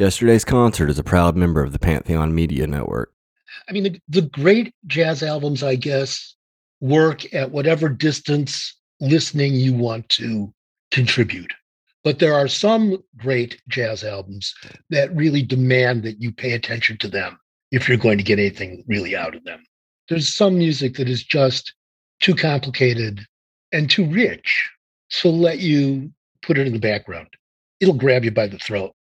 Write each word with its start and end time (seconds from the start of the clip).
Yesterday's 0.00 0.46
concert 0.46 0.88
is 0.88 0.98
a 0.98 1.04
proud 1.04 1.36
member 1.36 1.62
of 1.62 1.72
the 1.72 1.78
Pantheon 1.78 2.34
Media 2.34 2.66
Network. 2.66 3.12
I 3.68 3.72
mean, 3.72 3.82
the, 3.82 4.00
the 4.08 4.22
great 4.22 4.74
jazz 4.86 5.22
albums, 5.22 5.62
I 5.62 5.74
guess, 5.74 6.36
work 6.80 7.34
at 7.34 7.50
whatever 7.50 7.90
distance 7.90 8.80
listening 9.00 9.52
you 9.52 9.74
want 9.74 10.08
to 10.08 10.54
contribute. 10.90 11.52
But 12.02 12.18
there 12.18 12.32
are 12.32 12.48
some 12.48 12.96
great 13.18 13.60
jazz 13.68 14.02
albums 14.02 14.54
that 14.88 15.14
really 15.14 15.42
demand 15.42 16.02
that 16.04 16.22
you 16.22 16.32
pay 16.32 16.52
attention 16.52 16.96
to 16.96 17.08
them 17.08 17.38
if 17.70 17.86
you're 17.86 17.98
going 17.98 18.16
to 18.16 18.24
get 18.24 18.38
anything 18.38 18.82
really 18.88 19.14
out 19.14 19.34
of 19.34 19.44
them. 19.44 19.62
There's 20.08 20.34
some 20.34 20.56
music 20.56 20.94
that 20.94 21.10
is 21.10 21.22
just 21.22 21.74
too 22.22 22.34
complicated 22.34 23.26
and 23.70 23.90
too 23.90 24.06
rich 24.06 24.66
to 25.20 25.28
let 25.28 25.58
you 25.58 26.10
put 26.40 26.56
it 26.56 26.66
in 26.66 26.72
the 26.72 26.78
background. 26.78 27.28
It'll 27.80 27.92
grab 27.92 28.24
you 28.24 28.30
by 28.30 28.46
the 28.46 28.56
throat. 28.56 28.94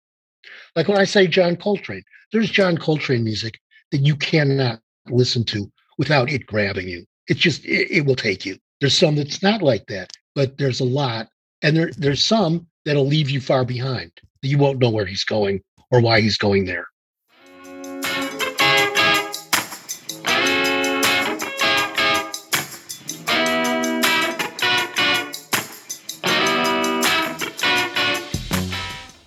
Like 0.76 0.88
when 0.88 0.98
I 0.98 1.06
say 1.06 1.28
John 1.28 1.56
Coltrane, 1.56 2.04
there's 2.32 2.50
John 2.50 2.78
Coltrane 2.78 3.24
music 3.24 3.60
that 3.92 4.00
you 4.00 4.16
cannot 4.16 4.80
listen 5.08 5.44
to 5.46 5.71
without 5.98 6.32
it 6.32 6.46
grabbing 6.46 6.88
you. 6.88 7.05
It's 7.27 7.40
just 7.40 7.66
it, 7.66 7.91
it 7.91 8.05
will 8.05 8.16
take 8.16 8.46
you. 8.46 8.58
There's 8.80 8.98
some 8.98 9.16
that's 9.16 9.41
not 9.41 9.62
like 9.62 9.88
that, 9.88 10.12
but 10.36 10.58
there's 10.58 10.80
a 10.80 10.86
lot, 10.86 11.27
and 11.62 11.76
there 11.76 11.91
there's 11.98 12.24
some 12.24 12.68
that'll 12.86 13.08
leave 13.08 13.30
you 13.30 13.41
far 13.41 13.66
behind. 13.66 14.12
You 14.41 14.58
won't 14.58 14.80
know 14.80 14.90
where 14.90 15.05
he's 15.05 15.24
going 15.24 15.62
or 15.91 15.99
why 15.99 16.21
he's 16.21 16.38
going 16.38 16.66
there. 16.66 16.88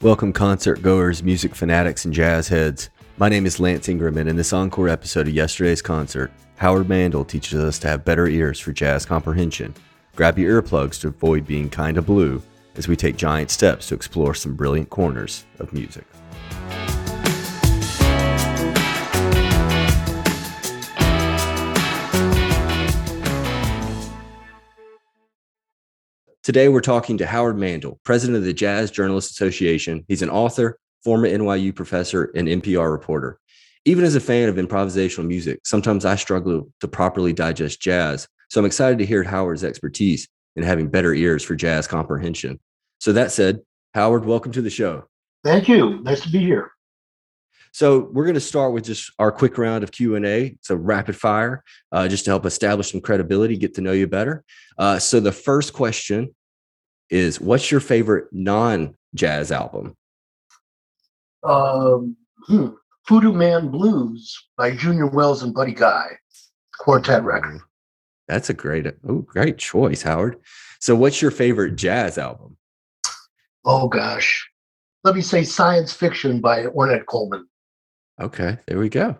Welcome, 0.02 0.32
concert 0.32 0.80
goers, 0.80 1.22
music 1.22 1.54
fanatics, 1.54 2.06
and 2.06 2.14
jazz 2.14 2.48
heads. 2.48 2.88
My 3.18 3.28
name 3.28 3.44
is 3.44 3.60
Lance 3.60 3.86
Ingram, 3.86 4.16
and 4.16 4.30
in 4.30 4.36
this 4.36 4.54
encore 4.54 4.88
episode 4.88 5.28
of 5.28 5.34
yesterday's 5.34 5.82
concert, 5.82 6.32
Howard 6.56 6.88
Mandel 6.88 7.22
teaches 7.22 7.60
us 7.62 7.78
to 7.80 7.88
have 7.88 8.02
better 8.02 8.26
ears 8.26 8.58
for 8.58 8.72
jazz 8.72 9.04
comprehension. 9.04 9.74
Grab 10.16 10.38
your 10.38 10.62
earplugs 10.62 10.98
to 11.02 11.08
avoid 11.08 11.46
being 11.46 11.68
kinda 11.68 12.00
blue 12.00 12.42
as 12.76 12.88
we 12.88 12.96
take 12.96 13.18
giant 13.18 13.50
steps 13.50 13.88
to 13.88 13.94
explore 13.94 14.32
some 14.34 14.54
brilliant 14.54 14.88
corners 14.88 15.44
of 15.58 15.70
music. 15.74 16.06
Today, 26.50 26.68
we're 26.68 26.80
talking 26.80 27.16
to 27.18 27.26
Howard 27.28 27.56
Mandel, 27.56 28.00
president 28.02 28.36
of 28.36 28.42
the 28.42 28.52
Jazz 28.52 28.90
Journalists 28.90 29.30
Association. 29.30 30.04
He's 30.08 30.20
an 30.20 30.30
author, 30.30 30.80
former 31.04 31.28
NYU 31.28 31.72
professor, 31.72 32.32
and 32.34 32.48
NPR 32.48 32.90
reporter. 32.90 33.38
Even 33.84 34.02
as 34.02 34.16
a 34.16 34.20
fan 34.20 34.48
of 34.48 34.56
improvisational 34.56 35.28
music, 35.28 35.60
sometimes 35.64 36.04
I 36.04 36.16
struggle 36.16 36.68
to 36.80 36.88
properly 36.88 37.32
digest 37.32 37.80
jazz. 37.80 38.26
So 38.48 38.58
I'm 38.58 38.66
excited 38.66 38.98
to 38.98 39.06
hear 39.06 39.22
Howard's 39.22 39.62
expertise 39.62 40.26
in 40.56 40.64
having 40.64 40.88
better 40.88 41.14
ears 41.14 41.44
for 41.44 41.54
jazz 41.54 41.86
comprehension. 41.86 42.58
So 42.98 43.12
that 43.12 43.30
said, 43.30 43.60
Howard, 43.94 44.24
welcome 44.24 44.50
to 44.50 44.60
the 44.60 44.70
show. 44.70 45.04
Thank 45.44 45.68
you. 45.68 46.00
Nice 46.02 46.22
to 46.22 46.32
be 46.32 46.40
here. 46.40 46.72
So 47.72 48.10
we're 48.12 48.24
going 48.24 48.34
to 48.34 48.40
start 48.40 48.72
with 48.72 48.86
just 48.86 49.12
our 49.20 49.30
quick 49.30 49.56
round 49.56 49.84
of 49.84 49.92
Q 49.92 50.16
and 50.16 50.26
A. 50.26 50.56
So 50.62 50.74
rapid 50.74 51.14
fire, 51.14 51.62
uh, 51.92 52.08
just 52.08 52.24
to 52.24 52.32
help 52.32 52.44
establish 52.44 52.90
some 52.90 53.00
credibility, 53.00 53.56
get 53.56 53.74
to 53.74 53.80
know 53.80 53.92
you 53.92 54.08
better. 54.08 54.42
Uh, 54.76 54.98
so 54.98 55.20
the 55.20 55.30
first 55.30 55.72
question 55.72 56.34
is, 57.10 57.40
what's 57.40 57.70
your 57.70 57.80
favorite 57.80 58.28
non-jazz 58.32 59.52
album? 59.52 59.96
Um, 61.42 62.16
hmm, 62.46 62.68
Hoodoo 63.08 63.32
Man 63.32 63.68
Blues 63.68 64.36
by 64.56 64.70
Junior 64.72 65.06
Wells 65.06 65.42
and 65.42 65.54
Buddy 65.54 65.74
Guy, 65.74 66.18
quartet 66.78 67.24
record. 67.24 67.60
That's 68.28 68.50
a 68.50 68.54
great, 68.54 68.86
oh, 69.08 69.18
great 69.18 69.58
choice, 69.58 70.02
Howard. 70.02 70.36
So, 70.78 70.94
what's 70.94 71.20
your 71.20 71.30
favorite 71.30 71.76
jazz 71.76 72.16
album? 72.16 72.56
Oh 73.64 73.88
gosh, 73.88 74.48
let 75.04 75.14
me 75.14 75.20
say 75.20 75.44
Science 75.44 75.92
Fiction 75.92 76.40
by 76.40 76.64
Ornette 76.66 77.06
Coleman. 77.06 77.46
Okay, 78.20 78.58
there 78.66 78.78
we 78.78 78.88
go. 78.88 79.18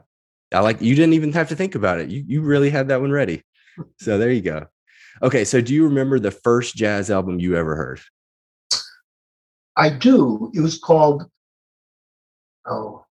I 0.52 0.60
like 0.60 0.80
you 0.80 0.94
didn't 0.94 1.14
even 1.14 1.32
have 1.32 1.48
to 1.50 1.56
think 1.56 1.74
about 1.74 2.00
it. 2.00 2.08
You 2.08 2.24
you 2.26 2.42
really 2.42 2.70
had 2.70 2.88
that 2.88 3.00
one 3.00 3.12
ready. 3.12 3.42
So 3.98 4.18
there 4.18 4.30
you 4.30 4.40
go. 4.40 4.66
Okay, 5.22 5.44
so 5.44 5.60
do 5.60 5.74
you 5.74 5.84
remember 5.84 6.18
the 6.18 6.30
first 6.30 6.76
jazz 6.76 7.10
album 7.10 7.38
you 7.38 7.54
ever 7.56 7.76
heard? 7.76 8.00
I 9.76 9.90
do. 9.90 10.50
It 10.54 10.60
was 10.60 10.78
called 10.78 11.24
Oh, 12.66 13.04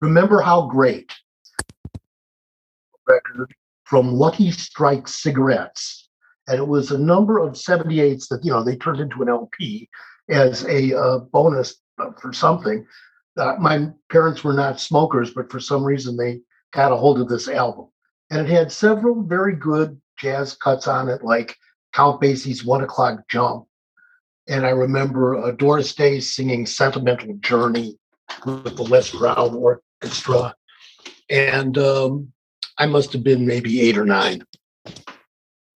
Remember 0.00 0.40
How 0.40 0.66
Great 0.66 1.12
record 3.06 3.52
from 3.84 4.12
Lucky 4.12 4.50
Strike 4.50 5.08
Cigarettes. 5.08 6.08
And 6.48 6.58
it 6.58 6.66
was 6.66 6.90
a 6.90 6.98
number 6.98 7.38
of 7.38 7.54
78s 7.54 8.28
that, 8.28 8.44
you 8.44 8.50
know, 8.50 8.64
they 8.64 8.76
turned 8.76 9.00
into 9.00 9.22
an 9.22 9.28
LP 9.28 9.88
as 10.28 10.64
a 10.64 10.96
uh, 10.96 11.18
bonus 11.32 11.76
for 12.20 12.32
something. 12.32 12.86
Uh, 13.36 13.56
my 13.58 13.88
parents 14.10 14.42
were 14.42 14.52
not 14.52 14.80
smokers, 14.80 15.32
but 15.32 15.50
for 15.50 15.60
some 15.60 15.84
reason 15.84 16.16
they 16.16 16.40
got 16.72 16.92
a 16.92 16.96
hold 16.96 17.20
of 17.20 17.28
this 17.28 17.48
album. 17.48 17.88
And 18.30 18.46
it 18.46 18.50
had 18.50 18.72
several 18.72 19.22
very 19.22 19.54
good 19.54 20.00
jazz 20.20 20.54
cuts 20.54 20.86
on 20.86 21.08
it, 21.08 21.24
like 21.24 21.56
Count 21.92 22.20
Basie's 22.20 22.64
One 22.64 22.82
O'Clock 22.82 23.28
Jump. 23.28 23.66
And 24.48 24.66
I 24.66 24.70
remember 24.70 25.36
uh, 25.36 25.52
Doris 25.52 25.94
Day 25.94 26.20
singing 26.20 26.66
Sentimental 26.66 27.34
Journey 27.40 27.98
with 28.44 28.76
the 28.76 28.82
Les 28.82 29.10
Brown 29.12 29.54
Orchestra. 29.54 30.54
And 31.28 31.78
um, 31.78 32.32
I 32.78 32.86
must 32.86 33.12
have 33.12 33.22
been 33.22 33.46
maybe 33.46 33.80
eight 33.80 33.96
or 33.96 34.04
nine. 34.04 34.44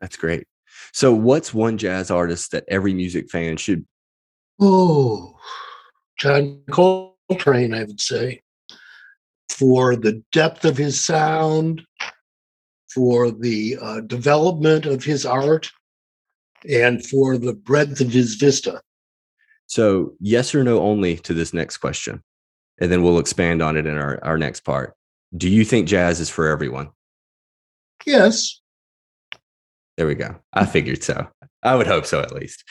That's 0.01 0.17
great. 0.17 0.47
So, 0.93 1.13
what's 1.13 1.55
one 1.55 1.79
jazz 1.79 2.11
artist 2.11 2.53
that 2.53 2.65
every 2.69 2.95
music 2.95 3.31
fan 3.31 3.57
should? 3.57 3.85
Oh, 4.61 5.37
John 6.19 6.63
Coltrane, 6.71 7.75
I 7.75 7.85
would 7.85 8.01
say, 8.01 8.43
for 9.49 9.97
the 9.97 10.23
depth 10.33 10.65
of 10.65 10.77
his 10.77 11.03
sound, 11.03 11.83
for 12.95 13.31
the 13.31 13.77
uh, 13.81 14.01
development 14.01 14.87
of 14.87 15.05
his 15.05 15.27
art, 15.27 15.71
and 16.69 17.05
for 17.05 17.37
the 17.37 17.53
breadth 17.53 18.01
of 18.01 18.13
his 18.13 18.37
vista. 18.37 18.81
So, 19.67 20.13
yes 20.21 20.55
or 20.55 20.63
no 20.63 20.81
only 20.81 21.17
to 21.19 21.35
this 21.35 21.53
next 21.53 21.79
question, 21.79 22.23
and 22.81 22.93
then 22.93 23.03
we'll 23.03 23.19
expand 23.19 23.63
on 23.63 23.77
it 23.77 23.87
in 23.87 23.97
our, 23.97 24.23
our 24.23 24.39
next 24.39 24.61
part. 24.61 24.95
Do 25.37 25.49
you 25.49 25.65
think 25.65 25.89
jazz 25.89 26.21
is 26.21 26.31
for 26.31 26.49
everyone? 26.49 26.91
Yes. 28.07 28.61
There 29.97 30.07
we 30.07 30.15
go. 30.15 30.37
I 30.53 30.67
figured 30.67 31.03
so. 31.03 31.29
I 31.63 31.77
would 31.77 31.87
hope 31.87 32.05
so, 32.05 32.21
at 32.21 32.35
least. 32.35 32.63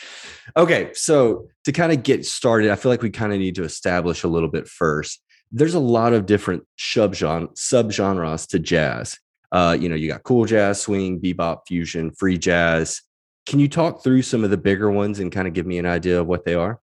Okay. 0.56 0.92
So, 0.94 1.48
to 1.66 1.72
kind 1.72 1.92
of 1.92 2.04
get 2.04 2.26
started, 2.26 2.70
I 2.70 2.76
feel 2.76 2.92
like 2.92 3.02
we 3.02 3.10
kind 3.10 3.34
of 3.34 3.40
need 3.40 3.56
to 3.56 3.64
establish 3.64 4.24
a 4.24 4.28
little 4.28 4.50
bit 4.50 4.68
first. 4.68 5.22
There's 5.52 5.74
a 5.74 5.80
lot 5.80 6.14
of 6.14 6.26
different 6.26 6.64
subgenre, 6.78 7.56
subgenres 7.56 8.48
to 8.50 8.60
jazz. 8.60 9.20
Uh, 9.54 9.78
you 9.80 9.88
know, 9.88 9.96
you 9.96 10.08
got 10.08 10.24
cool 10.24 10.46
jazz, 10.46 10.82
swing, 10.82 11.22
bebop, 11.22 11.60
fusion, 11.68 12.12
free 12.12 12.40
jazz. 12.40 13.02
Can 13.46 13.60
you 13.60 13.70
talk 13.70 14.04
through 14.04 14.24
some 14.24 14.44
of 14.44 14.50
the 14.50 14.58
bigger 14.58 14.90
ones 14.90 15.20
and 15.20 15.32
kind 15.32 15.48
of 15.48 15.54
give 15.54 15.68
me 15.68 15.78
an 15.78 15.86
idea 15.86 16.20
of 16.20 16.26
what 16.26 16.44
they 16.44 16.56
are? 16.56 16.80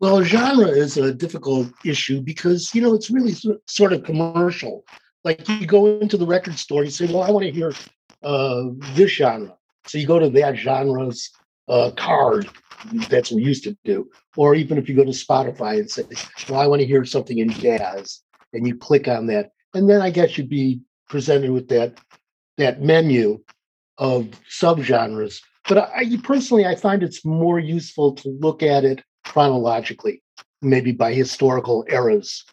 Well, 0.00 0.22
genre 0.24 0.66
is 0.66 0.96
a 0.96 1.14
difficult 1.14 1.68
issue 1.84 2.20
because, 2.20 2.74
you 2.74 2.82
know, 2.82 2.92
it's 2.92 3.08
really 3.08 3.34
sort 3.66 3.92
of 3.92 4.02
commercial. 4.02 4.84
Like 5.22 5.48
you 5.48 5.66
go 5.66 5.86
into 6.00 6.16
the 6.16 6.26
record 6.26 6.58
store, 6.58 6.82
you 6.82 6.90
say, 6.90 7.06
well, 7.06 7.22
I 7.22 7.30
want 7.30 7.46
to 7.46 7.52
hear 7.52 7.72
uh, 8.22 8.64
this 8.94 9.12
genre. 9.12 9.54
So 9.86 9.98
you 9.98 10.06
go 10.06 10.18
to 10.18 10.28
that 10.30 10.56
genre's 10.56 11.30
uh, 11.68 11.92
card. 11.96 12.48
That's 13.08 13.30
what 13.30 13.36
we 13.36 13.44
used 13.44 13.64
to 13.64 13.76
do. 13.84 14.10
Or 14.36 14.54
even 14.54 14.76
if 14.76 14.88
you 14.88 14.96
go 14.96 15.04
to 15.04 15.10
Spotify 15.10 15.78
and 15.78 15.90
say, 15.90 16.02
well, 16.48 16.60
I 16.60 16.66
want 16.66 16.80
to 16.80 16.86
hear 16.86 17.04
something 17.04 17.38
in 17.38 17.50
jazz, 17.50 18.22
and 18.52 18.66
you 18.66 18.76
click 18.76 19.06
on 19.08 19.26
that. 19.28 19.50
And 19.72 19.88
then 19.88 20.02
I 20.02 20.10
guess 20.10 20.36
you'd 20.36 20.48
be 20.48 20.80
presented 21.08 21.50
with 21.50 21.68
that 21.68 21.98
that 22.58 22.82
menu 22.82 23.38
of 23.98 24.28
subgenres. 24.50 25.40
But 25.68 25.78
I, 25.78 26.16
personally, 26.22 26.64
I 26.64 26.74
find 26.74 27.02
it's 27.02 27.24
more 27.24 27.58
useful 27.58 28.14
to 28.14 28.28
look 28.40 28.62
at 28.62 28.84
it 28.84 29.02
chronologically. 29.24 30.22
maybe 30.62 30.92
by 30.92 31.12
historical 31.12 31.84
eras, 31.88 32.44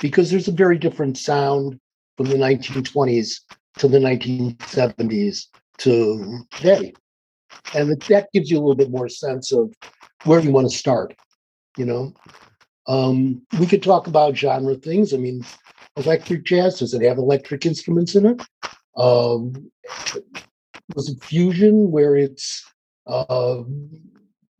because 0.00 0.30
there's 0.30 0.48
a 0.48 0.52
very 0.52 0.78
different 0.78 1.18
sound 1.18 1.78
from 2.16 2.26
the 2.26 2.36
1920s 2.36 3.40
to 3.78 3.88
the 3.88 3.98
1970s 3.98 5.46
to 5.78 6.40
today. 6.50 6.92
And 7.74 8.00
that 8.02 8.28
gives 8.32 8.50
you 8.50 8.58
a 8.58 8.60
little 8.60 8.74
bit 8.74 8.90
more 8.90 9.08
sense 9.08 9.52
of 9.52 9.72
where 10.24 10.40
you 10.40 10.50
want 10.50 10.70
to 10.70 10.76
start, 10.76 11.14
you 11.76 11.84
know. 11.84 12.12
Um, 12.90 13.42
we 13.60 13.66
could 13.66 13.84
talk 13.84 14.08
about 14.08 14.36
genre 14.36 14.74
things. 14.74 15.14
I 15.14 15.16
mean, 15.16 15.46
electric 15.96 16.42
jazz, 16.44 16.80
does 16.80 16.92
it 16.92 17.02
have 17.02 17.18
electric 17.18 17.64
instruments 17.64 18.16
in 18.16 18.26
it? 18.26 18.42
Um, 18.96 19.70
was 20.96 21.08
it 21.08 21.22
fusion 21.22 21.92
where 21.92 22.16
it's 22.16 22.68
uh, 23.06 23.62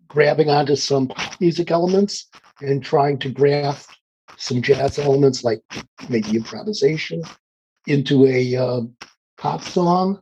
grabbing 0.07 0.49
onto 0.49 0.77
some 0.77 1.11
music 1.41 1.73
elements 1.73 2.29
and 2.61 2.85
trying 2.85 3.19
to 3.19 3.31
graft 3.31 3.99
some 4.37 4.63
jazz 4.63 5.01
elements 5.01 5.43
like 5.43 5.63
maybe 6.09 6.37
improvisation 6.37 7.25
into 7.89 8.27
a 8.27 8.55
uh, 8.55 8.83
pop 9.39 9.65
song? 9.65 10.21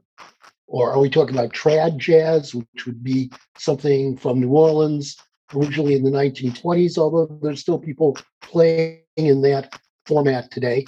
Or 0.67 0.93
are 0.93 0.99
we 0.99 1.11
talking 1.11 1.37
about 1.37 1.53
trad 1.53 1.99
jazz, 1.99 2.55
which 2.55 2.87
would 2.87 3.05
be 3.05 3.31
something 3.59 4.17
from 4.17 4.41
New 4.41 4.53
Orleans 4.53 5.19
originally 5.55 5.95
in 5.95 6.03
the 6.03 6.11
1920s, 6.11 6.99
although 6.99 7.39
there's 7.43 7.61
still 7.61 7.79
people 7.79 8.17
playing 8.43 9.01
in 9.17 9.43
that 9.43 9.81
format 10.07 10.51
today. 10.51 10.85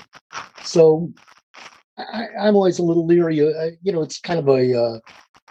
So 0.63 1.13
I, 1.99 2.27
am 2.37 2.57
always 2.57 2.79
a 2.79 2.83
little 2.83 3.07
leery. 3.07 3.41
Uh, 3.41 3.71
you 3.83 3.93
know, 3.93 4.03
it's 4.03 4.21
kind 4.21 4.39
of 4.39 4.49
a, 4.49 4.79
uh, 4.79 4.99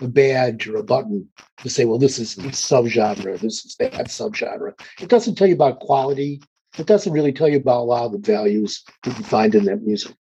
a 0.01 0.07
badge 0.07 0.67
or 0.67 0.77
a 0.77 0.83
button 0.83 1.27
to 1.57 1.69
say, 1.69 1.85
well, 1.85 1.97
this 1.97 2.19
is 2.19 2.35
subgenre, 2.35 3.39
this 3.39 3.65
is 3.65 3.75
that 3.79 3.94
subgenre. 4.07 4.73
It 5.00 5.09
doesn't 5.09 5.35
tell 5.35 5.47
you 5.47 5.56
about 5.56 5.79
quality. 5.79 6.41
It 6.77 6.88
doesn't 6.88 7.11
really 7.11 7.33
tell 7.33 7.50
you 7.50 7.57
about 7.57 7.81
a 7.81 7.83
lot 7.83 8.06
of 8.06 8.11
the 8.13 8.19
values 8.19 8.83
that 9.03 9.17
you 9.17 9.23
find 9.23 9.53
in 9.56 9.65
that 9.65 9.81
music. 9.81 10.15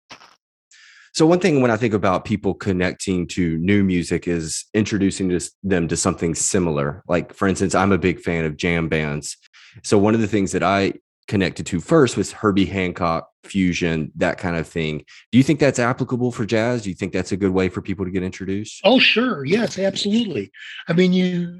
So 1.17 1.25
one 1.25 1.39
thing 1.39 1.61
when 1.63 1.71
I 1.71 1.77
think 1.77 1.95
about 1.95 2.25
people 2.25 2.53
connecting 2.53 3.25
to 3.29 3.57
new 3.57 3.83
music 3.83 4.27
is 4.27 4.65
introducing 4.75 5.35
them 5.63 5.87
to 5.87 5.97
something 5.97 6.35
similar. 6.35 7.03
Like 7.07 7.33
for 7.33 7.47
instance, 7.47 7.73
I'm 7.73 7.91
a 7.91 7.97
big 7.97 8.19
fan 8.19 8.45
of 8.45 8.55
jam 8.55 8.87
bands. 8.87 9.35
So 9.81 9.97
one 9.97 10.13
of 10.13 10.21
the 10.21 10.27
things 10.27 10.51
that 10.51 10.61
I 10.61 10.93
connected 11.27 11.65
to 11.65 11.79
first 11.79 12.17
was 12.17 12.31
Herbie 12.31 12.67
Hancock 12.67 13.31
fusion, 13.45 14.11
that 14.17 14.37
kind 14.37 14.57
of 14.57 14.67
thing. 14.67 15.03
Do 15.31 15.39
you 15.39 15.43
think 15.43 15.59
that's 15.59 15.79
applicable 15.79 16.31
for 16.31 16.45
jazz? 16.45 16.83
Do 16.83 16.89
you 16.89 16.95
think 16.95 17.13
that's 17.13 17.31
a 17.31 17.37
good 17.37 17.49
way 17.49 17.67
for 17.67 17.81
people 17.81 18.05
to 18.05 18.11
get 18.11 18.21
introduced? 18.21 18.81
Oh, 18.83 18.99
sure. 18.99 19.43
Yes, 19.43 19.79
absolutely. 19.79 20.51
I 20.87 20.93
mean, 20.93 21.13
you 21.13 21.59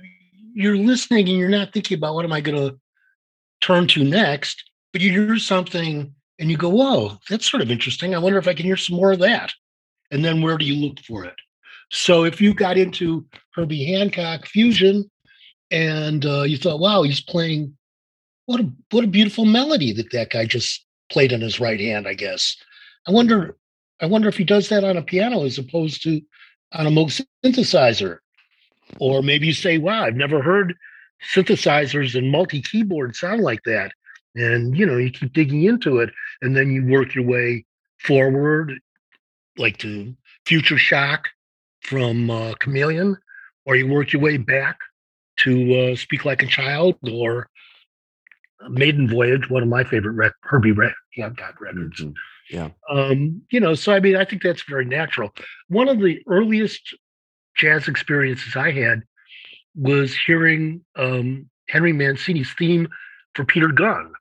you're 0.54 0.78
listening 0.78 1.30
and 1.30 1.38
you're 1.40 1.50
not 1.50 1.74
thinking 1.74 1.98
about 1.98 2.14
what 2.14 2.26
am 2.26 2.32
I 2.32 2.42
going 2.42 2.70
to 2.70 2.80
turn 3.62 3.88
to 3.88 4.04
next, 4.04 4.70
but 4.94 5.02
you 5.02 5.10
hear 5.10 5.40
something 5.40 6.14
and 6.40 6.52
you 6.52 6.58
go, 6.58 6.70
whoa, 6.70 7.18
that's 7.30 7.50
sort 7.50 7.64
of 7.64 7.72
interesting. 7.72 8.14
I 8.14 8.20
wonder 8.20 8.38
if 8.38 8.48
I 8.48 8.54
can 8.54 8.66
hear 8.66 8.78
some 8.78 8.96
more 8.96 9.12
of 9.14 9.20
that. 9.20 9.54
And 10.12 10.24
then 10.24 10.42
where 10.42 10.58
do 10.58 10.66
you 10.66 10.76
look 10.76 11.00
for 11.00 11.26
it? 11.26 11.36
So 11.92 12.24
if 12.24 12.40
you 12.40 12.54
got 12.54 12.78
into 12.78 13.26
Herbie 13.54 13.86
Hancock 13.86 14.46
fusion 14.46 15.10
and 15.72 16.26
uh, 16.26 16.44
you 16.44 16.58
thought, 16.58 16.80
wow, 16.80 17.04
he's 17.04 17.22
playing 17.22 17.76
what 18.46 18.62
a 18.62 18.72
what 18.92 19.04
a 19.04 19.08
beautiful 19.08 19.44
melody 19.44 19.92
that 19.94 20.12
that 20.12 20.30
guy 20.30 20.46
just 20.46 20.86
played 21.10 21.34
in 21.34 21.42
his 21.42 21.60
right 21.60 21.80
hand. 21.80 22.08
I 22.08 22.14
guess. 22.14 22.56
I 23.08 23.12
wonder. 23.12 23.58
I 24.00 24.06
wonder 24.06 24.30
if 24.30 24.38
he 24.38 24.44
does 24.44 24.70
that 24.70 24.84
on 24.84 24.96
a 24.96 25.02
piano 25.02 25.44
as 25.44 25.58
opposed 25.58 26.04
to 26.04 26.22
on 26.74 26.88
a 26.88 26.90
Moog 26.90 27.22
synthesizer. 27.44 28.20
Or 29.00 29.22
maybe 29.22 29.48
you 29.48 29.54
say, 29.54 29.78
wow, 29.78 30.04
I've 30.04 30.16
never 30.16 30.42
heard 30.42 30.76
synthesizers 31.34 32.16
and 32.16 32.32
multi 32.32 32.62
keyboard 32.62 33.16
sound 33.16 33.42
like 33.42 33.64
that 33.64 33.92
and 34.38 34.78
you 34.78 34.86
know 34.86 34.98
you 34.98 35.12
keep 35.12 35.34
digging 35.34 35.64
into 35.64 35.98
it 35.98 36.12
and 36.42 36.56
then 36.56 36.72
you 36.72 36.86
work 36.86 37.16
your 37.16 37.26
way 37.26 37.66
forward 38.00 38.74
like 39.58 39.78
to 39.78 40.16
future 40.46 40.78
shock 40.78 41.28
from 41.82 42.30
uh, 42.30 42.54
chameleon 42.60 43.18
or 43.66 43.76
you 43.76 43.88
work 43.88 44.14
your 44.14 44.22
way 44.22 44.38
back 44.38 44.78
to 45.38 45.76
uh, 45.76 45.96
speak 45.96 46.26
like 46.26 46.44
a 46.44 46.48
child 46.48 46.96
or 47.12 47.50
maiden 48.70 49.08
voyage 49.10 49.50
one 49.50 49.64
of 49.64 49.70
my 49.70 49.84
favorite 49.84 50.14
rec- 50.14 50.34
herbie 50.42 50.72
rec- 50.72 50.94
yeah, 51.16 51.30
got 51.30 51.60
records. 51.60 52.02
Mm-hmm. 52.02 52.56
yeah. 52.56 52.70
Um, 52.90 53.42
you 53.52 53.60
know 53.60 53.74
so 53.76 53.94
i 53.94 54.00
mean 54.00 54.16
i 54.16 54.26
think 54.26 54.42
that's 54.42 54.64
very 54.64 54.86
natural. 54.86 55.32
One 55.68 55.90
of 55.90 56.00
the 56.00 56.20
earliest 56.28 56.96
jazz 57.56 57.88
experiences 57.88 58.56
i 58.56 58.72
had 58.72 59.02
was 59.76 60.16
hearing 60.16 60.84
um, 60.96 61.50
henry 61.70 61.94
mancini's 61.94 62.52
theme 62.54 62.88
for 63.36 63.46
peter 63.46 63.68
gunn 63.70 64.12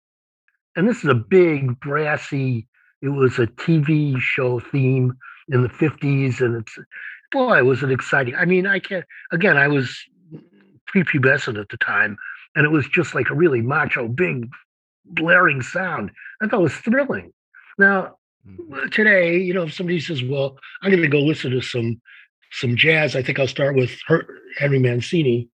and 0.76 0.88
this 0.88 0.98
is 0.98 1.10
a 1.10 1.14
big 1.14 1.80
brassy 1.80 2.68
it 3.02 3.08
was 3.08 3.38
a 3.38 3.46
tv 3.46 4.18
show 4.18 4.60
theme 4.60 5.12
in 5.48 5.62
the 5.62 5.68
50s 5.68 6.40
and 6.40 6.56
it's 6.56 6.78
boy 7.32 7.62
was 7.64 7.82
it 7.82 7.90
exciting. 7.90 8.34
I 8.34 8.44
mean 8.44 8.66
i 8.66 8.78
can't 8.78 9.04
again 9.32 9.56
i 9.56 9.68
was 9.68 9.96
prepubescent 10.92 11.60
at 11.60 11.68
the 11.68 11.76
time 11.78 12.16
and 12.54 12.64
it 12.64 12.70
was 12.70 12.86
just 12.88 13.14
like 13.14 13.30
a 13.30 13.34
really 13.34 13.60
macho 13.60 14.08
big 14.08 14.48
blaring 15.04 15.62
sound. 15.62 16.10
I 16.40 16.48
thought 16.48 16.60
it 16.60 16.62
was 16.64 16.74
thrilling. 16.74 17.32
Now 17.78 18.16
mm-hmm. 18.46 18.88
today 18.88 19.38
you 19.38 19.54
know 19.54 19.64
if 19.64 19.74
somebody 19.74 20.00
says 20.00 20.22
well 20.22 20.58
i'm 20.82 20.90
going 20.90 21.02
to 21.02 21.08
go 21.08 21.18
listen 21.18 21.50
to 21.50 21.60
some 21.60 22.00
some 22.52 22.76
jazz 22.76 23.16
i 23.16 23.22
think 23.22 23.38
i'll 23.38 23.48
start 23.48 23.76
with 23.76 23.90
Her- 24.06 24.28
henry 24.58 24.78
mancini. 24.78 25.48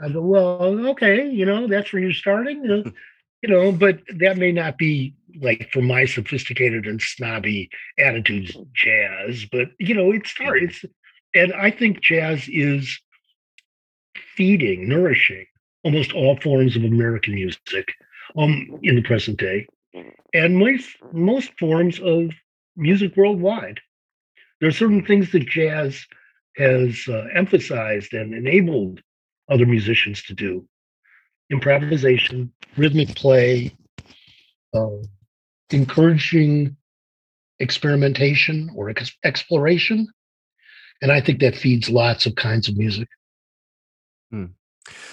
I 0.00 0.08
go 0.10 0.22
well 0.22 0.88
okay 0.90 1.28
you 1.28 1.44
know 1.44 1.66
that's 1.66 1.92
where 1.92 2.00
you're 2.00 2.12
starting 2.12 2.62
you 3.42 3.48
know, 3.48 3.72
but 3.72 4.00
that 4.18 4.36
may 4.36 4.52
not 4.52 4.78
be 4.78 5.14
like 5.40 5.70
for 5.72 5.82
my 5.82 6.04
sophisticated 6.04 6.86
and 6.86 7.00
snobby 7.00 7.70
attitudes 7.98 8.56
jazz, 8.74 9.44
but 9.50 9.68
you 9.78 9.94
know, 9.94 10.10
it's 10.10 10.34
it's 10.38 10.84
and 11.34 11.52
I 11.52 11.70
think 11.70 12.00
jazz 12.00 12.48
is 12.48 12.98
feeding, 14.34 14.88
nourishing 14.88 15.46
almost 15.84 16.12
all 16.12 16.38
forms 16.40 16.76
of 16.76 16.84
American 16.84 17.34
music 17.34 17.94
um 18.36 18.78
in 18.82 18.96
the 18.96 19.02
present 19.02 19.38
day. 19.38 19.66
And 20.34 20.58
most 20.58 20.96
most 21.12 21.56
forms 21.58 22.00
of 22.00 22.30
music 22.76 23.16
worldwide. 23.16 23.80
There 24.60 24.68
are 24.68 24.72
certain 24.72 25.04
things 25.04 25.30
that 25.32 25.48
jazz 25.48 26.04
has 26.56 27.06
uh, 27.08 27.26
emphasized 27.32 28.12
and 28.12 28.34
enabled 28.34 29.00
other 29.48 29.66
musicians 29.66 30.22
to 30.24 30.34
do 30.34 30.66
improvisation, 31.50 32.52
rhythmic 32.76 33.14
play, 33.16 33.74
uh, 34.74 34.88
encouraging 35.70 36.76
experimentation 37.60 38.70
or 38.74 38.90
ex- 38.90 39.16
exploration. 39.24 40.06
And 41.00 41.12
I 41.12 41.20
think 41.20 41.40
that 41.40 41.56
feeds 41.56 41.88
lots 41.88 42.26
of 42.26 42.34
kinds 42.34 42.68
of 42.68 42.76
music. 42.76 43.08
Hmm. 44.30 44.46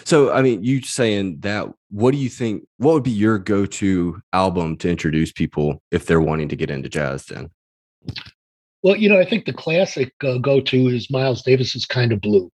So, 0.04 0.32
I 0.32 0.42
mean, 0.42 0.64
you 0.64 0.82
saying 0.82 1.40
that, 1.42 1.68
what 1.90 2.12
do 2.12 2.18
you 2.18 2.30
think? 2.30 2.68
What 2.78 2.94
would 2.94 3.04
be 3.04 3.12
your 3.12 3.38
go 3.38 3.66
to 3.66 4.22
album 4.34 4.78
to 4.78 4.90
introduce 4.90 5.32
people 5.32 5.82
if 5.92 6.06
they're 6.06 6.22
wanting 6.22 6.50
to 6.50 6.56
get 6.56 6.70
into 6.70 6.90
jazz 6.90 7.26
then? 7.26 7.50
Well, 8.84 8.96
you 8.96 9.10
know, 9.10 9.20
I 9.20 9.26
think 9.26 9.46
the 9.46 9.54
classic 9.54 10.14
uh, 10.24 10.38
go 10.38 10.62
to 10.62 10.88
is 10.88 11.10
Miles 11.10 11.42
Davis's 11.42 11.86
Kind 11.86 12.12
of 12.12 12.22
Blue. 12.22 12.52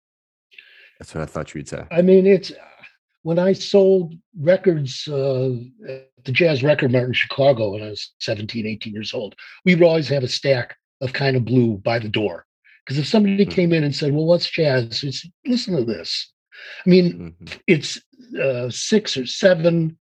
That's 0.98 1.13
what 1.13 1.24
I 1.24 1.25
thought 1.25 1.53
you'd 1.53 1.67
say. 1.67 1.86
I 1.91 2.01
mean, 2.01 2.25
it's 2.25 2.51
when 3.24 3.40
I 3.40 3.54
sold 3.54 4.16
records 4.40 5.08
uh, 5.08 5.51
at 5.88 6.25
the 6.25 6.32
Jazz 6.32 6.63
Record 6.63 6.92
Mart 6.92 7.08
in 7.08 7.13
Chicago 7.13 7.72
when 7.72 7.84
I 7.84 7.90
was 7.90 8.13
17, 8.20 8.66
18 8.66 8.94
years 8.94 9.13
old, 9.13 9.36
we 9.66 9.75
would 9.75 9.84
always 9.84 10.10
have 10.10 10.24
a 10.24 10.28
stack 10.28 10.75
of 11.01 11.13
kind 11.13 11.36
of 11.36 11.46
blue 11.46 11.78
by 11.78 12.00
the 12.00 12.10
door. 12.10 12.46
Because 12.86 12.98
if 12.98 13.08
somebody 13.08 13.38
mm-hmm. 13.46 13.51
came 13.51 13.74
in 13.74 13.84
and 13.84 13.96
said, 13.96 14.13
Well, 14.13 14.25
what's 14.25 14.50
jazz? 14.50 15.04
It's 15.04 15.25
listen 15.46 15.75
to 15.75 15.84
this. 15.84 16.32
I 16.86 16.90
mean, 16.90 17.36
mm-hmm. 17.42 17.58
it's 17.68 18.01
uh, 18.42 18.70
six 18.70 19.18
or 19.18 19.25
seven 19.25 19.98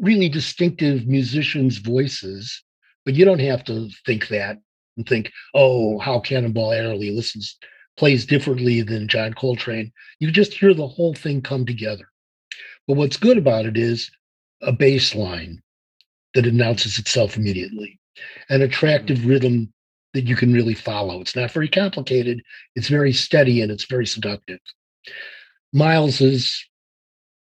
really 0.00 0.28
distinctive 0.28 1.06
musicians' 1.06 1.78
voices, 1.78 2.62
but 3.04 3.14
you 3.14 3.24
don't 3.24 3.40
have 3.40 3.64
to 3.64 3.88
think 4.06 4.28
that 4.28 4.58
and 4.96 5.08
think, 5.08 5.32
oh, 5.54 5.98
how 5.98 6.20
Cannonball 6.20 6.72
Adderley 6.72 7.10
listens 7.10 7.56
plays 7.96 8.26
differently 8.26 8.82
than 8.82 9.08
John 9.08 9.34
Coltrane. 9.34 9.92
You 10.18 10.30
just 10.30 10.54
hear 10.54 10.74
the 10.74 10.86
whole 10.86 11.14
thing 11.14 11.42
come 11.42 11.66
together. 11.66 12.06
But 12.86 12.96
what's 12.96 13.16
good 13.16 13.38
about 13.38 13.66
it 13.66 13.76
is 13.76 14.10
a 14.62 14.72
bass 14.72 15.14
line 15.14 15.62
that 16.34 16.46
announces 16.46 16.98
itself 16.98 17.36
immediately, 17.36 17.98
an 18.48 18.62
attractive 18.62 19.18
mm-hmm. 19.18 19.28
rhythm 19.28 19.72
that 20.14 20.24
you 20.26 20.36
can 20.36 20.52
really 20.52 20.74
follow. 20.74 21.20
It's 21.20 21.36
not 21.36 21.50
very 21.50 21.68
complicated, 21.68 22.42
it's 22.74 22.88
very 22.88 23.12
steady 23.12 23.60
and 23.60 23.70
it's 23.70 23.86
very 23.86 24.06
seductive. 24.06 24.60
Miles's 25.72 26.64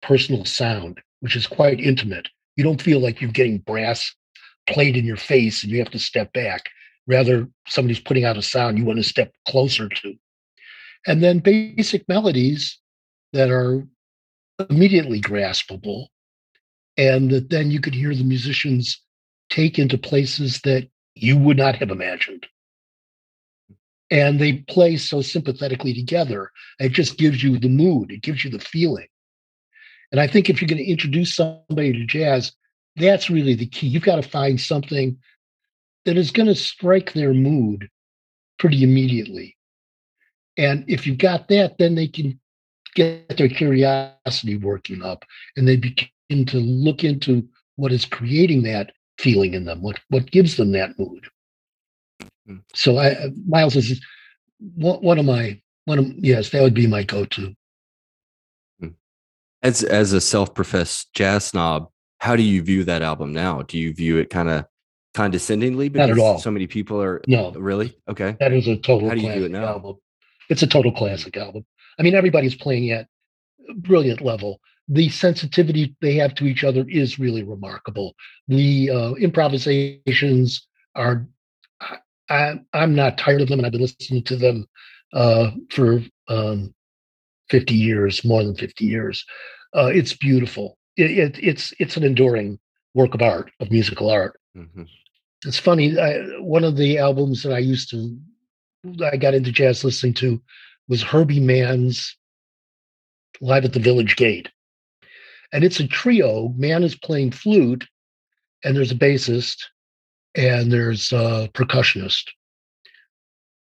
personal 0.02 0.44
sound, 0.44 1.00
which 1.20 1.36
is 1.36 1.46
quite 1.46 1.80
intimate. 1.80 2.28
You 2.56 2.64
don't 2.64 2.82
feel 2.82 3.00
like 3.00 3.20
you're 3.20 3.30
getting 3.30 3.58
brass 3.58 4.14
played 4.68 4.96
in 4.96 5.04
your 5.04 5.16
face 5.16 5.62
and 5.62 5.72
you 5.72 5.78
have 5.78 5.90
to 5.90 5.98
step 5.98 6.32
back. 6.32 6.70
Rather, 7.06 7.48
somebody's 7.66 8.00
putting 8.00 8.24
out 8.24 8.36
a 8.36 8.42
sound 8.42 8.78
you 8.78 8.84
want 8.84 8.98
to 8.98 9.02
step 9.02 9.32
closer 9.48 9.88
to. 9.88 10.14
And 11.06 11.22
then 11.22 11.38
basic 11.38 12.08
melodies 12.08 12.78
that 13.32 13.50
are 13.50 13.86
immediately 14.68 15.20
graspable 15.20 16.06
and 16.96 17.30
that 17.30 17.50
then 17.50 17.70
you 17.70 17.80
could 17.80 17.94
hear 17.94 18.14
the 18.14 18.24
musicians 18.24 19.00
take 19.48 19.78
into 19.78 19.98
places 19.98 20.60
that 20.62 20.88
you 21.14 21.36
would 21.36 21.56
not 21.56 21.76
have 21.76 21.90
imagined. 21.90 22.46
And 24.10 24.40
they 24.40 24.54
play 24.68 24.96
so 24.96 25.22
sympathetically 25.22 25.94
together. 25.94 26.50
It 26.78 26.90
just 26.90 27.16
gives 27.16 27.42
you 27.42 27.58
the 27.58 27.68
mood, 27.68 28.10
it 28.10 28.22
gives 28.22 28.44
you 28.44 28.50
the 28.50 28.58
feeling. 28.58 29.06
And 30.12 30.20
I 30.20 30.26
think 30.26 30.50
if 30.50 30.60
you're 30.60 30.68
going 30.68 30.82
to 30.82 30.90
introduce 30.90 31.34
somebody 31.34 31.92
to 31.92 32.04
jazz, 32.04 32.52
that's 32.96 33.30
really 33.30 33.54
the 33.54 33.66
key. 33.66 33.86
You've 33.86 34.02
got 34.02 34.16
to 34.16 34.28
find 34.28 34.60
something 34.60 35.16
that 36.04 36.16
is 36.16 36.32
going 36.32 36.48
to 36.48 36.54
strike 36.54 37.12
their 37.12 37.32
mood 37.32 37.88
pretty 38.58 38.82
immediately. 38.82 39.56
And 40.56 40.84
if 40.88 41.06
you've 41.06 41.18
got 41.18 41.48
that, 41.48 41.78
then 41.78 41.94
they 41.94 42.08
can 42.08 42.40
get 42.94 43.36
their 43.36 43.48
curiosity 43.48 44.56
working 44.56 45.02
up 45.02 45.24
and 45.56 45.66
they 45.66 45.76
begin 45.76 46.46
to 46.46 46.58
look 46.58 47.04
into 47.04 47.46
what 47.76 47.92
is 47.92 48.04
creating 48.04 48.62
that 48.64 48.92
feeling 49.18 49.54
in 49.54 49.64
them, 49.64 49.82
what, 49.82 49.98
what 50.08 50.30
gives 50.30 50.56
them 50.56 50.72
that 50.72 50.98
mood. 50.98 51.26
Mm-hmm. 52.22 52.56
So 52.74 52.98
I, 52.98 53.30
Miles 53.46 53.76
is 53.76 54.04
one 54.76 55.18
of 55.18 55.24
my, 55.24 55.60
one 55.84 55.98
of, 55.98 56.06
yes, 56.16 56.50
that 56.50 56.62
would 56.62 56.74
be 56.74 56.86
my 56.86 57.02
go-to. 57.02 57.54
Hmm. 58.80 58.88
As, 59.62 59.82
as 59.82 60.12
a 60.12 60.20
self-professed 60.20 61.12
jazz 61.14 61.46
snob, 61.46 61.88
how 62.18 62.36
do 62.36 62.42
you 62.42 62.62
view 62.62 62.84
that 62.84 63.02
album 63.02 63.32
now? 63.32 63.62
Do 63.62 63.78
you 63.78 63.94
view 63.94 64.18
it 64.18 64.28
kind 64.28 64.48
of 64.48 64.66
condescendingly 65.14 65.88
because 65.88 66.08
Not 66.08 66.18
at 66.18 66.22
all. 66.22 66.38
so 66.38 66.50
many 66.50 66.66
people 66.66 67.02
are 67.02 67.20
no 67.26 67.50
really 67.52 67.96
okay 68.08 68.36
that 68.38 68.52
is 68.52 68.68
a 68.68 68.76
total 68.76 69.08
how 69.08 69.14
do 69.14 69.20
you 69.20 69.34
do 69.34 69.44
it 69.44 69.50
now? 69.50 69.66
album 69.66 69.96
it's 70.48 70.62
a 70.62 70.66
total 70.66 70.92
classic 70.92 71.36
album 71.36 71.64
i 71.98 72.02
mean 72.02 72.14
everybody's 72.14 72.54
playing 72.54 72.90
at 72.90 73.06
brilliant 73.76 74.20
level. 74.20 74.60
The 74.88 75.08
sensitivity 75.08 75.94
they 76.00 76.14
have 76.14 76.34
to 76.36 76.46
each 76.46 76.64
other 76.64 76.84
is 76.88 77.18
really 77.18 77.44
remarkable. 77.44 78.16
The 78.48 78.90
uh, 78.90 79.12
improvisations 79.14 80.66
are 80.96 81.26
I, 82.28 82.60
i'm 82.72 82.94
not 82.94 83.18
tired 83.18 83.40
of 83.40 83.48
them 83.48 83.58
and 83.58 83.66
i've 83.66 83.72
been 83.72 83.80
listening 83.80 84.22
to 84.24 84.36
them 84.36 84.66
uh, 85.12 85.50
for 85.70 86.02
um, 86.28 86.74
50 87.48 87.74
years 87.74 88.24
more 88.24 88.44
than 88.44 88.54
50 88.54 88.84
years. 88.84 89.24
Uh, 89.76 89.86
it's 89.86 90.16
beautiful. 90.16 90.78
It, 90.96 91.10
it, 91.10 91.38
it's 91.42 91.72
it's 91.78 91.96
an 91.96 92.04
enduring 92.04 92.58
work 92.94 93.14
of 93.14 93.22
art 93.22 93.50
of 93.60 93.70
musical 93.70 94.10
art. 94.10 94.38
Mm-hmm. 94.56 94.84
It's 95.46 95.58
funny. 95.58 95.98
I, 95.98 96.18
one 96.40 96.64
of 96.64 96.76
the 96.76 96.98
albums 96.98 97.42
that 97.42 97.52
I 97.52 97.58
used 97.58 97.90
to, 97.90 98.16
I 99.04 99.16
got 99.16 99.34
into 99.34 99.52
jazz 99.52 99.84
listening 99.84 100.14
to, 100.14 100.40
was 100.90 101.02
Herbie 101.02 101.38
Mann's 101.38 102.16
"Live 103.40 103.64
at 103.64 103.72
the 103.72 103.80
Village 103.80 104.16
Gate," 104.16 104.50
and 105.52 105.62
it's 105.62 105.78
a 105.78 105.86
trio. 105.86 106.48
Mann 106.58 106.82
is 106.82 106.96
playing 106.96 107.30
flute, 107.30 107.86
and 108.64 108.76
there's 108.76 108.90
a 108.90 108.96
bassist, 108.96 109.56
and 110.34 110.72
there's 110.72 111.12
a 111.12 111.48
percussionist, 111.54 112.24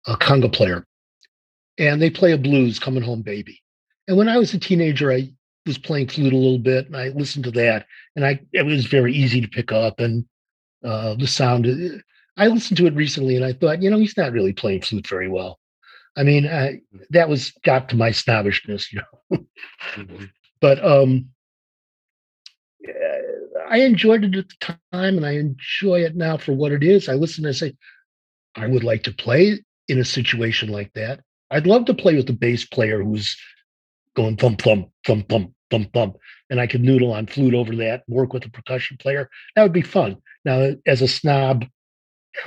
a 0.07 0.17
conga 0.17 0.51
player, 0.51 0.87
and 1.79 2.01
they 2.01 2.11
play 2.11 2.31
a 2.31 2.39
blues, 2.39 2.79
"Coming 2.79 3.03
Home 3.03 3.23
Baby." 3.23 3.61
And 4.07 4.17
when 4.17 4.29
I 4.29 4.39
was 4.39 4.55
a 4.55 4.59
teenager, 4.59 5.13
I 5.13 5.29
was 5.67 5.79
playing 5.79 6.07
flute 6.07 6.33
a 6.33 6.37
little 6.37 6.61
bit, 6.61 6.87
and 6.87 6.97
I 6.97 7.09
listened 7.09 7.45
to 7.47 7.51
that, 7.51 7.87
and 8.15 8.25
I 8.25 8.41
it 8.53 8.65
was 8.65 8.87
very 8.87 9.13
easy 9.13 9.41
to 9.41 9.49
pick 9.49 9.73
up 9.73 9.99
and 9.99 10.25
uh, 10.85 11.15
the 11.15 11.27
sound. 11.27 11.67
Uh, 11.67 11.99
I 12.37 12.47
listened 12.47 12.77
to 12.77 12.87
it 12.87 12.95
recently 12.95 13.35
and 13.35 13.45
I 13.45 13.55
thought, 13.55 13.83
you 13.83 13.91
know, 13.91 13.99
he's 13.99 14.17
not 14.17 14.33
really 14.33 14.53
playing 14.53 14.83
flute 14.83 15.07
very 15.07 15.27
well. 15.27 15.59
I 16.17 16.23
mean, 16.23 16.47
I, 16.47 16.81
that 17.11 17.29
was 17.29 17.53
got 17.65 17.91
to 17.91 17.97
my 17.97 18.11
snobbishness, 18.11 18.93
you 18.93 19.01
know. 19.01 19.39
mm-hmm. 19.97 20.25
But 20.59 20.83
um, 20.83 21.29
I 23.69 23.81
enjoyed 23.81 24.25
it 24.25 24.35
at 24.37 24.47
the 24.49 24.77
time, 24.91 25.17
and 25.19 25.27
I 25.27 25.33
enjoy 25.33 26.01
it 26.01 26.17
now 26.17 26.39
for 26.39 26.53
what 26.53 26.73
it 26.73 26.83
is. 26.83 27.11
I 27.11 27.15
listen 27.15 27.45
and 27.45 27.51
I 27.51 27.57
say, 27.57 27.75
I 28.55 28.67
would 28.67 28.83
like 28.83 29.03
to 29.05 29.13
play 29.13 29.63
in 29.89 29.99
a 29.99 30.05
situation 30.05 30.71
like 30.71 30.93
that. 30.95 31.21
I'd 31.51 31.67
love 31.67 31.85
to 31.87 31.95
play 31.95 32.17
with 32.17 32.29
a 32.31 32.33
bass 32.33 32.65
player 32.65 33.03
who's 33.03 33.37
going 34.15 34.37
thump 34.37 34.63
thump 34.63 34.91
thump 35.07 35.29
thump 35.29 35.53
thump 35.71 35.93
thump, 35.93 36.17
and 36.49 36.61
I 36.61 36.67
could 36.67 36.83
noodle 36.83 37.13
on 37.13 37.27
flute 37.27 37.55
over 37.55 37.77
that, 37.77 38.03
work 38.09 38.33
with 38.33 38.47
a 38.47 38.51
percussion 38.51 38.97
player. 38.97 39.29
That 39.55 39.63
would 39.63 39.73
be 39.73 39.83
fun. 39.83 40.17
Now, 40.45 40.73
as 40.87 41.03
a 41.03 41.09
snob, 41.09 41.67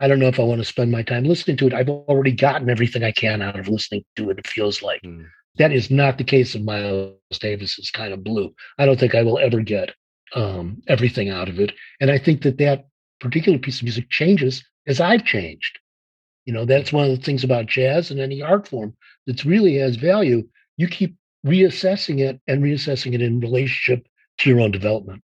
I 0.00 0.08
don't 0.08 0.18
know 0.18 0.28
if 0.28 0.38
I 0.38 0.44
want 0.44 0.60
to 0.60 0.64
spend 0.64 0.92
my 0.92 1.02
time 1.02 1.24
listening 1.24 1.56
to 1.58 1.66
it. 1.66 1.74
I've 1.74 1.88
already 1.88 2.32
gotten 2.32 2.68
everything 2.68 3.02
I 3.02 3.12
can 3.12 3.42
out 3.42 3.58
of 3.58 3.68
listening 3.68 4.04
to 4.16 4.30
it. 4.30 4.38
It 4.38 4.46
feels 4.46 4.82
like 4.82 5.02
mm. 5.02 5.26
that 5.56 5.72
is 5.72 5.90
not 5.90 6.18
the 6.18 6.24
case 6.24 6.54
of 6.54 6.62
Miles 6.62 7.14
Davis's 7.40 7.90
kind 7.90 8.12
of 8.12 8.24
blue. 8.24 8.54
I 8.78 8.86
don't 8.86 9.00
think 9.00 9.14
I 9.14 9.22
will 9.22 9.38
ever 9.38 9.60
get 9.60 9.94
um, 10.34 10.82
everything 10.88 11.30
out 11.30 11.48
of 11.48 11.60
it, 11.60 11.72
and 12.00 12.10
I 12.10 12.18
think 12.18 12.42
that 12.42 12.58
that 12.58 12.86
particular 13.20 13.58
piece 13.58 13.78
of 13.78 13.84
music 13.84 14.10
changes 14.10 14.64
as 14.86 15.00
I've 15.00 15.24
changed. 15.24 15.78
You 16.44 16.52
know, 16.52 16.64
that's 16.64 16.92
one 16.92 17.10
of 17.10 17.10
the 17.10 17.22
things 17.22 17.42
about 17.42 17.66
jazz 17.66 18.10
and 18.10 18.20
any 18.20 18.40
art 18.40 18.68
form 18.68 18.94
that's 19.26 19.44
really 19.44 19.76
has 19.78 19.96
value. 19.96 20.46
You 20.76 20.86
keep 20.86 21.16
reassessing 21.44 22.20
it 22.20 22.40
and 22.46 22.62
reassessing 22.62 23.14
it 23.14 23.22
in 23.22 23.40
relationship 23.40 24.06
to 24.38 24.50
your 24.50 24.60
own 24.60 24.70
development. 24.70 25.22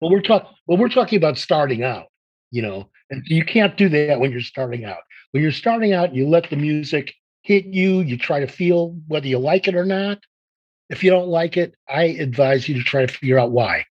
But 0.00 0.10
we're 0.10 0.20
talking 0.20 0.50
well, 0.66 0.78
we're 0.78 0.88
talking 0.88 1.16
about 1.16 1.38
starting 1.38 1.82
out, 1.82 2.06
you 2.50 2.62
know, 2.62 2.88
and 3.10 3.22
you 3.26 3.44
can't 3.44 3.76
do 3.76 3.88
that 3.88 4.20
when 4.20 4.32
you're 4.32 4.40
starting 4.40 4.84
out. 4.84 4.98
When 5.32 5.42
you're 5.42 5.52
starting 5.52 5.92
out, 5.92 6.14
you 6.14 6.28
let 6.28 6.50
the 6.50 6.56
music 6.56 7.14
hit 7.42 7.66
you, 7.66 8.00
you 8.00 8.16
try 8.16 8.40
to 8.40 8.46
feel 8.46 8.96
whether 9.06 9.26
you 9.26 9.38
like 9.38 9.68
it 9.68 9.74
or 9.74 9.84
not. 9.84 10.18
If 10.88 11.02
you 11.02 11.10
don't 11.10 11.28
like 11.28 11.56
it, 11.56 11.74
I 11.88 12.04
advise 12.04 12.68
you 12.68 12.74
to 12.76 12.82
try 12.82 13.04
to 13.04 13.12
figure 13.12 13.38
out 13.38 13.50
why. 13.50 13.86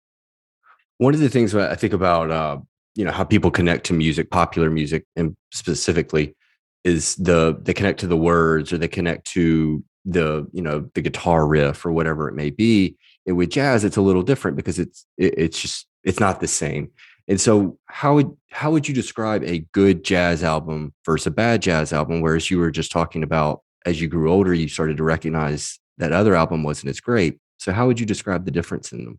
One 0.99 1.15
of 1.15 1.21
the 1.21 1.29
things 1.29 1.55
I 1.55 1.75
think 1.75 1.93
about, 1.93 2.31
uh, 2.31 2.59
you 2.95 3.05
know, 3.05 3.11
how 3.11 3.25
people 3.25 3.51
connect 3.51 3.85
to 3.87 3.93
music, 3.93 4.31
popular 4.31 4.71
music, 4.71 5.05
and 5.17 5.37
specifically, 5.53 6.37
is 6.85 7.17
the 7.17 7.59
they 7.63 7.73
connect 7.73 7.99
to 8.01 8.07
the 8.07 8.17
words 8.17 8.73
or 8.73 8.79
they 8.79 8.89
connect 8.89 9.27
to 9.29 9.83
the 10.05 10.47
you 10.53 10.63
know 10.63 10.89
the 10.95 11.01
guitar 11.01 11.47
riff 11.47 11.85
or 11.85 11.93
whatever 11.93 12.29
it 12.29 12.35
may 12.35 12.51
be. 12.51 12.97
And 13.27 13.37
with 13.37 13.51
jazz, 13.51 13.85
it's 13.85 13.97
a 13.97 14.03
little 14.03 14.23
different 14.23 14.57
because 14.57 14.79
it's 14.79 15.07
it, 15.17 15.35
it's 15.37 15.61
just 15.61 15.87
it's 16.05 16.21
not 16.21 16.41
the 16.41 16.47
same. 16.47 16.91
And 17.27 17.41
so, 17.41 17.79
how 17.87 18.15
would 18.15 18.37
how 18.51 18.71
would 18.71 18.87
you 18.87 18.95
describe 18.95 19.43
a 19.45 19.61
good 19.73 20.05
jazz 20.05 20.45
album 20.45 20.93
versus 21.05 21.27
a 21.27 21.31
bad 21.31 21.63
jazz 21.63 21.93
album? 21.93 22.21
Whereas 22.21 22.51
you 22.51 22.59
were 22.59 22.71
just 22.71 22.93
talking 22.93 23.23
about 23.23 23.63
as 23.87 24.01
you 24.01 24.09
grew 24.09 24.31
older, 24.31 24.53
you 24.53 24.69
started 24.69 24.97
to 24.99 25.05
recognize 25.05 25.79
that 25.99 26.13
other 26.13 26.35
album 26.35 26.63
wasn't 26.63 26.91
as 26.91 27.01
great. 27.01 27.39
So, 27.59 27.73
how 27.73 27.87
would 27.87 27.99
you 27.99 28.07
describe 28.07 28.45
the 28.45 28.51
difference 28.51 28.93
in 28.93 29.05
them? 29.05 29.19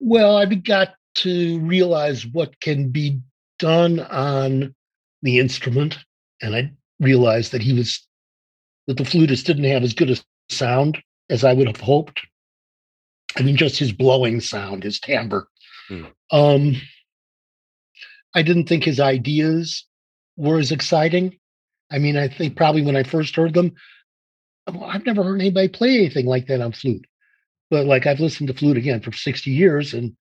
Well, 0.00 0.36
I've 0.36 0.62
got 0.64 0.94
to 1.16 1.58
realize 1.60 2.26
what 2.26 2.60
can 2.60 2.90
be 2.90 3.20
done 3.58 4.00
on 4.00 4.74
the 5.22 5.38
instrument, 5.38 5.98
and 6.42 6.54
I 6.54 6.72
realized 6.98 7.52
that 7.52 7.62
he 7.62 7.72
was 7.72 8.06
that 8.86 8.98
the 8.98 9.04
flutist 9.04 9.46
didn't 9.46 9.64
have 9.64 9.82
as 9.82 9.94
good 9.94 10.10
a 10.10 10.16
sound 10.50 11.02
as 11.30 11.44
I 11.44 11.54
would 11.54 11.68
have 11.68 11.80
hoped. 11.80 12.20
I 13.36 13.42
mean, 13.42 13.56
just 13.56 13.78
his 13.78 13.92
blowing 13.92 14.40
sound, 14.40 14.82
his 14.82 14.98
timbre 14.98 15.46
Hmm. 15.90 16.04
Um, 16.30 16.76
I 18.34 18.42
didn't 18.42 18.68
think 18.68 18.84
his 18.84 19.00
ideas 19.00 19.86
were 20.36 20.58
as 20.58 20.72
exciting. 20.72 21.38
I 21.90 21.98
mean, 21.98 22.16
I 22.16 22.28
think 22.28 22.56
probably 22.56 22.82
when 22.82 22.96
I 22.96 23.02
first 23.02 23.34
heard 23.34 23.54
them, 23.54 23.72
well, 24.66 24.84
I've 24.84 25.06
never 25.06 25.22
heard 25.22 25.40
anybody 25.40 25.68
play 25.68 25.96
anything 25.96 26.26
like 26.26 26.46
that 26.46 26.60
on 26.60 26.72
flute. 26.72 27.06
But 27.70 27.86
like 27.86 28.06
I've 28.06 28.20
listened 28.20 28.48
to 28.48 28.54
flute 28.54 28.76
again 28.76 29.00
for 29.00 29.12
60 29.12 29.50
years 29.50 29.94
and 29.94 30.16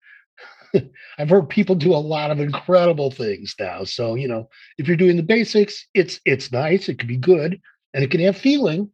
I've 1.18 1.30
heard 1.30 1.50
people 1.50 1.76
do 1.76 1.94
a 1.94 1.98
lot 1.98 2.32
of 2.32 2.40
incredible 2.40 3.12
things 3.12 3.56
now. 3.60 3.84
So, 3.84 4.16
you 4.16 4.28
know, 4.28 4.50
if 4.78 4.88
you're 4.88 4.98
doing 4.98 5.18
the 5.18 5.24
basics, 5.24 5.88
it's 5.94 6.20
it's 6.26 6.52
nice, 6.52 6.90
it 6.90 7.00
can 7.00 7.08
be 7.08 7.18
good, 7.18 7.60
and 7.94 8.04
it 8.04 8.12
can 8.12 8.22
have 8.22 8.38
feeling, 8.38 8.92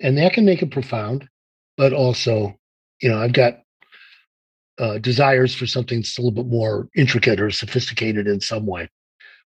and 0.00 0.16
that 0.18 0.32
can 0.32 0.44
make 0.44 0.62
it 0.62 0.70
profound. 0.70 1.28
But 1.76 1.92
also, 1.92 2.58
you 3.00 3.08
know, 3.08 3.18
I've 3.18 3.32
got 3.32 3.60
uh, 4.78 4.98
desires 4.98 5.54
for 5.54 5.66
something 5.66 6.00
that's 6.00 6.18
a 6.18 6.20
little 6.20 6.42
bit 6.42 6.50
more 6.50 6.88
intricate 6.96 7.40
or 7.40 7.50
sophisticated 7.50 8.26
in 8.26 8.40
some 8.40 8.66
way. 8.66 8.88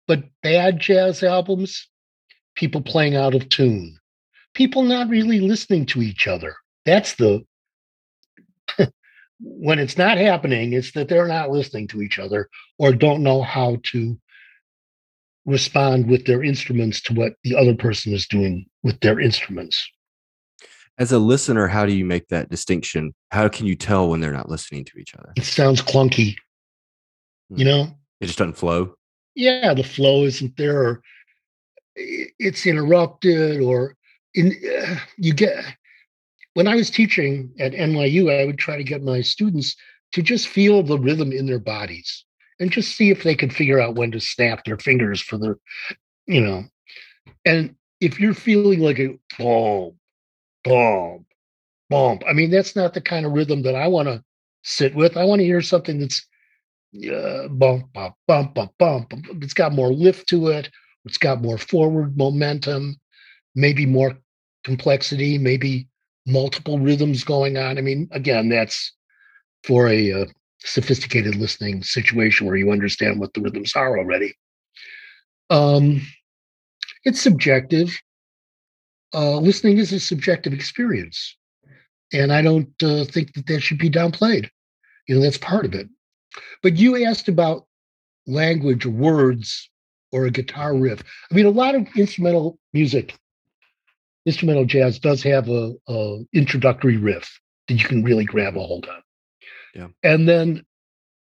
But 0.06 0.24
bad 0.42 0.80
jazz 0.80 1.22
albums, 1.22 1.88
people 2.54 2.80
playing 2.80 3.16
out 3.16 3.34
of 3.34 3.48
tune, 3.48 3.98
people 4.54 4.82
not 4.82 5.08
really 5.08 5.40
listening 5.40 5.86
to 5.86 6.02
each 6.02 6.26
other. 6.26 6.56
That's 6.86 7.14
the 7.14 7.44
when 9.40 9.78
it's 9.78 9.98
not 9.98 10.18
happening, 10.18 10.72
it's 10.72 10.92
that 10.92 11.08
they're 11.08 11.28
not 11.28 11.50
listening 11.50 11.88
to 11.88 12.02
each 12.02 12.18
other 12.18 12.48
or 12.78 12.92
don't 12.92 13.22
know 13.22 13.42
how 13.42 13.76
to 13.92 14.18
respond 15.44 16.08
with 16.08 16.26
their 16.26 16.42
instruments 16.42 17.00
to 17.02 17.14
what 17.14 17.32
the 17.44 17.56
other 17.56 17.74
person 17.74 18.12
is 18.12 18.26
doing 18.26 18.66
with 18.82 19.00
their 19.00 19.18
instruments 19.18 19.90
as 20.98 21.12
a 21.12 21.18
listener, 21.18 21.68
how 21.68 21.86
do 21.86 21.92
you 21.92 22.04
make 22.04 22.28
that 22.28 22.50
distinction? 22.50 23.14
How 23.30 23.48
can 23.48 23.66
you 23.66 23.76
tell 23.76 24.08
when 24.08 24.20
they're 24.20 24.32
not 24.32 24.48
listening 24.48 24.84
to 24.86 24.98
each 24.98 25.14
other? 25.14 25.32
It 25.36 25.44
sounds 25.44 25.80
clunky. 25.80 26.36
You 27.50 27.64
hmm. 27.64 27.70
know, 27.70 27.98
it 28.20 28.26
just 28.26 28.38
doesn't 28.38 28.58
flow. 28.58 28.94
Yeah, 29.34 29.72
the 29.74 29.84
flow 29.84 30.24
isn't 30.24 30.56
there, 30.56 30.82
or 30.82 31.02
it's 31.94 32.66
interrupted, 32.66 33.60
or 33.60 33.96
in 34.34 34.54
uh, 34.82 34.96
you 35.16 35.32
get. 35.32 35.64
When 36.54 36.66
I 36.66 36.74
was 36.74 36.90
teaching 36.90 37.52
at 37.60 37.72
NYU, 37.72 38.36
I 38.36 38.44
would 38.44 38.58
try 38.58 38.76
to 38.76 38.82
get 38.82 39.02
my 39.02 39.20
students 39.20 39.76
to 40.12 40.22
just 40.22 40.48
feel 40.48 40.82
the 40.82 40.98
rhythm 40.98 41.30
in 41.30 41.46
their 41.46 41.60
bodies 41.60 42.24
and 42.58 42.72
just 42.72 42.96
see 42.96 43.10
if 43.10 43.22
they 43.22 43.36
could 43.36 43.54
figure 43.54 43.80
out 43.80 43.94
when 43.94 44.10
to 44.10 44.20
snap 44.20 44.64
their 44.64 44.78
fingers 44.78 45.20
for 45.20 45.38
their, 45.38 45.56
you 46.26 46.40
know. 46.40 46.64
And 47.44 47.76
if 48.00 48.18
you're 48.18 48.34
feeling 48.34 48.80
like 48.80 48.98
a 48.98 49.16
boom, 49.38 49.98
boom, 50.64 51.26
boom, 51.90 52.20
I 52.28 52.32
mean, 52.32 52.50
that's 52.50 52.76
not 52.76 52.94
the 52.94 53.00
kind 53.00 53.26
of 53.26 53.32
rhythm 53.32 53.62
that 53.62 53.74
I 53.74 53.88
want 53.88 54.08
to 54.08 54.22
sit 54.62 54.94
with. 54.94 55.16
I 55.16 55.24
want 55.24 55.40
to 55.40 55.46
hear 55.46 55.62
something 55.62 55.98
that's 55.98 56.26
uh, 57.10 57.48
bump, 57.48 57.92
bump, 57.92 58.14
bump, 58.26 58.54
bump, 58.54 58.78
bump. 58.78 59.12
It's 59.42 59.54
got 59.54 59.72
more 59.72 59.92
lift 59.92 60.28
to 60.30 60.48
it. 60.48 60.70
It's 61.04 61.18
got 61.18 61.42
more 61.42 61.58
forward 61.58 62.16
momentum, 62.16 62.96
maybe 63.54 63.86
more 63.86 64.18
complexity, 64.64 65.38
maybe 65.38 65.88
multiple 66.26 66.78
rhythms 66.78 67.24
going 67.24 67.56
on. 67.56 67.78
I 67.78 67.80
mean, 67.80 68.08
again, 68.12 68.48
that's 68.48 68.92
for 69.64 69.88
a 69.88 70.22
uh, 70.22 70.26
sophisticated 70.60 71.36
listening 71.36 71.82
situation 71.82 72.46
where 72.46 72.56
you 72.56 72.70
understand 72.70 73.18
what 73.18 73.32
the 73.34 73.40
rhythms 73.40 73.74
are 73.74 73.98
already. 73.98 74.34
Um, 75.50 76.02
it's 77.04 77.20
subjective. 77.20 77.98
Uh, 79.14 79.38
listening 79.38 79.78
is 79.78 79.92
a 79.92 80.00
subjective 80.00 80.52
experience, 80.52 81.36
and 82.12 82.32
I 82.32 82.42
don't 82.42 82.70
uh, 82.82 83.04
think 83.04 83.34
that 83.34 83.46
that 83.46 83.60
should 83.60 83.78
be 83.78 83.90
downplayed. 83.90 84.50
You 85.06 85.14
know, 85.14 85.22
that's 85.22 85.38
part 85.38 85.64
of 85.64 85.74
it. 85.74 85.88
But 86.62 86.76
you 86.76 87.04
asked 87.04 87.28
about 87.28 87.66
language 88.26 88.84
words 88.84 89.70
or 90.12 90.26
a 90.26 90.30
guitar 90.30 90.74
riff. 90.76 91.02
I 91.30 91.34
mean, 91.34 91.46
a 91.46 91.50
lot 91.50 91.74
of 91.74 91.86
instrumental 91.96 92.58
music, 92.72 93.16
instrumental 94.26 94.64
jazz 94.64 94.98
does 94.98 95.22
have 95.22 95.48
a, 95.48 95.74
a 95.88 96.18
introductory 96.34 96.96
riff 96.96 97.40
that 97.68 97.74
you 97.74 97.84
can 97.84 98.04
really 98.04 98.24
grab 98.24 98.56
a 98.56 98.60
hold 98.60 98.86
of. 98.86 99.02
Yeah. 99.74 99.88
And 100.02 100.28
then 100.28 100.64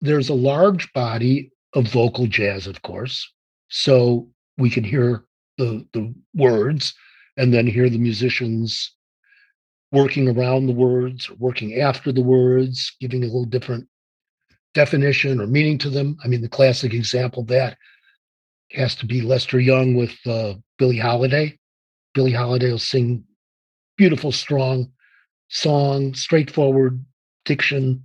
there's 0.02 0.30
a 0.30 0.36
large 0.36 0.92
body 0.94 1.52
of 1.74 1.88
vocal 1.88 2.28
jazz, 2.28 2.68
of 2.68 2.82
course. 2.82 3.32
So 3.70 4.30
we 4.58 4.70
can 4.70 4.84
hear 4.84 5.26
the 5.58 5.86
the 5.94 6.14
words 6.34 6.94
and 7.38 7.54
then 7.54 7.68
hear 7.68 7.90
the 7.90 7.98
musicians 7.98 8.94
working 9.92 10.28
around 10.28 10.68
the 10.68 10.74
words, 10.74 11.30
working 11.32 11.80
after 11.80 12.12
the 12.12 12.22
words, 12.22 12.96
giving 13.00 13.24
a 13.24 13.28
little 13.28 13.46
different 13.46 13.88
definition 14.74 15.40
or 15.40 15.48
meaning 15.48 15.78
to 15.78 15.90
them. 15.90 16.18
I 16.24 16.28
mean, 16.28 16.42
the 16.42 16.50
classic 16.50 16.94
example 16.94 17.44
of 17.44 17.48
that 17.48 17.78
has 18.72 18.96
to 18.96 19.06
be 19.06 19.22
Lester 19.22 19.60
Young 19.60 19.96
with 19.96 20.16
uh, 20.26 20.56
Billie 20.78 20.98
Holiday. 20.98 21.58
Billie 22.14 22.34
Holiday 22.34 22.72
will 22.72 22.78
sing 22.78 23.24
beautiful, 23.98 24.32
strong 24.32 24.92
song, 25.50 26.14
straightforward 26.14 27.04
diction. 27.46 28.04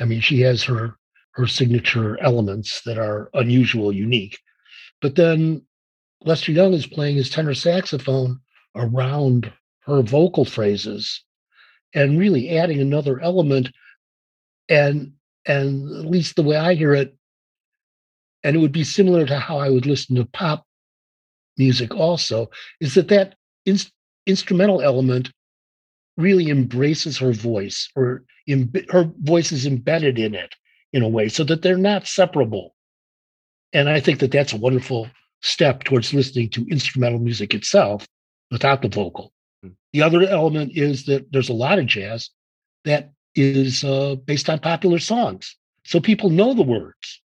I 0.00 0.04
mean, 0.04 0.20
she 0.20 0.40
has 0.42 0.62
her 0.64 0.96
her 1.32 1.46
signature 1.46 2.20
elements 2.20 2.82
that 2.82 2.98
are 2.98 3.30
unusual, 3.32 3.92
unique. 3.92 4.38
But 5.00 5.14
then 5.14 5.62
Lester 6.22 6.50
Young 6.50 6.72
is 6.72 6.86
playing 6.86 7.16
his 7.16 7.30
tenor 7.30 7.54
saxophone 7.54 8.40
around 8.74 9.52
her 9.80 10.02
vocal 10.02 10.44
phrases 10.44 11.24
and 11.94 12.18
really 12.18 12.56
adding 12.58 12.80
another 12.80 13.20
element. 13.20 13.70
And 14.68 15.12
and 15.46 15.90
at 15.96 16.10
least 16.10 16.36
the 16.36 16.42
way 16.42 16.56
I 16.56 16.74
hear 16.74 16.94
it, 16.94 17.16
and 18.44 18.54
it 18.54 18.58
would 18.58 18.72
be 18.72 18.84
similar 18.84 19.24
to 19.26 19.38
how 19.38 19.58
I 19.58 19.70
would 19.70 19.86
listen 19.86 20.16
to 20.16 20.26
pop 20.26 20.66
music 21.56 21.94
also, 21.94 22.50
is 22.80 22.94
that 22.94 23.08
that 23.08 23.34
in, 23.64 23.78
instrumental 24.26 24.82
element 24.82 25.32
really 26.18 26.50
embraces 26.50 27.16
her 27.18 27.32
voice 27.32 27.88
or 27.96 28.24
her 28.90 29.10
voice 29.20 29.52
is 29.52 29.66
embedded 29.66 30.18
in 30.18 30.34
it 30.34 30.54
in 30.92 31.02
a 31.02 31.08
way 31.08 31.28
so 31.28 31.44
that 31.44 31.62
they're 31.62 31.76
not 31.78 32.06
separable. 32.06 32.74
And 33.72 33.88
I 33.88 34.00
think 34.00 34.18
that 34.20 34.32
that's 34.32 34.52
a 34.52 34.58
wonderful 34.58 35.08
step 35.42 35.84
towards 35.84 36.12
listening 36.12 36.50
to 36.50 36.66
instrumental 36.68 37.20
music 37.20 37.54
itself 37.54 38.06
without 38.50 38.82
the 38.82 38.88
vocal. 38.88 39.32
Mm. 39.64 39.74
The 39.92 40.02
other 40.02 40.22
element 40.22 40.72
is 40.74 41.06
that 41.06 41.30
there's 41.32 41.48
a 41.48 41.54
lot 41.54 41.78
of 41.78 41.86
jazz 41.86 42.30
that 42.84 43.12
is 43.34 43.84
uh, 43.84 44.16
based 44.24 44.48
on 44.48 44.58
popular 44.58 44.98
songs. 44.98 45.56
So 45.84 46.00
people 46.00 46.30
know 46.30 46.54
the 46.54 46.62
words 46.62 47.22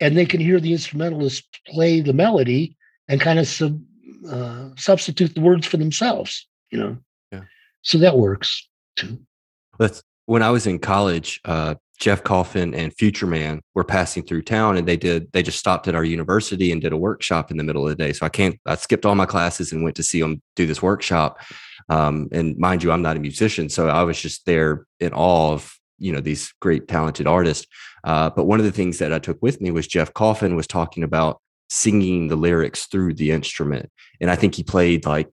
and 0.00 0.16
they 0.16 0.26
can 0.26 0.40
hear 0.40 0.60
the 0.60 0.72
instrumentalists 0.72 1.46
play 1.66 2.00
the 2.00 2.12
melody 2.12 2.76
and 3.08 3.20
kind 3.20 3.38
of 3.38 3.46
sub, 3.46 3.80
uh, 4.28 4.70
substitute 4.76 5.34
the 5.34 5.40
words 5.40 5.66
for 5.66 5.76
themselves, 5.76 6.46
you 6.70 6.78
know? 6.78 6.96
Yeah. 7.32 7.42
So 7.82 7.98
that 7.98 8.16
works 8.16 8.68
too. 8.96 9.18
That's 9.78 10.02
when 10.26 10.42
I 10.42 10.50
was 10.50 10.66
in 10.66 10.78
college, 10.78 11.40
uh, 11.44 11.74
Jeff 12.00 12.24
Coffin 12.24 12.74
and 12.74 12.94
Future 12.94 13.26
Man 13.26 13.60
were 13.74 13.84
passing 13.84 14.22
through 14.22 14.42
town 14.42 14.78
and 14.78 14.88
they 14.88 14.96
did, 14.96 15.30
they 15.32 15.42
just 15.42 15.58
stopped 15.58 15.86
at 15.86 15.94
our 15.94 16.04
university 16.04 16.72
and 16.72 16.80
did 16.80 16.92
a 16.92 16.96
workshop 16.96 17.50
in 17.50 17.58
the 17.58 17.64
middle 17.64 17.86
of 17.86 17.90
the 17.90 18.02
day. 18.02 18.12
So 18.14 18.24
I 18.24 18.30
can't, 18.30 18.58
I 18.66 18.74
skipped 18.76 19.04
all 19.04 19.14
my 19.14 19.26
classes 19.26 19.70
and 19.70 19.84
went 19.84 19.96
to 19.96 20.02
see 20.02 20.20
them 20.20 20.40
do 20.56 20.66
this 20.66 20.82
workshop. 20.82 21.38
Um, 21.90 22.28
and 22.32 22.56
mind 22.56 22.82
you, 22.82 22.92
I'm 22.92 23.02
not 23.02 23.16
a 23.16 23.20
musician, 23.20 23.68
so 23.68 23.88
I 23.88 24.04
was 24.04 24.20
just 24.20 24.46
there 24.46 24.86
in 25.00 25.12
awe 25.12 25.52
of 25.52 25.76
you 25.98 26.12
know 26.12 26.20
these 26.20 26.52
great 26.60 26.88
talented 26.88 27.26
artists. 27.26 27.66
Uh, 28.04 28.30
but 28.30 28.44
one 28.44 28.60
of 28.60 28.64
the 28.64 28.72
things 28.72 28.98
that 28.98 29.12
I 29.12 29.18
took 29.18 29.42
with 29.42 29.60
me 29.60 29.70
was 29.70 29.86
Jeff 29.86 30.14
Coffin 30.14 30.56
was 30.56 30.66
talking 30.66 31.02
about 31.02 31.40
singing 31.68 32.28
the 32.28 32.36
lyrics 32.36 32.86
through 32.86 33.14
the 33.14 33.32
instrument, 33.32 33.90
and 34.20 34.30
I 34.30 34.36
think 34.36 34.54
he 34.54 34.62
played 34.62 35.04
like 35.04 35.28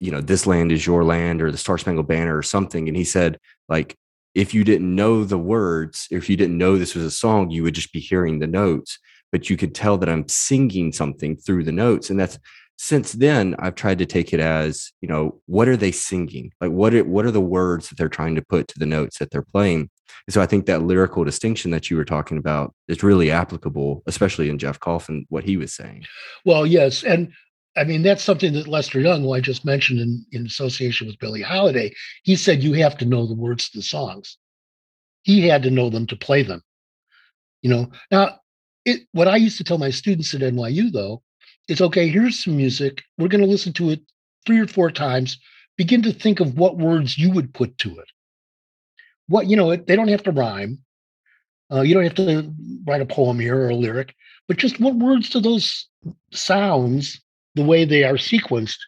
you 0.00 0.10
know 0.10 0.20
this 0.20 0.46
land 0.46 0.72
is 0.72 0.84
your 0.84 1.04
land 1.04 1.40
or 1.40 1.52
the 1.52 1.58
Star 1.58 1.78
Spangled 1.78 2.08
Banner 2.08 2.36
or 2.36 2.42
something, 2.42 2.88
and 2.88 2.96
he 2.96 3.04
said 3.04 3.38
like 3.68 3.96
if 4.38 4.54
you 4.54 4.62
didn't 4.62 4.94
know 4.94 5.24
the 5.24 5.36
words, 5.36 6.06
if 6.12 6.30
you 6.30 6.36
didn't 6.36 6.56
know 6.56 6.78
this 6.78 6.94
was 6.94 7.04
a 7.04 7.10
song, 7.10 7.50
you 7.50 7.64
would 7.64 7.74
just 7.74 7.92
be 7.92 7.98
hearing 7.98 8.38
the 8.38 8.46
notes, 8.46 8.96
but 9.32 9.50
you 9.50 9.56
could 9.56 9.74
tell 9.74 9.98
that 9.98 10.08
I'm 10.08 10.28
singing 10.28 10.92
something 10.92 11.36
through 11.36 11.64
the 11.64 11.72
notes, 11.72 12.08
and 12.08 12.20
that's 12.20 12.38
since 12.80 13.14
then 13.14 13.56
i've 13.58 13.74
tried 13.74 13.98
to 13.98 14.06
take 14.06 14.32
it 14.32 14.38
as 14.38 14.92
you 15.00 15.08
know 15.08 15.40
what 15.46 15.66
are 15.66 15.76
they 15.76 15.90
singing? 15.90 16.52
Like 16.60 16.70
what 16.70 16.94
are, 16.94 17.02
what 17.02 17.26
are 17.26 17.32
the 17.32 17.40
words 17.40 17.88
that 17.88 17.98
they're 17.98 18.08
trying 18.08 18.36
to 18.36 18.42
put 18.42 18.68
to 18.68 18.78
the 18.78 18.86
notes 18.86 19.18
that 19.18 19.32
they're 19.32 19.42
playing? 19.42 19.90
And 20.28 20.34
so 20.34 20.40
i 20.40 20.46
think 20.46 20.66
that 20.66 20.84
lyrical 20.84 21.24
distinction 21.24 21.72
that 21.72 21.90
you 21.90 21.96
were 21.96 22.04
talking 22.04 22.38
about 22.38 22.72
is 22.86 23.02
really 23.02 23.32
applicable 23.32 24.04
especially 24.06 24.48
in 24.48 24.58
jeff 24.58 24.78
coffin 24.78 25.26
what 25.28 25.42
he 25.42 25.56
was 25.56 25.74
saying. 25.74 26.04
Well 26.44 26.64
yes 26.64 27.02
and 27.02 27.32
i 27.76 27.84
mean 27.84 28.02
that's 28.02 28.22
something 28.22 28.52
that 28.52 28.68
lester 28.68 29.00
young 29.00 29.22
who 29.22 29.32
i 29.32 29.40
just 29.40 29.64
mentioned 29.64 30.00
in, 30.00 30.24
in 30.32 30.46
association 30.46 31.06
with 31.06 31.18
billie 31.18 31.42
holiday 31.42 31.92
he 32.22 32.36
said 32.36 32.62
you 32.62 32.72
have 32.72 32.96
to 32.96 33.04
know 33.04 33.26
the 33.26 33.34
words 33.34 33.68
to 33.68 33.78
the 33.78 33.82
songs 33.82 34.38
he 35.22 35.46
had 35.46 35.62
to 35.62 35.70
know 35.70 35.90
them 35.90 36.06
to 36.06 36.16
play 36.16 36.42
them 36.42 36.62
you 37.62 37.70
know 37.70 37.90
now 38.10 38.38
it, 38.84 39.00
what 39.12 39.28
i 39.28 39.36
used 39.36 39.58
to 39.58 39.64
tell 39.64 39.78
my 39.78 39.90
students 39.90 40.34
at 40.34 40.40
nyu 40.40 40.90
though 40.92 41.22
is 41.68 41.82
okay, 41.82 42.08
here's 42.08 42.42
some 42.42 42.56
music. 42.56 43.02
We're 43.18 43.28
going 43.28 43.42
to 43.42 43.46
listen 43.46 43.72
to 43.74 43.90
it 43.90 44.00
three 44.46 44.58
or 44.58 44.66
four 44.66 44.90
times. 44.90 45.38
Begin 45.76 46.02
to 46.02 46.12
think 46.12 46.40
of 46.40 46.58
what 46.58 46.78
words 46.78 47.18
you 47.18 47.30
would 47.30 47.54
put 47.54 47.76
to 47.78 47.98
it. 47.98 48.08
What, 49.28 49.46
you 49.46 49.56
know, 49.56 49.76
they 49.76 49.94
don't 49.94 50.08
have 50.08 50.22
to 50.24 50.32
rhyme. 50.32 50.78
Uh, 51.70 51.82
you 51.82 51.92
don't 51.92 52.04
have 52.04 52.14
to 52.14 52.50
write 52.86 53.02
a 53.02 53.06
poem 53.06 53.38
here 53.38 53.56
or 53.56 53.68
a 53.68 53.74
lyric, 53.74 54.14
but 54.48 54.56
just 54.56 54.80
what 54.80 54.94
words 54.94 55.28
do 55.28 55.38
those 55.38 55.86
sounds, 56.32 57.20
the 57.58 57.64
way 57.64 57.84
they 57.84 58.04
are 58.04 58.14
sequenced, 58.14 58.78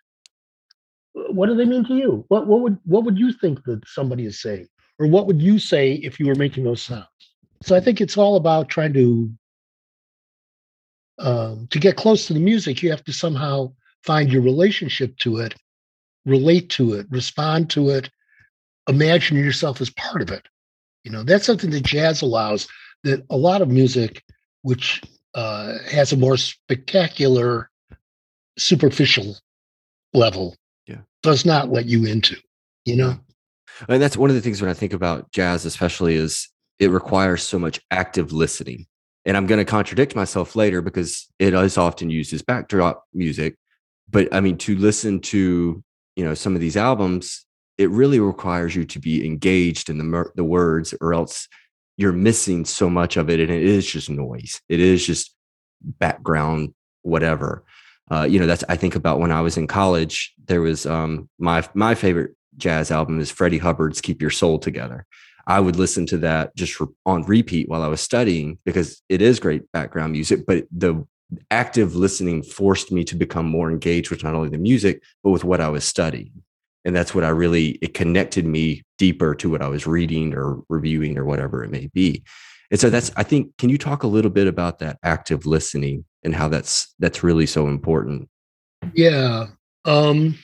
what 1.12 1.46
do 1.46 1.56
they 1.56 1.64
mean 1.64 1.84
to 1.84 1.96
you? 1.96 2.24
What 2.28 2.46
what 2.46 2.60
would 2.60 2.78
what 2.84 3.04
would 3.04 3.18
you 3.18 3.32
think 3.32 3.64
that 3.64 3.86
somebody 3.86 4.26
is 4.26 4.40
saying, 4.40 4.68
or 4.98 5.06
what 5.08 5.26
would 5.26 5.42
you 5.42 5.58
say 5.58 5.94
if 5.94 6.20
you 6.20 6.26
were 6.26 6.36
making 6.36 6.64
those 6.64 6.82
sounds? 6.82 7.06
So 7.62 7.76
I 7.76 7.80
think 7.80 8.00
it's 8.00 8.16
all 8.16 8.36
about 8.36 8.68
trying 8.68 8.92
to 8.94 9.30
um, 11.18 11.66
to 11.70 11.78
get 11.78 11.96
close 11.96 12.26
to 12.26 12.32
the 12.32 12.40
music, 12.40 12.82
you 12.82 12.90
have 12.90 13.04
to 13.04 13.12
somehow 13.12 13.72
find 14.02 14.32
your 14.32 14.42
relationship 14.42 15.16
to 15.18 15.38
it, 15.38 15.54
relate 16.24 16.70
to 16.70 16.94
it, 16.94 17.06
respond 17.10 17.70
to 17.70 17.90
it, 17.90 18.08
imagine 18.88 19.36
yourself 19.36 19.80
as 19.80 19.90
part 19.90 20.22
of 20.22 20.30
it. 20.30 20.46
You 21.04 21.10
know, 21.10 21.22
that's 21.22 21.44
something 21.44 21.70
that 21.70 21.82
jazz 21.82 22.22
allows 22.22 22.68
that 23.04 23.24
a 23.30 23.36
lot 23.36 23.62
of 23.62 23.68
music, 23.68 24.22
which 24.62 25.02
uh, 25.34 25.78
has 25.90 26.12
a 26.12 26.16
more 26.16 26.36
spectacular, 26.36 27.69
superficial 28.60 29.36
level, 30.12 30.56
yeah. 30.86 30.98
does 31.22 31.44
not 31.44 31.70
let 31.70 31.86
you 31.86 32.06
into, 32.06 32.36
you 32.84 32.96
know? 32.96 33.18
And 33.88 34.02
that's 34.02 34.16
one 34.16 34.30
of 34.30 34.36
the 34.36 34.42
things 34.42 34.60
when 34.60 34.70
I 34.70 34.74
think 34.74 34.92
about 34.92 35.30
jazz, 35.32 35.64
especially, 35.64 36.14
is 36.14 36.48
it 36.78 36.90
requires 36.90 37.42
so 37.42 37.58
much 37.58 37.80
active 37.90 38.32
listening 38.32 38.86
and 39.24 39.36
I'm 39.36 39.46
going 39.46 39.58
to 39.58 39.64
contradict 39.64 40.16
myself 40.16 40.56
later 40.56 40.80
because 40.80 41.28
it 41.38 41.54
is 41.54 41.78
often 41.78 42.10
used 42.10 42.32
as 42.32 42.42
backdrop 42.42 43.04
music. 43.12 43.56
But 44.08 44.32
I 44.34 44.40
mean, 44.40 44.56
to 44.58 44.76
listen 44.76 45.20
to 45.20 45.82
you 46.16 46.24
know 46.24 46.34
some 46.34 46.54
of 46.54 46.60
these 46.60 46.76
albums, 46.76 47.44
it 47.78 47.90
really 47.90 48.20
requires 48.20 48.74
you 48.74 48.84
to 48.86 48.98
be 48.98 49.26
engaged 49.26 49.90
in 49.90 49.98
the 49.98 50.24
the 50.34 50.44
words, 50.44 50.94
or 51.00 51.14
else 51.14 51.48
you're 51.96 52.12
missing 52.12 52.64
so 52.64 52.88
much 52.88 53.16
of 53.16 53.28
it, 53.28 53.40
and 53.40 53.50
it 53.50 53.62
is 53.62 53.86
just 53.86 54.10
noise. 54.10 54.60
It 54.68 54.80
is 54.80 55.06
just 55.06 55.34
background, 55.82 56.74
whatever. 57.02 57.64
Uh, 58.10 58.26
you 58.28 58.40
know, 58.40 58.46
that's 58.46 58.64
I 58.68 58.76
think 58.76 58.96
about 58.96 59.20
when 59.20 59.32
I 59.32 59.40
was 59.40 59.56
in 59.56 59.66
college. 59.66 60.34
There 60.46 60.60
was 60.60 60.86
um, 60.86 61.28
my 61.38 61.66
my 61.74 61.94
favorite 61.94 62.34
jazz 62.56 62.90
album 62.90 63.20
is 63.20 63.30
Freddie 63.30 63.58
Hubbard's 63.58 64.00
"Keep 64.00 64.20
Your 64.20 64.30
Soul 64.30 64.58
Together." 64.58 65.06
I 65.46 65.60
would 65.60 65.76
listen 65.76 66.06
to 66.06 66.18
that 66.18 66.54
just 66.54 66.80
on 67.06 67.24
repeat 67.24 67.68
while 67.68 67.82
I 67.82 67.88
was 67.88 68.00
studying 68.00 68.58
because 68.64 69.02
it 69.08 69.22
is 69.22 69.40
great 69.40 69.70
background 69.72 70.12
music. 70.12 70.46
But 70.46 70.66
the 70.70 71.04
active 71.50 71.96
listening 71.96 72.42
forced 72.42 72.92
me 72.92 73.04
to 73.04 73.16
become 73.16 73.46
more 73.46 73.70
engaged 73.70 74.10
with 74.10 74.22
not 74.22 74.34
only 74.34 74.48
the 74.48 74.58
music, 74.58 75.02
but 75.22 75.30
with 75.30 75.44
what 75.44 75.60
I 75.60 75.68
was 75.68 75.84
studying. 75.84 76.42
And 76.84 76.96
that's 76.96 77.14
what 77.14 77.24
I 77.24 77.28
really, 77.28 77.70
it 77.82 77.94
connected 77.94 78.46
me 78.46 78.82
deeper 78.98 79.34
to 79.36 79.50
what 79.50 79.62
I 79.62 79.68
was 79.68 79.86
reading 79.86 80.34
or 80.34 80.60
reviewing 80.68 81.18
or 81.18 81.24
whatever 81.24 81.62
it 81.62 81.70
may 81.70 81.88
be. 81.92 82.22
And 82.70 82.80
so 82.80 82.88
that's, 82.88 83.10
I 83.16 83.22
think, 83.22 83.56
can 83.58 83.70
you 83.70 83.78
talk 83.78 84.02
a 84.02 84.08
little 84.08 84.30
bit 84.30 84.46
about 84.46 84.78
that 84.78 84.98
active 85.02 85.46
listening 85.46 86.04
and 86.22 86.34
how 86.34 86.48
that's, 86.48 86.94
that's 86.98 87.22
really 87.22 87.46
so 87.46 87.68
important? 87.68 88.28
Yeah. 88.94 89.46
Um, 89.84 90.36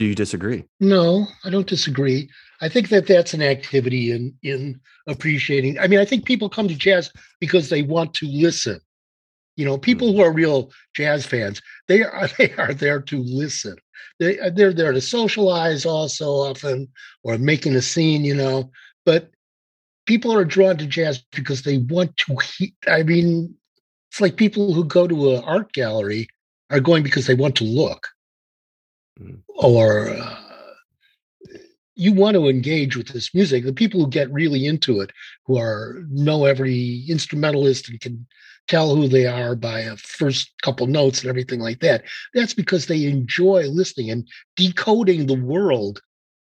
do 0.00 0.06
you 0.06 0.14
disagree? 0.14 0.64
No, 0.80 1.26
I 1.44 1.50
don't 1.50 1.66
disagree. 1.66 2.30
I 2.62 2.68
think 2.68 2.88
that 2.88 3.06
that's 3.06 3.34
an 3.34 3.42
activity 3.42 4.12
in 4.12 4.34
in 4.42 4.80
appreciating. 5.06 5.78
I 5.78 5.88
mean, 5.88 5.98
I 5.98 6.06
think 6.06 6.24
people 6.24 6.48
come 6.48 6.68
to 6.68 6.74
jazz 6.74 7.12
because 7.38 7.68
they 7.68 7.82
want 7.82 8.14
to 8.14 8.26
listen. 8.26 8.80
You 9.56 9.66
know, 9.66 9.76
people 9.76 10.08
who 10.08 10.20
mm-hmm. 10.20 10.30
are 10.30 10.32
real 10.32 10.70
jazz 10.94 11.26
fans, 11.26 11.60
they 11.86 12.02
are 12.02 12.28
they 12.38 12.52
are 12.52 12.72
there 12.72 13.02
to 13.02 13.18
listen. 13.22 13.76
They 14.18 14.38
they're 14.54 14.72
there 14.72 14.92
to 14.92 15.00
socialize 15.02 15.84
also 15.84 16.30
often 16.30 16.88
or 17.22 17.36
making 17.36 17.76
a 17.76 17.82
scene. 17.82 18.24
You 18.24 18.34
know, 18.34 18.70
but 19.04 19.30
people 20.06 20.32
are 20.32 20.46
drawn 20.46 20.78
to 20.78 20.86
jazz 20.86 21.22
because 21.32 21.62
they 21.62 21.76
want 21.76 22.16
to. 22.18 22.36
He- 22.56 22.74
I 22.88 23.02
mean, 23.02 23.54
it's 24.10 24.20
like 24.20 24.36
people 24.36 24.74
who 24.74 24.84
go 24.84 25.06
to 25.06 25.36
an 25.36 25.44
art 25.44 25.72
gallery 25.72 26.28
are 26.70 26.80
going 26.80 27.02
because 27.02 27.26
they 27.26 27.34
want 27.34 27.56
to 27.56 27.64
look, 27.64 28.08
mm. 29.20 29.40
or. 29.56 30.10
Uh, 30.10 30.36
you 31.96 32.14
want 32.14 32.34
to 32.34 32.48
engage 32.48 32.96
with 32.96 33.08
this 33.08 33.34
music 33.34 33.62
the 33.62 33.74
people 33.74 34.00
who 34.00 34.08
get 34.08 34.32
really 34.32 34.64
into 34.64 35.00
it 35.00 35.10
who 35.44 35.58
are 35.58 36.02
know 36.08 36.46
every 36.46 37.04
instrumentalist 37.08 37.90
and 37.90 38.00
can 38.00 38.26
tell 38.68 38.94
who 38.94 39.06
they 39.06 39.26
are 39.26 39.54
by 39.54 39.80
a 39.80 39.96
first 39.96 40.50
couple 40.62 40.86
notes 40.86 41.20
and 41.20 41.28
everything 41.28 41.60
like 41.60 41.80
that 41.80 42.02
that's 42.32 42.54
because 42.54 42.86
they 42.86 43.04
enjoy 43.04 43.68
listening 43.68 44.10
and 44.10 44.26
decoding 44.56 45.26
the 45.26 45.34
world 45.34 46.00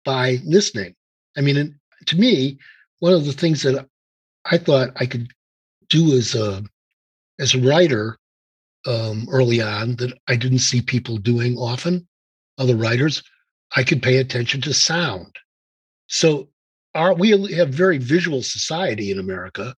by 0.07 0.39
listening 0.45 0.95
i 1.37 1.43
mean 1.43 1.79
to 2.07 2.19
me 2.19 2.59
one 3.01 3.13
of 3.13 3.27
the 3.27 3.33
things 3.33 3.63
that 3.63 3.87
i 4.47 4.57
thought 4.57 4.89
i 4.97 5.05
could 5.05 5.29
do 5.91 6.17
as 6.17 6.35
a 6.35 6.63
as 7.43 7.55
a 7.55 7.61
writer 7.61 8.17
um, 8.87 9.27
early 9.31 9.61
on 9.61 9.97
that 9.97 10.13
i 10.29 10.37
didn't 10.37 10.61
see 10.61 10.81
people 10.81 11.17
doing 11.19 11.57
often 11.57 12.07
other 12.59 12.77
writers 12.77 13.23
I 13.75 13.85
could 13.85 14.03
pay 14.03 14.19
attention 14.19 14.61
to 14.63 14.75
sound. 14.75 15.35
So 16.07 16.49
our 16.95 17.15
we 17.15 17.31
have 17.55 17.71
very 17.71 17.99
visual 17.99 18.43
society 18.43 19.11
in 19.11 19.19
America. 19.19 19.75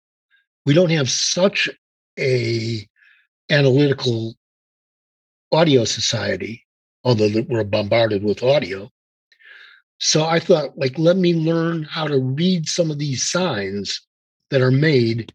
We 0.65 0.75
don't 0.75 0.91
have 0.91 1.11
such 1.11 1.69
a 2.19 2.89
analytical 3.51 4.35
audio 5.51 5.85
society, 5.85 6.65
although 7.05 7.31
we're 7.49 7.65
bombarded 7.65 8.23
with 8.23 8.43
audio. 8.43 8.89
So 9.99 10.25
I 10.25 10.41
thought, 10.41 10.77
like, 10.79 10.99
let 10.99 11.17
me 11.17 11.35
learn 11.35 11.85
how 11.85 12.09
to 12.09 12.19
read 12.19 12.69
some 12.69 12.91
of 12.91 12.99
these 12.99 13.31
signs 13.31 14.01
that 14.51 14.63
are 14.63 14.71
made 14.71 15.33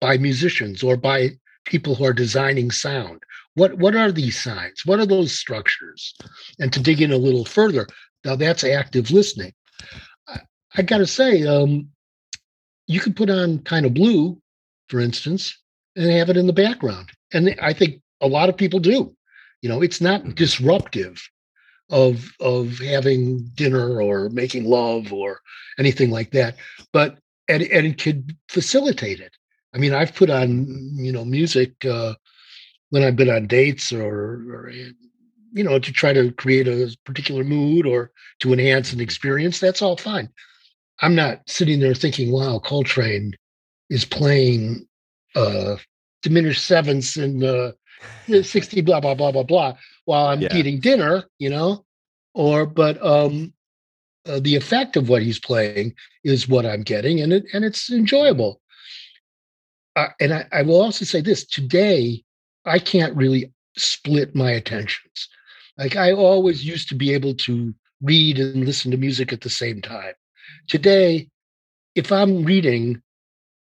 by 0.00 0.18
musicians 0.18 0.82
or 0.82 0.96
by 0.96 1.30
people 1.64 1.94
who 1.94 2.04
are 2.04 2.12
designing 2.12 2.70
sound. 2.70 3.22
What 3.54 3.74
what 3.78 3.94
are 3.94 4.10
these 4.10 4.40
signs? 4.40 4.82
What 4.84 4.98
are 4.98 5.06
those 5.06 5.32
structures? 5.32 6.14
And 6.58 6.72
to 6.72 6.80
dig 6.80 7.02
in 7.02 7.12
a 7.12 7.16
little 7.16 7.44
further, 7.44 7.86
now 8.24 8.36
that's 8.36 8.64
active 8.64 9.10
listening. 9.10 9.52
I, 10.28 10.40
I 10.76 10.82
got 10.82 10.98
to 10.98 11.06
say, 11.06 11.46
um, 11.46 11.88
you 12.86 13.00
could 13.00 13.16
put 13.16 13.30
on 13.30 13.58
kind 13.60 13.86
of 13.86 13.94
blue, 13.94 14.40
for 14.88 15.00
instance, 15.00 15.58
and 15.96 16.10
have 16.10 16.30
it 16.30 16.36
in 16.36 16.46
the 16.46 16.52
background. 16.52 17.10
And 17.32 17.54
I 17.60 17.72
think 17.72 18.00
a 18.20 18.28
lot 18.28 18.48
of 18.48 18.56
people 18.56 18.80
do. 18.80 19.14
You 19.60 19.68
know, 19.68 19.82
it's 19.82 20.00
not 20.00 20.22
mm-hmm. 20.22 20.32
disruptive 20.32 21.22
of 21.90 22.32
of 22.40 22.78
having 22.78 23.50
dinner 23.54 24.00
or 24.00 24.30
making 24.30 24.64
love 24.64 25.12
or 25.12 25.40
anything 25.78 26.10
like 26.10 26.30
that, 26.32 26.56
but 26.92 27.18
and, 27.48 27.62
and 27.64 27.86
it 27.86 28.02
could 28.02 28.36
facilitate 28.48 29.20
it. 29.20 29.36
I 29.74 29.78
mean, 29.78 29.94
I've 29.94 30.14
put 30.14 30.30
on 30.30 30.66
you 30.94 31.12
know 31.12 31.24
music 31.24 31.84
uh, 31.84 32.14
when 32.90 33.02
I've 33.02 33.16
been 33.16 33.30
on 33.30 33.46
dates 33.46 33.92
or, 33.92 34.06
or 34.06 34.70
you 35.52 35.64
know, 35.64 35.78
to 35.78 35.92
try 35.92 36.12
to 36.12 36.32
create 36.32 36.68
a 36.68 36.96
particular 37.04 37.44
mood 37.44 37.86
or 37.86 38.10
to 38.40 38.52
enhance 38.52 38.92
an 38.92 39.00
experience, 39.00 39.60
that's 39.60 39.82
all 39.82 39.96
fine. 39.96 40.28
I'm 41.00 41.14
not 41.14 41.40
sitting 41.46 41.80
there 41.80 41.94
thinking, 41.94 42.30
wow, 42.32 42.58
Coltrane 42.58 43.34
is 43.90 44.04
playing 44.04 44.86
uh 45.34 45.76
diminished 46.22 46.66
sevenths 46.66 47.16
and 47.24 47.42
uh 47.44 47.72
60 48.28 48.80
blah 48.82 49.00
blah 49.00 49.14
blah 49.14 49.32
blah 49.32 49.42
blah 49.42 49.74
while 50.04 50.26
I'm 50.26 50.40
yeah. 50.40 50.54
eating 50.54 50.80
dinner, 50.80 51.24
you 51.38 51.50
know, 51.50 51.84
or 52.34 52.66
but 52.66 53.04
um 53.04 53.52
uh, 54.26 54.38
the 54.40 54.54
effect 54.54 54.96
of 54.96 55.08
what 55.08 55.22
he's 55.22 55.40
playing 55.40 55.94
is 56.22 56.48
what 56.48 56.64
I'm 56.64 56.82
getting, 56.82 57.20
and 57.20 57.32
it 57.32 57.44
and 57.52 57.64
it's 57.64 57.90
enjoyable. 57.90 58.60
Uh, 59.96 60.08
and 60.20 60.32
I, 60.32 60.46
I 60.52 60.62
will 60.62 60.80
also 60.80 61.04
say 61.04 61.20
this: 61.20 61.44
today, 61.44 62.22
I 62.64 62.78
can't 62.78 63.16
really 63.16 63.52
split 63.76 64.34
my 64.34 64.50
attentions. 64.50 65.28
Like 65.78 65.96
I 65.96 66.12
always 66.12 66.64
used 66.64 66.88
to 66.90 66.94
be 66.94 67.14
able 67.14 67.34
to 67.34 67.74
read 68.02 68.38
and 68.38 68.64
listen 68.64 68.90
to 68.90 68.96
music 68.96 69.32
at 69.32 69.40
the 69.40 69.50
same 69.50 69.80
time. 69.80 70.14
Today, 70.68 71.28
if 71.94 72.12
I'm 72.12 72.44
reading, 72.44 73.02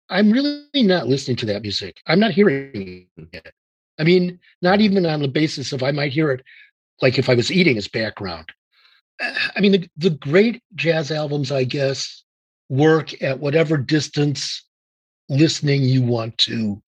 I'm 0.08 0.30
really 0.30 0.64
not 0.74 1.08
listening 1.08 1.36
to 1.38 1.46
that 1.46 1.62
music. 1.62 2.00
I'm 2.06 2.20
not 2.20 2.30
hearing 2.30 3.06
it. 3.32 3.52
I 3.98 4.04
mean, 4.04 4.38
not 4.62 4.80
even 4.80 5.04
on 5.06 5.22
the 5.22 5.28
basis 5.28 5.72
of 5.72 5.82
I 5.82 5.90
might 5.90 6.12
hear 6.12 6.30
it 6.30 6.44
like 7.02 7.18
if 7.18 7.28
I 7.28 7.34
was 7.34 7.52
eating 7.52 7.76
as 7.76 7.88
background. 7.88 8.50
I 9.20 9.60
mean, 9.60 9.72
the, 9.72 9.90
the 9.96 10.10
great 10.10 10.62
jazz 10.76 11.10
albums, 11.10 11.50
I 11.50 11.64
guess, 11.64 12.22
work 12.68 13.20
at 13.22 13.40
whatever 13.40 13.76
distance 13.76 14.64
listening 15.28 15.82
you 15.82 16.02
want 16.02 16.36
to 16.38 16.82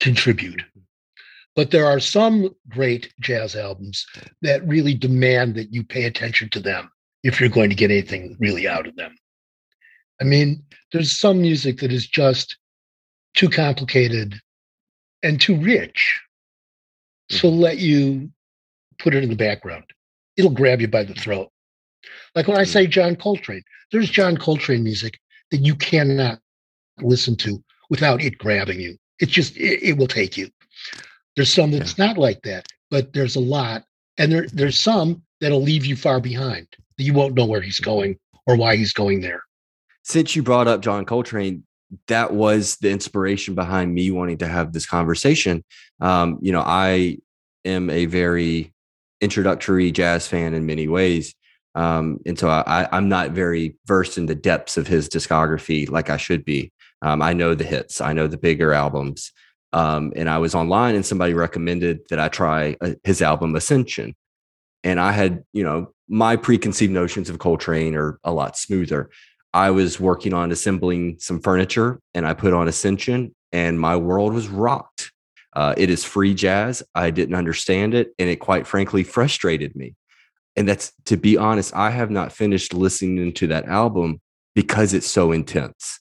contribute. 0.00 0.62
But 1.56 1.70
there 1.70 1.86
are 1.86 2.00
some 2.00 2.54
great 2.68 3.12
jazz 3.20 3.54
albums 3.54 4.04
that 4.42 4.66
really 4.66 4.94
demand 4.94 5.54
that 5.54 5.72
you 5.72 5.84
pay 5.84 6.04
attention 6.04 6.48
to 6.50 6.60
them 6.60 6.90
if 7.22 7.40
you're 7.40 7.48
going 7.48 7.70
to 7.70 7.76
get 7.76 7.90
anything 7.90 8.36
really 8.40 8.66
out 8.66 8.86
of 8.86 8.96
them. 8.96 9.14
I 10.20 10.24
mean, 10.24 10.62
there's 10.92 11.12
some 11.12 11.40
music 11.40 11.78
that 11.78 11.92
is 11.92 12.06
just 12.06 12.56
too 13.34 13.48
complicated 13.48 14.34
and 15.22 15.40
too 15.40 15.56
rich. 15.56 16.20
So 17.30 17.48
mm-hmm. 17.48 17.60
let 17.60 17.78
you 17.78 18.30
put 18.98 19.14
it 19.14 19.22
in 19.22 19.30
the 19.30 19.36
background. 19.36 19.84
It'll 20.36 20.50
grab 20.50 20.80
you 20.80 20.88
by 20.88 21.04
the 21.04 21.14
throat. 21.14 21.50
Like 22.34 22.48
when 22.48 22.58
I 22.58 22.64
say 22.64 22.84
mm-hmm. 22.84 22.90
John 22.90 23.16
Coltrane, 23.16 23.62
there's 23.92 24.10
John 24.10 24.36
Coltrane 24.36 24.84
music 24.84 25.18
that 25.50 25.58
you 25.58 25.74
cannot 25.74 26.40
listen 27.00 27.36
to 27.36 27.62
without 27.94 28.20
it 28.20 28.38
grabbing 28.38 28.80
you. 28.80 28.96
It 29.20 29.28
just 29.28 29.56
it, 29.56 29.80
it 29.80 29.96
will 29.96 30.08
take 30.08 30.36
you. 30.36 30.50
There's 31.36 31.54
some 31.54 31.70
that's 31.70 31.96
yeah. 31.96 32.06
not 32.06 32.18
like 32.18 32.42
that, 32.42 32.66
but 32.90 33.12
there's 33.12 33.36
a 33.36 33.40
lot. 33.40 33.84
And 34.18 34.32
there, 34.32 34.48
there's 34.52 34.76
some 34.76 35.22
that'll 35.40 35.62
leave 35.62 35.86
you 35.86 35.94
far 35.94 36.20
behind. 36.20 36.66
You 36.98 37.12
won't 37.12 37.34
know 37.34 37.46
where 37.46 37.60
he's 37.60 37.78
going 37.78 38.18
or 38.46 38.56
why 38.56 38.74
he's 38.74 38.92
going 38.92 39.20
there. 39.20 39.44
Since 40.02 40.34
you 40.34 40.42
brought 40.42 40.66
up 40.66 40.80
John 40.80 41.04
Coltrane, 41.04 41.62
that 42.08 42.34
was 42.34 42.78
the 42.78 42.90
inspiration 42.90 43.54
behind 43.54 43.94
me 43.94 44.10
wanting 44.10 44.38
to 44.38 44.48
have 44.48 44.72
this 44.72 44.86
conversation. 44.86 45.62
Um, 46.00 46.38
you 46.42 46.50
know, 46.50 46.62
I 46.66 47.18
am 47.64 47.90
a 47.90 48.06
very 48.06 48.72
introductory 49.20 49.92
jazz 49.92 50.26
fan 50.26 50.52
in 50.52 50.66
many 50.66 50.88
ways. 50.88 51.32
Um, 51.76 52.18
and 52.26 52.36
so 52.36 52.48
I, 52.48 52.88
I'm 52.92 53.08
not 53.08 53.30
very 53.30 53.76
versed 53.86 54.18
in 54.18 54.26
the 54.26 54.34
depths 54.34 54.76
of 54.76 54.88
his 54.88 55.08
discography 55.08 55.88
like 55.88 56.10
I 56.10 56.16
should 56.16 56.44
be. 56.44 56.72
Um, 57.04 57.20
I 57.20 57.34
know 57.34 57.54
the 57.54 57.64
hits, 57.64 58.00
I 58.00 58.14
know 58.14 58.26
the 58.26 58.38
bigger 58.38 58.72
albums, 58.72 59.30
um, 59.74 60.14
and 60.16 60.30
I 60.30 60.38
was 60.38 60.54
online 60.54 60.94
and 60.94 61.04
somebody 61.04 61.34
recommended 61.34 62.00
that 62.08 62.18
I 62.18 62.28
try 62.28 62.76
uh, 62.80 62.94
his 63.04 63.20
album 63.20 63.54
Ascension. 63.54 64.14
And 64.82 64.98
I 64.98 65.12
had, 65.12 65.44
you 65.52 65.64
know, 65.64 65.92
my 66.08 66.36
preconceived 66.36 66.92
notions 66.92 67.28
of 67.28 67.38
Coltrane 67.38 67.94
are 67.94 68.18
a 68.24 68.32
lot 68.32 68.56
smoother. 68.56 69.10
I 69.52 69.70
was 69.70 70.00
working 70.00 70.32
on 70.32 70.50
assembling 70.50 71.16
some 71.18 71.40
furniture 71.40 72.00
and 72.14 72.26
I 72.26 72.32
put 72.32 72.54
on 72.54 72.68
Ascension 72.68 73.34
and 73.52 73.78
my 73.78 73.96
world 73.96 74.32
was 74.32 74.48
rocked. 74.48 75.12
Uh, 75.52 75.74
it 75.76 75.90
is 75.90 76.04
free 76.04 76.34
jazz. 76.34 76.82
I 76.94 77.10
didn't 77.10 77.34
understand 77.34 77.92
it 77.92 78.14
and 78.18 78.30
it 78.30 78.36
quite 78.36 78.66
frankly 78.66 79.04
frustrated 79.04 79.76
me. 79.76 79.94
And 80.56 80.66
that's 80.66 80.92
to 81.04 81.18
be 81.18 81.36
honest, 81.36 81.74
I 81.74 81.90
have 81.90 82.10
not 82.10 82.32
finished 82.32 82.72
listening 82.72 83.34
to 83.34 83.46
that 83.48 83.66
album 83.66 84.20
because 84.54 84.94
it's 84.94 85.06
so 85.06 85.32
intense. 85.32 86.00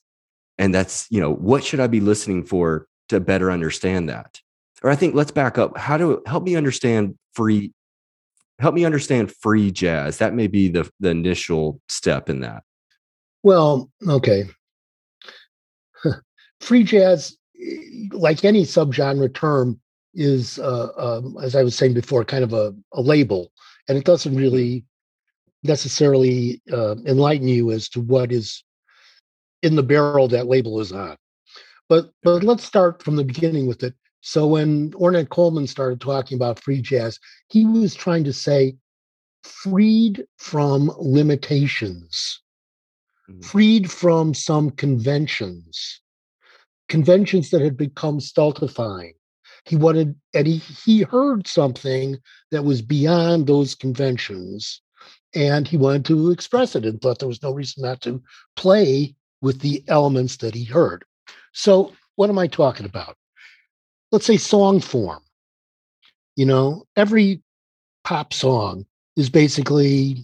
And 0.58 0.74
that's, 0.74 1.08
you 1.10 1.20
know, 1.20 1.34
what 1.34 1.64
should 1.64 1.80
I 1.80 1.88
be 1.88 2.00
listening 2.00 2.44
for 2.44 2.88
to 3.10 3.20
better 3.20 3.52
understand 3.52 4.10
that. 4.10 4.40
Or 4.82 4.90
I 4.90 4.96
think 4.96 5.16
let's 5.16 5.32
back 5.32 5.58
up. 5.58 5.78
How 5.78 5.98
to 5.98 6.22
help 6.26 6.44
me 6.44 6.56
understand 6.56 7.18
free 7.34 7.72
help 8.60 8.76
me 8.76 8.86
understand 8.86 9.34
free 9.42 9.72
jazz. 9.72 10.18
That 10.18 10.34
may 10.34 10.48
be 10.48 10.68
the 10.68 10.90
the 11.00 11.10
initial 11.10 11.80
step 11.88 12.30
in 12.30 12.42
that. 12.42 12.64
Well, 13.44 13.90
okay. 14.08 14.46
Free 16.62 16.84
jazz, 16.84 17.36
like 18.12 18.46
any 18.46 18.64
subgenre 18.64 19.34
term, 19.34 19.82
is, 20.14 20.60
uh, 20.60 20.90
um, 20.96 21.38
as 21.44 21.54
I 21.56 21.64
was 21.64 21.76
saying 21.76 21.94
before, 21.94 22.24
kind 22.24 22.44
of 22.44 22.54
a, 22.54 22.74
a 22.94 23.02
label, 23.02 23.52
and 23.90 23.98
it 23.98 24.06
doesn't 24.06 24.36
really 24.36 24.86
necessarily 25.64 26.62
uh, 26.72 26.96
enlighten 27.06 27.50
you 27.50 27.72
as 27.72 27.90
to 27.90 28.00
what 28.00 28.32
is 28.32 28.64
in 29.64 29.76
the 29.76 29.84
barrel 29.84 30.28
that 30.28 30.48
label 30.48 30.80
is 30.80 30.92
on. 30.92 31.16
But 31.90 32.12
but 32.22 32.44
let's 32.44 32.64
start 32.64 33.02
from 33.02 33.16
the 33.16 33.24
beginning 33.24 33.66
with 33.66 33.84
it. 33.84 33.96
So 34.22 34.48
when 34.48 34.92
Ornette 34.92 35.30
Coleman 35.30 35.68
started 35.68 36.00
talking 36.00 36.36
about 36.36 36.60
free 36.60 36.82
jazz, 36.82 37.20
he 37.50 37.66
was 37.66 37.96
trying 37.96 38.24
to 38.26 38.34
say 38.34 38.76
freed 39.44 40.24
from 40.38 40.92
limitations, 40.98 42.42
mm-hmm. 43.30 43.42
freed 43.42 43.92
from 43.92 44.34
some 44.34 44.70
conventions, 44.72 46.02
conventions 46.88 47.50
that 47.50 47.62
had 47.62 47.76
become 47.76 48.22
stultifying. 48.22 49.14
He 49.66 49.76
wanted, 49.76 50.16
and 50.34 50.48
he, 50.48 50.58
he 50.58 51.02
heard 51.02 51.48
something 51.48 52.18
that 52.52 52.66
was 52.66 52.82
beyond 52.82 53.48
those 53.48 53.76
conventions, 53.76 54.82
and 55.34 55.68
he 55.68 55.78
wanted 55.78 56.06
to 56.06 56.32
express 56.32 56.76
it 56.76 56.86
and 56.86 57.02
thought 57.02 57.20
there 57.20 57.28
was 57.28 57.44
no 57.44 57.52
reason 57.52 57.84
not 57.84 58.02
to 58.02 58.22
play 58.56 59.16
with 59.44 59.60
the 59.60 59.84
elements 59.90 60.38
that 60.38 60.56
he 60.56 60.64
heard. 60.64 61.06
So, 61.52 61.92
what 62.16 62.30
am 62.30 62.40
I 62.40 62.48
talking 62.48 62.86
about? 62.86 63.18
Let's 64.12 64.26
say 64.26 64.38
song 64.38 64.80
form. 64.80 65.22
You 66.36 66.46
know, 66.46 66.86
every 66.96 67.44
pop 68.04 68.34
song 68.34 68.86
is 69.16 69.30
basically 69.30 70.24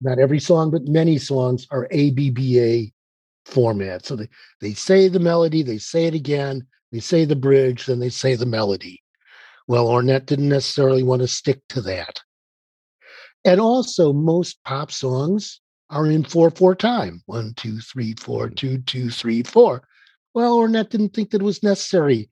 not 0.00 0.18
every 0.18 0.38
song, 0.38 0.70
but 0.70 0.86
many 0.86 1.18
songs 1.18 1.66
are 1.70 1.88
AABA 1.88 2.92
format. 3.44 4.06
So 4.06 4.14
they, 4.14 4.28
they 4.60 4.72
say 4.72 5.08
the 5.08 5.18
melody, 5.18 5.62
they 5.62 5.78
say 5.78 6.06
it 6.06 6.14
again, 6.14 6.64
they 6.92 7.00
say 7.00 7.24
the 7.24 7.36
bridge, 7.36 7.86
then 7.86 7.98
they 7.98 8.08
say 8.08 8.36
the 8.36 8.46
melody. 8.46 9.02
Well, 9.66 9.88
Ornette 9.88 10.26
didn't 10.26 10.48
necessarily 10.48 11.02
want 11.02 11.22
to 11.22 11.28
stick 11.28 11.60
to 11.70 11.80
that. 11.82 12.20
And 13.44 13.60
also, 13.60 14.12
most 14.12 14.62
pop 14.64 14.92
songs 14.92 15.60
are 15.90 16.06
in 16.06 16.24
4 16.24 16.50
4 16.50 16.74
time 16.74 17.22
one, 17.26 17.54
two, 17.54 17.78
three, 17.80 18.14
four, 18.14 18.48
hmm. 18.48 18.54
two, 18.54 18.78
two, 18.78 19.10
three, 19.10 19.42
four. 19.42 19.82
Well, 20.34 20.58
Ornette 20.58 20.90
didn't 20.90 21.14
think 21.14 21.30
that 21.30 21.40
it 21.40 21.44
was 21.44 21.62
necessary 21.62 22.28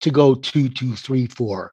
to 0.00 0.10
go 0.10 0.34
two, 0.34 0.68
two, 0.68 0.96
three, 0.96 1.26
four. 1.26 1.72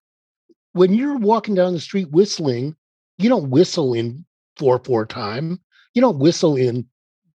When 0.74 0.94
you're 0.94 1.17
walking 1.17 1.56
down 1.56 1.74
the 1.74 1.80
street 1.80 2.12
whistling, 2.12 2.76
you 3.17 3.30
don't 3.30 3.50
whistle 3.50 3.94
in 3.94 4.26
4 4.58 4.82
4 4.84 5.06
time. 5.06 5.60
You 5.94 6.02
don't 6.02 6.20
whistle 6.20 6.56
in 6.56 6.88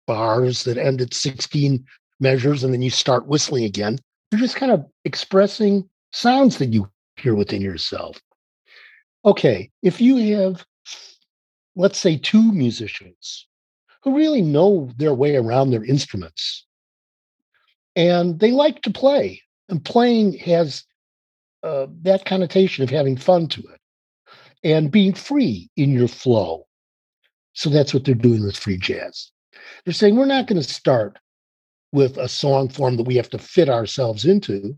bars 0.07 0.65
that 0.65 0.79
end 0.79 1.01
at 1.01 1.13
16 1.13 1.85
measures 2.21 2.65
and 2.65 2.73
then 2.73 2.83
you 2.83 2.91
start 2.91 3.27
whistling 3.27 3.65
again. 3.65 3.99
You're 4.31 4.41
just 4.41 4.57
kind 4.57 4.73
of 4.73 4.87
expressing 5.05 5.89
sounds 6.13 6.59
that 6.59 6.73
you 6.73 6.89
hear 7.17 7.35
within 7.35 7.61
yourself. 7.61 8.21
Okay, 9.25 9.71
if 9.83 10.01
you 10.01 10.39
have, 10.39 10.65
let's 11.75 11.99
say, 11.99 12.17
two 12.17 12.53
musicians 12.53 13.47
who 14.07 14.17
really 14.17 14.41
know 14.41 14.89
their 14.97 15.13
way 15.13 15.37
around 15.37 15.71
their 15.71 15.85
instruments 15.85 16.65
and 17.97 18.39
they 18.39 18.53
like 18.53 18.83
to 18.83 18.91
play, 18.93 19.43
and 19.71 19.85
playing 19.85 20.35
has 20.35 20.85
uh, 21.63 21.87
that 22.03 22.27
connotation 22.27 22.85
of 22.85 22.91
having 22.91 23.17
fun 23.17 23.49
to 23.49 23.61
it 23.63 23.81
and 24.63 24.93
being 24.93 25.15
free 25.15 25.71
in 25.77 25.91
your 25.91 26.07
flow. 26.07 26.67
So 27.55 27.71
that's 27.71 27.95
what 27.95 28.05
they're 28.05 28.15
doing 28.15 28.45
with 28.45 28.57
free 28.57 28.77
jazz. 28.77 29.33
They're 29.85 29.95
saying 29.95 30.15
we're 30.15 30.27
not 30.27 30.47
going 30.47 30.61
to 30.61 30.69
start 30.69 31.19
with 31.93 32.19
a 32.19 32.29
song 32.29 32.69
form 32.69 32.99
that 32.99 33.07
we 33.07 33.17
have 33.17 33.31
to 33.31 33.39
fit 33.39 33.71
ourselves 33.71 34.27
into. 34.27 34.77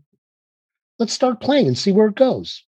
Let's 0.97 1.13
start 1.13 1.41
playing 1.41 1.67
and 1.67 1.77
see 1.77 1.91
where 1.91 2.07
it 2.07 2.15
goes. 2.15 2.63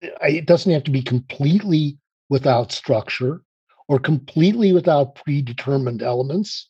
It 0.00 0.46
doesn't 0.46 0.72
have 0.72 0.84
to 0.84 0.90
be 0.90 1.02
completely 1.02 1.98
without 2.30 2.72
structure 2.72 3.42
or 3.88 3.98
completely 3.98 4.72
without 4.72 5.14
predetermined 5.14 6.02
elements, 6.02 6.68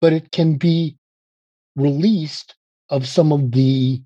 but 0.00 0.12
it 0.12 0.30
can 0.30 0.56
be 0.56 0.96
released 1.76 2.54
of 2.90 3.08
some 3.08 3.32
of 3.32 3.50
the 3.52 4.00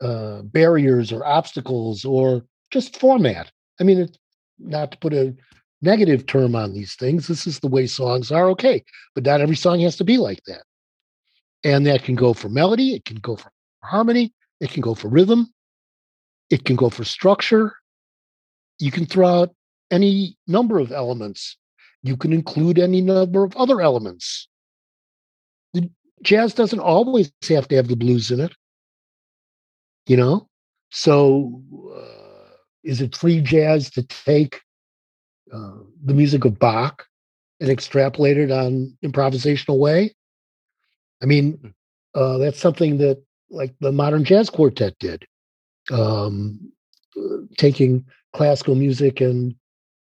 uh, 0.00 0.42
barriers 0.42 1.12
or 1.12 1.24
obstacles 1.24 2.04
or 2.04 2.44
just 2.70 2.98
format. 2.98 3.50
I 3.80 3.84
mean, 3.84 3.98
it, 4.00 4.18
not 4.58 4.92
to 4.92 4.98
put 4.98 5.12
a 5.12 5.34
negative 5.82 6.26
term 6.26 6.56
on 6.56 6.72
these 6.72 6.94
things. 6.94 7.26
This 7.26 7.46
is 7.46 7.60
the 7.60 7.68
way 7.68 7.86
songs 7.86 8.32
are, 8.32 8.48
okay, 8.50 8.82
but 9.14 9.24
not 9.24 9.40
every 9.40 9.56
song 9.56 9.80
has 9.80 9.96
to 9.96 10.04
be 10.04 10.16
like 10.16 10.42
that. 10.46 10.62
And 11.62 11.86
that 11.86 12.02
can 12.02 12.14
go 12.14 12.32
for 12.34 12.48
melody, 12.48 12.94
it 12.94 13.04
can 13.04 13.16
go 13.16 13.36
for 13.36 13.50
harmony, 13.82 14.32
it 14.60 14.70
can 14.70 14.80
go 14.80 14.94
for 14.94 15.08
rhythm, 15.08 15.52
it 16.50 16.64
can 16.64 16.76
go 16.76 16.90
for 16.90 17.04
structure. 17.04 17.72
You 18.78 18.90
can 18.90 19.06
throw 19.06 19.28
out 19.28 19.54
any 19.90 20.36
number 20.46 20.78
of 20.78 20.92
elements. 20.92 21.56
You 22.02 22.16
can 22.16 22.32
include 22.32 22.78
any 22.78 23.00
number 23.00 23.44
of 23.44 23.56
other 23.56 23.80
elements. 23.80 24.48
The 25.72 25.90
jazz 26.22 26.54
doesn't 26.54 26.80
always 26.80 27.32
have 27.48 27.68
to 27.68 27.76
have 27.76 27.88
the 27.88 27.96
blues 27.96 28.30
in 28.30 28.40
it. 28.40 28.52
You 30.06 30.16
know? 30.16 30.48
So, 30.90 31.62
uh, 31.96 32.56
is 32.82 33.00
it 33.00 33.16
free 33.16 33.40
jazz 33.40 33.90
to 33.92 34.02
take 34.02 34.60
uh, 35.52 35.78
the 36.04 36.14
music 36.14 36.44
of 36.44 36.58
Bach 36.58 37.06
and 37.60 37.70
extrapolate 37.70 38.36
it 38.36 38.50
on 38.50 38.96
improvisational 39.04 39.78
way? 39.78 40.14
I 41.22 41.26
mean, 41.26 41.54
hmm. 41.54 41.68
uh, 42.14 42.38
that's 42.38 42.60
something 42.60 42.98
that 42.98 43.22
like 43.50 43.74
the 43.80 43.92
modern 43.92 44.24
jazz 44.24 44.50
quartet 44.50 44.98
did, 44.98 45.24
um, 45.90 46.72
uh, 47.16 47.38
taking 47.56 48.04
classical 48.32 48.74
music 48.74 49.20
and 49.20 49.54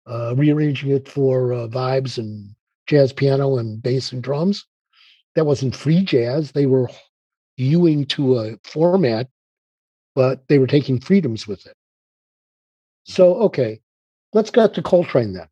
uh, 0.07 0.35
rearranging 0.35 0.91
it 0.91 1.07
for 1.07 1.53
uh, 1.53 1.67
vibes 1.67 2.17
and 2.17 2.53
jazz 2.87 3.13
piano 3.13 3.57
and 3.57 3.81
bass 3.81 4.11
and 4.11 4.23
drums. 4.23 4.65
That 5.35 5.45
wasn't 5.45 5.75
free 5.75 6.03
jazz. 6.03 6.51
They 6.51 6.65
were 6.65 6.89
hewing 7.55 8.05
to 8.07 8.39
a 8.39 8.57
format, 8.63 9.29
but 10.15 10.47
they 10.47 10.59
were 10.59 10.67
taking 10.67 10.99
freedoms 10.99 11.47
with 11.47 11.65
it. 11.65 11.75
So, 13.03 13.35
okay, 13.35 13.81
let's 14.33 14.51
get 14.51 14.73
to 14.73 14.81
Coltrane 14.81 15.33
then. 15.33 15.47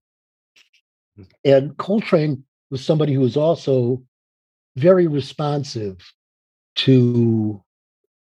Hmm. 1.15 1.23
And 1.45 1.77
Coltrane 1.77 2.43
was 2.69 2.85
somebody 2.85 3.13
who 3.13 3.21
was 3.21 3.37
also 3.37 4.03
very 4.75 5.07
responsive 5.07 5.97
to 6.75 7.63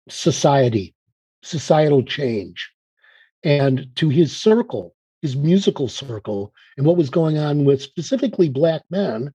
society, 0.08 0.94
societal 1.42 2.02
change, 2.02 2.70
and 3.42 3.88
to 3.96 4.08
his 4.08 4.36
circle 4.36 4.94
his 5.24 5.36
musical 5.36 5.88
circle 5.88 6.52
and 6.76 6.84
what 6.84 6.98
was 6.98 7.08
going 7.08 7.38
on 7.38 7.64
with 7.64 7.80
specifically 7.80 8.50
black 8.50 8.82
men 8.90 9.32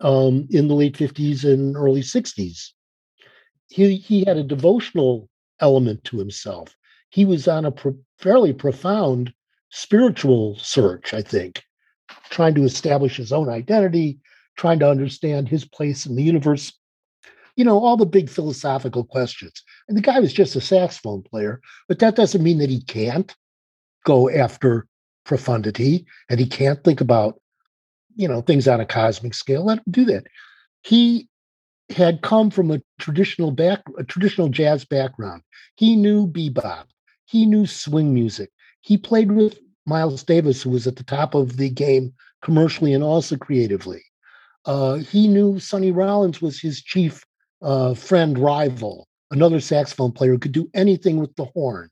um, 0.00 0.48
in 0.50 0.66
the 0.66 0.74
late 0.74 0.98
50s 0.98 1.44
and 1.44 1.76
early 1.76 2.00
60s. 2.00 2.70
He, 3.68 3.94
he 3.94 4.24
had 4.24 4.36
a 4.36 4.42
devotional 4.42 5.28
element 5.60 6.02
to 6.02 6.18
himself. 6.18 6.74
He 7.10 7.24
was 7.24 7.46
on 7.46 7.64
a 7.64 7.70
pro- 7.70 7.96
fairly 8.18 8.52
profound 8.52 9.32
spiritual 9.70 10.58
search, 10.58 11.14
I 11.14 11.22
think, 11.22 11.62
trying 12.30 12.56
to 12.56 12.64
establish 12.64 13.16
his 13.16 13.30
own 13.30 13.48
identity, 13.48 14.18
trying 14.56 14.80
to 14.80 14.90
understand 14.90 15.48
his 15.48 15.64
place 15.64 16.06
in 16.06 16.16
the 16.16 16.24
universe. 16.24 16.72
You 17.54 17.64
know, 17.64 17.78
all 17.78 17.96
the 17.96 18.04
big 18.04 18.28
philosophical 18.28 19.04
questions. 19.04 19.62
And 19.86 19.96
the 19.96 20.02
guy 20.02 20.18
was 20.18 20.32
just 20.32 20.56
a 20.56 20.60
saxophone 20.60 21.22
player, 21.22 21.60
but 21.86 22.00
that 22.00 22.16
doesn't 22.16 22.42
mean 22.42 22.58
that 22.58 22.68
he 22.68 22.82
can't 22.82 23.32
go 24.04 24.28
after 24.28 24.88
profundity 25.24 26.06
and 26.28 26.38
he 26.38 26.46
can't 26.46 26.82
think 26.84 27.00
about 27.00 27.40
you 28.16 28.28
know 28.28 28.40
things 28.40 28.68
on 28.68 28.80
a 28.80 28.86
cosmic 28.86 29.34
scale 29.34 29.64
let 29.64 29.78
him 29.78 29.84
do 29.90 30.04
that. 30.04 30.26
He 30.82 31.28
had 31.90 32.22
come 32.22 32.50
from 32.50 32.70
a 32.70 32.80
traditional 32.98 33.50
back 33.50 33.82
a 33.98 34.04
traditional 34.04 34.48
jazz 34.48 34.84
background. 34.84 35.42
He 35.76 35.96
knew 35.96 36.26
bebop. 36.26 36.84
He 37.26 37.46
knew 37.46 37.66
swing 37.66 38.14
music. 38.14 38.50
He 38.80 38.96
played 38.96 39.32
with 39.32 39.58
miles 39.86 40.22
davis 40.22 40.62
who 40.62 40.70
was 40.70 40.86
at 40.86 40.96
the 40.96 41.04
top 41.04 41.34
of 41.34 41.56
the 41.56 41.68
game 41.68 42.12
commercially 42.42 42.92
and 42.92 43.04
also 43.04 43.36
creatively. 43.36 44.02
Uh, 44.64 44.96
he 44.96 45.28
knew 45.28 45.58
sonny 45.58 45.92
rollins 45.92 46.40
was 46.40 46.60
his 46.60 46.82
chief 46.82 47.22
uh, 47.62 47.94
friend 47.94 48.38
rival 48.38 49.08
another 49.30 49.60
saxophone 49.60 50.12
player 50.12 50.32
who 50.32 50.38
could 50.38 50.52
do 50.52 50.70
anything 50.74 51.18
with 51.18 51.34
the 51.36 51.44
horn 51.46 51.90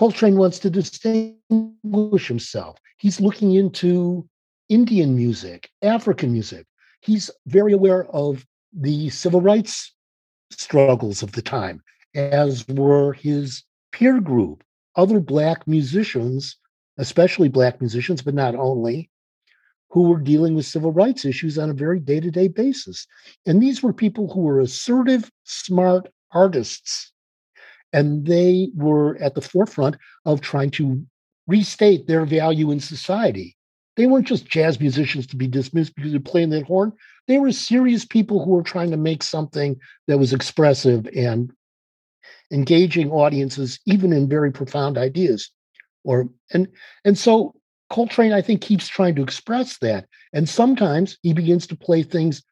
Coltrane 0.00 0.38
wants 0.38 0.58
to 0.60 0.70
distinguish 0.70 2.26
himself. 2.26 2.78
He's 2.96 3.20
looking 3.20 3.52
into 3.52 4.26
Indian 4.70 5.14
music, 5.14 5.68
African 5.82 6.32
music. 6.32 6.64
He's 7.02 7.30
very 7.46 7.74
aware 7.74 8.06
of 8.06 8.46
the 8.72 9.10
civil 9.10 9.42
rights 9.42 9.92
struggles 10.50 11.22
of 11.22 11.32
the 11.32 11.42
time, 11.42 11.82
as 12.14 12.66
were 12.66 13.12
his 13.12 13.62
peer 13.92 14.22
group, 14.22 14.64
other 14.96 15.20
Black 15.20 15.68
musicians, 15.68 16.56
especially 16.96 17.50
Black 17.50 17.78
musicians, 17.82 18.22
but 18.22 18.32
not 18.32 18.54
only, 18.54 19.10
who 19.90 20.04
were 20.04 20.20
dealing 20.20 20.54
with 20.54 20.64
civil 20.64 20.92
rights 20.92 21.26
issues 21.26 21.58
on 21.58 21.68
a 21.68 21.74
very 21.74 22.00
day 22.00 22.20
to 22.20 22.30
day 22.30 22.48
basis. 22.48 23.06
And 23.44 23.62
these 23.62 23.82
were 23.82 23.92
people 23.92 24.32
who 24.32 24.40
were 24.40 24.60
assertive, 24.60 25.30
smart 25.44 26.08
artists. 26.32 27.09
And 27.92 28.26
they 28.26 28.70
were 28.74 29.16
at 29.16 29.34
the 29.34 29.40
forefront 29.40 29.96
of 30.24 30.40
trying 30.40 30.70
to 30.72 31.04
restate 31.46 32.06
their 32.06 32.24
value 32.24 32.70
in 32.70 32.80
society. 32.80 33.56
They 33.96 34.06
weren't 34.06 34.28
just 34.28 34.46
jazz 34.46 34.78
musicians 34.80 35.26
to 35.28 35.36
be 35.36 35.48
dismissed 35.48 35.94
because 35.94 36.12
they're 36.12 36.20
playing 36.20 36.50
that 36.50 36.64
horn. 36.64 36.92
They 37.26 37.38
were 37.38 37.52
serious 37.52 38.04
people 38.04 38.44
who 38.44 38.52
were 38.52 38.62
trying 38.62 38.90
to 38.92 38.96
make 38.96 39.22
something 39.22 39.78
that 40.06 40.18
was 40.18 40.32
expressive 40.32 41.08
and 41.14 41.52
engaging 42.52 43.10
audiences, 43.10 43.78
even 43.86 44.12
in 44.12 44.28
very 44.28 44.52
profound 44.52 44.96
ideas. 44.96 45.50
Or 46.04 46.28
and 46.52 46.68
and 47.04 47.18
so 47.18 47.54
Coltrane, 47.90 48.32
I 48.32 48.40
think, 48.40 48.62
keeps 48.62 48.88
trying 48.88 49.16
to 49.16 49.22
express 49.22 49.78
that. 49.78 50.06
And 50.32 50.48
sometimes 50.48 51.18
he 51.22 51.32
begins 51.32 51.66
to 51.66 51.76
play 51.76 52.02
things 52.02 52.42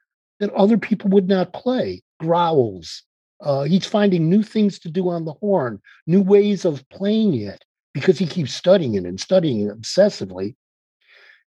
that 0.40 0.52
other 0.52 0.76
people 0.76 1.10
would 1.10 1.28
not 1.28 1.52
play, 1.52 2.02
growls. 2.20 3.04
Uh, 3.40 3.62
he's 3.62 3.86
finding 3.86 4.28
new 4.28 4.42
things 4.42 4.78
to 4.80 4.90
do 4.90 5.08
on 5.08 5.24
the 5.24 5.34
horn, 5.34 5.80
new 6.06 6.20
ways 6.20 6.64
of 6.64 6.88
playing 6.88 7.34
it, 7.34 7.64
because 7.94 8.18
he 8.18 8.26
keeps 8.26 8.52
studying 8.52 8.94
it 8.94 9.04
and 9.04 9.20
studying 9.20 9.60
it 9.60 9.80
obsessively. 9.80 10.56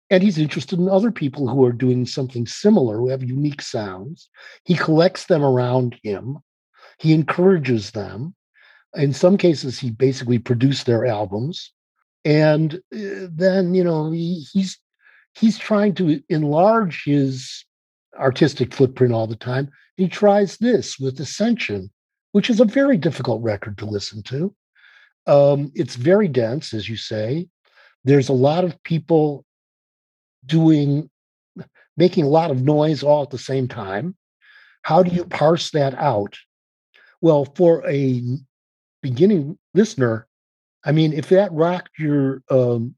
And 0.08 0.22
he's 0.22 0.38
interested 0.38 0.78
in 0.78 0.88
other 0.88 1.10
people 1.10 1.48
who 1.48 1.64
are 1.64 1.72
doing 1.72 2.06
something 2.06 2.46
similar, 2.46 2.96
who 2.96 3.08
have 3.08 3.22
unique 3.22 3.62
sounds. 3.62 4.28
He 4.64 4.74
collects 4.74 5.26
them 5.26 5.42
around 5.42 5.98
him, 6.02 6.38
he 6.98 7.12
encourages 7.12 7.92
them. 7.92 8.34
In 8.94 9.12
some 9.12 9.36
cases, 9.36 9.78
he 9.78 9.90
basically 9.90 10.38
produced 10.38 10.86
their 10.86 11.06
albums 11.06 11.72
and 12.24 12.74
uh, 12.94 13.28
then 13.30 13.74
you 13.74 13.84
know 13.84 14.10
he, 14.10 14.46
he's 14.52 14.78
he's 15.34 15.58
trying 15.58 15.94
to 15.94 16.22
enlarge 16.28 17.04
his 17.04 17.64
artistic 18.18 18.74
footprint 18.74 19.12
all 19.12 19.26
the 19.26 19.36
time. 19.36 19.70
He 19.96 20.08
tries 20.08 20.56
this 20.56 20.98
with 20.98 21.20
Ascension, 21.20 21.90
which 22.32 22.50
is 22.50 22.60
a 22.60 22.64
very 22.64 22.96
difficult 22.96 23.42
record 23.42 23.78
to 23.78 23.86
listen 23.86 24.22
to. 24.24 24.54
Um, 25.26 25.70
it's 25.74 25.96
very 25.96 26.28
dense, 26.28 26.74
as 26.74 26.88
you 26.88 26.96
say. 26.96 27.48
There's 28.04 28.28
a 28.28 28.34
lot 28.34 28.64
of 28.64 28.82
people 28.82 29.44
doing, 30.46 31.10
making 31.96 32.24
a 32.24 32.28
lot 32.28 32.50
of 32.50 32.62
noise 32.62 33.02
all 33.02 33.22
at 33.22 33.30
the 33.30 33.38
same 33.38 33.68
time. 33.68 34.16
How 34.82 35.02
do 35.02 35.14
you 35.14 35.24
parse 35.24 35.70
that 35.72 35.94
out? 35.94 36.36
Well, 37.20 37.44
for 37.54 37.86
a 37.86 38.22
beginning 39.02 39.58
listener, 39.74 40.26
I 40.84 40.92
mean, 40.92 41.12
if 41.12 41.28
that 41.28 41.52
rocked 41.52 41.98
your 41.98 42.42
um, 42.50 42.94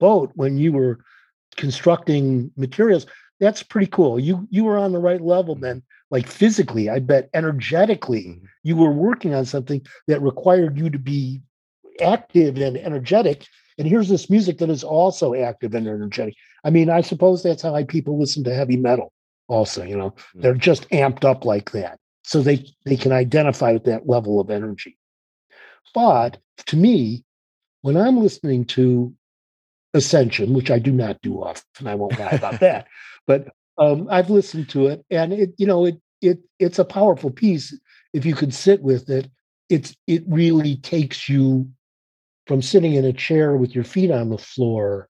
boat 0.00 0.32
when 0.34 0.56
you 0.56 0.72
were 0.72 1.00
constructing 1.56 2.50
materials, 2.56 3.06
that's 3.40 3.62
pretty 3.62 3.88
cool. 3.88 4.18
You 4.18 4.46
you 4.50 4.64
were 4.64 4.78
on 4.78 4.92
the 4.92 4.98
right 4.98 5.20
level 5.20 5.54
mm-hmm. 5.54 5.64
then, 5.64 5.82
like 6.10 6.26
physically, 6.26 6.88
I 6.88 6.98
bet 7.00 7.28
energetically, 7.34 8.24
mm-hmm. 8.24 8.46
you 8.62 8.76
were 8.76 8.92
working 8.92 9.34
on 9.34 9.44
something 9.44 9.84
that 10.08 10.22
required 10.22 10.78
you 10.78 10.90
to 10.90 10.98
be 10.98 11.42
active 12.00 12.56
and 12.58 12.76
energetic. 12.76 13.46
And 13.78 13.86
here's 13.86 14.08
this 14.08 14.30
music 14.30 14.58
that 14.58 14.70
is 14.70 14.82
also 14.82 15.34
active 15.34 15.74
and 15.74 15.86
energetic. 15.86 16.34
I 16.64 16.70
mean, 16.70 16.88
I 16.88 17.02
suppose 17.02 17.42
that's 17.42 17.62
how 17.62 17.82
people 17.84 18.18
listen 18.18 18.42
to 18.44 18.54
heavy 18.54 18.76
metal. 18.76 19.12
Also, 19.48 19.84
you 19.84 19.96
know, 19.96 20.10
mm-hmm. 20.10 20.40
they're 20.40 20.54
just 20.54 20.88
amped 20.90 21.24
up 21.24 21.44
like 21.44 21.72
that, 21.72 21.98
so 22.22 22.42
they 22.42 22.66
they 22.84 22.96
can 22.96 23.12
identify 23.12 23.72
with 23.72 23.84
that 23.84 24.08
level 24.08 24.40
of 24.40 24.50
energy. 24.50 24.98
But 25.94 26.38
to 26.66 26.76
me, 26.76 27.24
when 27.82 27.96
I'm 27.96 28.18
listening 28.18 28.64
to 28.66 29.14
Ascension, 29.94 30.52
which 30.52 30.70
I 30.70 30.78
do 30.78 30.92
not 30.92 31.22
do 31.22 31.42
often, 31.42 31.86
I 31.86 31.94
won't 31.94 32.18
lie 32.18 32.30
about 32.30 32.60
that, 32.60 32.86
but 33.26 33.48
um, 33.78 34.08
I've 34.10 34.30
listened 34.30 34.68
to 34.70 34.86
it, 34.86 35.04
and 35.10 35.32
it, 35.32 35.54
you 35.58 35.66
know, 35.66 35.84
it 35.84 36.00
it 36.20 36.40
it's 36.58 36.78
a 36.78 36.84
powerful 36.84 37.30
piece 37.30 37.78
if 38.12 38.24
you 38.24 38.34
can 38.34 38.50
sit 38.50 38.82
with 38.82 39.10
it. 39.10 39.30
It's 39.68 39.94
it 40.06 40.24
really 40.26 40.76
takes 40.76 41.28
you 41.28 41.68
from 42.46 42.62
sitting 42.62 42.94
in 42.94 43.04
a 43.04 43.12
chair 43.12 43.56
with 43.56 43.74
your 43.74 43.84
feet 43.84 44.10
on 44.10 44.30
the 44.30 44.38
floor. 44.38 45.08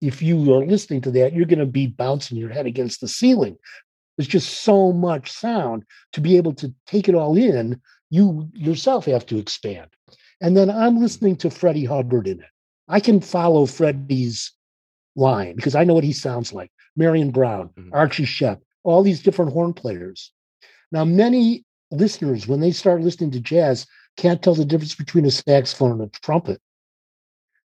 If 0.00 0.22
you 0.22 0.54
are 0.54 0.64
listening 0.64 1.00
to 1.02 1.10
that, 1.12 1.32
you're 1.32 1.46
going 1.46 1.58
to 1.58 1.66
be 1.66 1.86
bouncing 1.86 2.38
your 2.38 2.50
head 2.50 2.66
against 2.66 3.00
the 3.00 3.08
ceiling. 3.08 3.56
There's 4.16 4.28
just 4.28 4.62
so 4.62 4.92
much 4.92 5.32
sound 5.32 5.84
to 6.12 6.20
be 6.20 6.36
able 6.36 6.52
to 6.54 6.72
take 6.86 7.08
it 7.08 7.14
all 7.14 7.36
in. 7.36 7.80
You 8.10 8.48
yourself 8.52 9.06
have 9.06 9.26
to 9.26 9.38
expand. 9.38 9.88
And 10.40 10.56
then 10.56 10.70
I'm 10.70 11.00
listening 11.00 11.36
to 11.36 11.50
Freddie 11.50 11.84
Hubbard 11.84 12.28
in 12.28 12.40
it. 12.40 12.46
I 12.88 13.00
can 13.00 13.20
follow 13.20 13.66
Freddie's 13.66 14.52
line 15.16 15.56
because 15.56 15.74
I 15.74 15.84
know 15.84 15.94
what 15.94 16.04
he 16.04 16.12
sounds 16.12 16.52
like. 16.52 16.70
Marion 16.98 17.30
Brown, 17.30 17.70
mm-hmm. 17.78 17.94
Archie 17.94 18.24
Shepp, 18.24 18.60
all 18.84 19.02
these 19.02 19.22
different 19.22 19.52
horn 19.52 19.72
players. 19.72 20.32
Now, 20.92 21.04
many 21.04 21.64
listeners, 21.90 22.46
when 22.46 22.60
they 22.60 22.72
start 22.72 23.00
listening 23.00 23.30
to 23.32 23.40
jazz, 23.40 23.86
can't 24.16 24.42
tell 24.42 24.54
the 24.54 24.64
difference 24.64 24.94
between 24.94 25.24
a 25.24 25.30
saxophone 25.30 25.92
and 25.92 26.02
a 26.02 26.20
trumpet. 26.20 26.60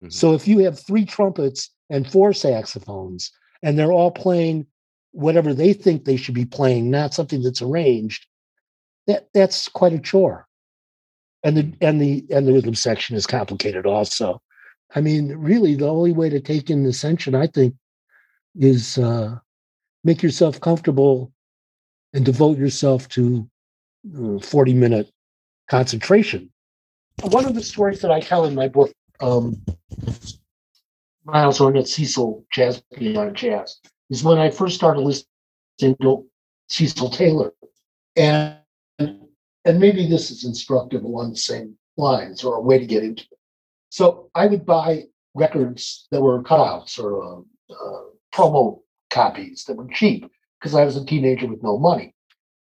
Mm-hmm. 0.03 0.11
So 0.11 0.33
if 0.33 0.47
you 0.47 0.59
have 0.59 0.79
three 0.79 1.05
trumpets 1.05 1.69
and 1.89 2.09
four 2.09 2.33
saxophones, 2.33 3.31
and 3.63 3.77
they're 3.77 3.91
all 3.91 4.11
playing 4.11 4.67
whatever 5.11 5.53
they 5.53 5.73
think 5.73 6.05
they 6.05 6.17
should 6.17 6.35
be 6.35 6.45
playing, 6.45 6.91
not 6.91 7.13
something 7.13 7.41
that's 7.41 7.61
arranged, 7.61 8.25
that 9.07 9.27
that's 9.33 9.67
quite 9.69 9.93
a 9.93 9.99
chore 9.99 10.47
and 11.45 11.55
the 11.55 11.73
and 11.79 12.01
the 12.01 12.25
and 12.31 12.47
the 12.47 12.53
rhythm 12.53 12.75
section 12.75 13.15
is 13.15 13.27
complicated 13.27 13.85
also. 13.85 14.41
I 14.95 15.01
mean, 15.01 15.35
really, 15.37 15.75
the 15.75 15.87
only 15.87 16.11
way 16.11 16.27
to 16.29 16.39
take 16.39 16.69
in 16.69 16.83
the 16.83 16.89
Ascension, 16.89 17.35
I 17.35 17.47
think, 17.47 17.75
is 18.59 18.97
uh, 18.97 19.37
make 20.03 20.23
yourself 20.23 20.59
comfortable 20.61 21.31
and 22.13 22.25
devote 22.25 22.57
yourself 22.57 23.07
to 23.09 23.47
uh, 24.17 24.39
40 24.39 24.73
minute 24.73 25.11
concentration. 25.69 26.51
One 27.23 27.45
of 27.45 27.55
the 27.55 27.63
stories 27.63 28.01
that 28.01 28.11
I 28.11 28.19
tell 28.19 28.45
in 28.45 28.55
my 28.55 28.67
book, 28.67 28.91
um, 29.21 29.61
Miles 31.25 31.59
Ornette 31.59 31.87
Cecil 31.87 32.45
Jazz 32.51 32.83
Beyond 32.97 33.35
Jazz, 33.35 33.79
is 34.09 34.23
when 34.23 34.37
I 34.37 34.49
first 34.49 34.75
started 34.75 35.01
listening 35.01 35.95
to 36.01 36.25
Cecil 36.69 37.09
Taylor. 37.09 37.51
And 38.15 38.57
and 38.99 39.79
maybe 39.79 40.07
this 40.07 40.29
is 40.29 40.45
instructive 40.45 41.03
along 41.03 41.31
the 41.31 41.37
same 41.37 41.75
lines 41.97 42.43
or 42.43 42.55
a 42.55 42.61
way 42.61 42.77
to 42.77 42.85
get 42.85 43.03
into 43.03 43.23
it. 43.23 43.39
So 43.89 44.29
I 44.35 44.45
would 44.45 44.65
buy 44.65 45.05
records 45.33 46.07
that 46.11 46.21
were 46.21 46.43
cutouts 46.43 46.99
or 46.99 47.23
uh, 47.23 47.73
uh, 47.73 48.03
promo 48.35 48.81
copies 49.11 49.63
that 49.65 49.77
were 49.77 49.87
cheap 49.87 50.29
because 50.59 50.75
I 50.75 50.83
was 50.83 50.97
a 50.97 51.05
teenager 51.05 51.47
with 51.47 51.63
no 51.63 51.77
money. 51.77 52.13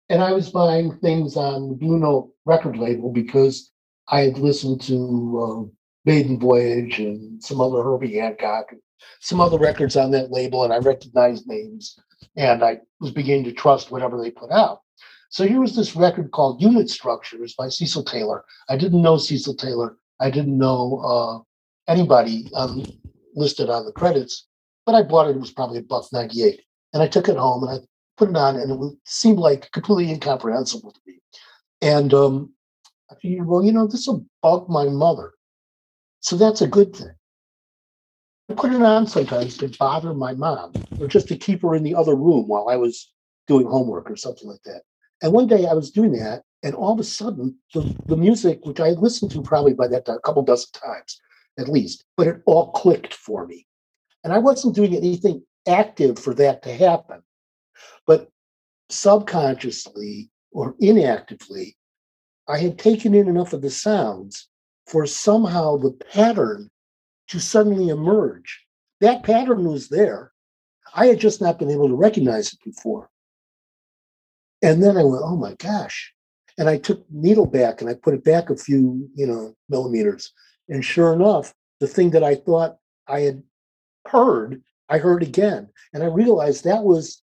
And 0.08 0.22
I 0.22 0.32
was 0.32 0.50
buying 0.50 0.96
things 0.98 1.36
on 1.36 1.68
the 1.68 1.74
Blue 1.74 1.98
Note 1.98 2.32
record 2.46 2.78
label 2.78 3.12
because 3.12 3.70
I 4.08 4.22
had 4.22 4.38
listened 4.38 4.80
to 4.82 5.40
uh, 5.42 5.70
Maiden 6.04 6.40
Voyage 6.40 6.98
and 6.98 7.42
some 7.42 7.60
other 7.60 7.82
Herbie 7.82 8.16
Hancock, 8.16 8.72
and 8.72 8.80
some 9.20 9.40
other 9.40 9.58
records 9.58 9.96
on 9.96 10.10
that 10.12 10.30
label, 10.30 10.64
and 10.64 10.72
I 10.72 10.78
recognized 10.78 11.46
names 11.46 11.98
and 12.36 12.64
I 12.64 12.80
was 13.00 13.12
beginning 13.12 13.44
to 13.44 13.52
trust 13.52 13.90
whatever 13.90 14.20
they 14.20 14.30
put 14.30 14.50
out. 14.50 14.80
So 15.30 15.46
here 15.46 15.60
was 15.60 15.76
this 15.76 15.94
record 15.94 16.32
called 16.32 16.60
Unit 16.60 16.90
Structures 16.90 17.54
by 17.54 17.68
Cecil 17.68 18.04
Taylor. 18.04 18.44
I 18.68 18.76
didn't 18.76 19.02
know 19.02 19.16
Cecil 19.16 19.54
Taylor. 19.54 19.96
I 20.20 20.30
didn't 20.30 20.58
know 20.58 21.00
uh, 21.04 21.92
anybody 21.92 22.50
um, 22.54 22.84
listed 23.34 23.70
on 23.70 23.84
the 23.84 23.92
credits, 23.92 24.48
but 24.86 24.94
I 24.94 25.02
bought 25.02 25.28
it. 25.28 25.36
It 25.36 25.40
was 25.40 25.52
probably 25.52 25.78
a 25.78 25.82
buck 25.82 26.06
98. 26.12 26.60
And 26.92 27.02
I 27.02 27.08
took 27.08 27.28
it 27.28 27.36
home 27.36 27.62
and 27.64 27.80
I 27.80 27.86
put 28.16 28.30
it 28.30 28.36
on, 28.36 28.56
and 28.56 28.70
it 28.70 28.98
seemed 29.04 29.38
like 29.38 29.70
completely 29.72 30.12
incomprehensible 30.12 30.92
to 30.92 31.00
me. 31.06 31.20
And 31.80 32.12
um, 32.12 32.52
I 33.10 33.14
figured, 33.14 33.46
well, 33.46 33.64
you 33.64 33.72
know, 33.72 33.86
this 33.86 34.06
will 34.06 34.26
bug 34.42 34.68
my 34.68 34.84
mother. 34.84 35.32
So 36.20 36.36
that's 36.36 36.60
a 36.60 36.68
good 36.68 36.94
thing. 36.94 37.14
I 38.50 38.54
put 38.54 38.72
it 38.72 38.82
on 38.82 39.06
sometimes 39.06 39.56
to 39.58 39.68
bother 39.78 40.12
my 40.12 40.34
mom 40.34 40.72
or 41.00 41.06
just 41.06 41.28
to 41.28 41.36
keep 41.36 41.62
her 41.62 41.74
in 41.74 41.84
the 41.84 41.94
other 41.94 42.16
room 42.16 42.48
while 42.48 42.68
I 42.68 42.76
was 42.76 43.12
doing 43.46 43.66
homework 43.66 44.10
or 44.10 44.16
something 44.16 44.48
like 44.48 44.62
that. 44.64 44.82
And 45.22 45.32
one 45.32 45.46
day 45.46 45.66
I 45.66 45.72
was 45.72 45.90
doing 45.90 46.12
that, 46.12 46.42
and 46.62 46.74
all 46.74 46.92
of 46.92 47.00
a 47.00 47.04
sudden, 47.04 47.56
the, 47.74 47.94
the 48.06 48.16
music, 48.16 48.64
which 48.64 48.80
I 48.80 48.88
had 48.88 48.98
listened 48.98 49.30
to 49.32 49.42
probably 49.42 49.72
by 49.72 49.86
that 49.88 50.06
time, 50.06 50.16
a 50.16 50.20
couple 50.20 50.42
dozen 50.42 50.70
times 50.72 51.20
at 51.58 51.68
least, 51.68 52.04
but 52.16 52.26
it 52.26 52.42
all 52.46 52.72
clicked 52.72 53.14
for 53.14 53.46
me. 53.46 53.66
And 54.24 54.32
I 54.32 54.38
wasn't 54.38 54.74
doing 54.74 54.94
anything 54.94 55.42
active 55.66 56.18
for 56.18 56.34
that 56.34 56.62
to 56.62 56.74
happen. 56.74 57.22
But 58.06 58.28
subconsciously 58.88 60.30
or 60.52 60.74
inactively, 60.80 61.76
I 62.48 62.58
had 62.58 62.78
taken 62.78 63.14
in 63.14 63.28
enough 63.28 63.52
of 63.52 63.62
the 63.62 63.70
sounds 63.70 64.48
for 64.86 65.06
somehow 65.06 65.76
the 65.76 65.92
pattern 66.12 66.70
to 67.28 67.38
suddenly 67.38 67.88
emerge. 67.88 68.64
That 69.00 69.22
pattern 69.22 69.64
was 69.64 69.88
there. 69.88 70.32
I 70.94 71.06
had 71.06 71.20
just 71.20 71.40
not 71.40 71.58
been 71.58 71.70
able 71.70 71.88
to 71.88 71.94
recognize 71.94 72.52
it 72.52 72.58
before. 72.64 73.08
And 74.62 74.82
then 74.82 74.96
I 74.96 75.04
went, 75.04 75.22
oh 75.24 75.36
my 75.36 75.54
gosh. 75.54 76.12
And 76.58 76.68
I 76.68 76.76
took 76.76 77.04
needle 77.10 77.46
back 77.46 77.80
and 77.80 77.88
I 77.88 77.94
put 77.94 78.14
it 78.14 78.24
back 78.24 78.50
a 78.50 78.56
few, 78.56 79.08
you 79.14 79.26
know, 79.26 79.54
millimeters. 79.68 80.32
And 80.68 80.84
sure 80.84 81.12
enough, 81.12 81.54
the 81.78 81.86
thing 81.86 82.10
that 82.10 82.24
I 82.24 82.34
thought 82.34 82.76
I 83.06 83.20
had 83.20 83.42
heard, 84.06 84.62
I 84.88 84.98
heard 84.98 85.22
again, 85.22 85.68
and 85.92 86.02
I 86.02 86.06
realized 86.06 86.64
that 86.64 86.82
was 86.82 87.22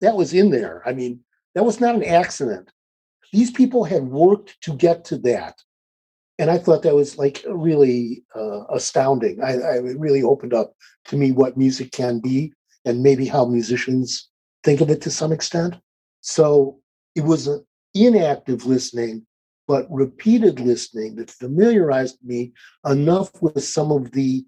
that 0.00 0.16
was 0.16 0.34
in 0.34 0.50
there. 0.50 0.82
I 0.86 0.92
mean, 0.92 1.20
that 1.54 1.64
was 1.64 1.80
not 1.80 1.94
an 1.94 2.04
accident. 2.04 2.70
These 3.32 3.50
people 3.50 3.84
had 3.84 4.04
worked 4.04 4.60
to 4.62 4.74
get 4.74 5.04
to 5.06 5.18
that, 5.18 5.60
and 6.38 6.50
I 6.50 6.58
thought 6.58 6.82
that 6.82 6.94
was 6.94 7.18
like 7.18 7.44
really 7.48 8.24
uh, 8.34 8.64
astounding. 8.70 9.42
I, 9.42 9.52
I 9.52 9.74
it 9.78 9.98
really 9.98 10.22
opened 10.22 10.54
up 10.54 10.74
to 11.06 11.16
me 11.16 11.32
what 11.32 11.56
music 11.56 11.92
can 11.92 12.20
be, 12.20 12.52
and 12.84 13.02
maybe 13.02 13.26
how 13.26 13.46
musicians 13.46 14.28
think 14.64 14.80
of 14.80 14.90
it 14.90 15.00
to 15.02 15.10
some 15.10 15.32
extent. 15.32 15.76
So 16.20 16.80
it 17.14 17.24
was 17.24 17.46
an 17.46 17.64
inactive 17.94 18.66
listening, 18.66 19.26
but 19.68 19.86
repeated 19.90 20.60
listening 20.60 21.16
that 21.16 21.30
familiarized 21.30 22.18
me 22.22 22.52
enough 22.84 23.30
with 23.40 23.62
some 23.64 23.90
of 23.90 24.10
the 24.12 24.44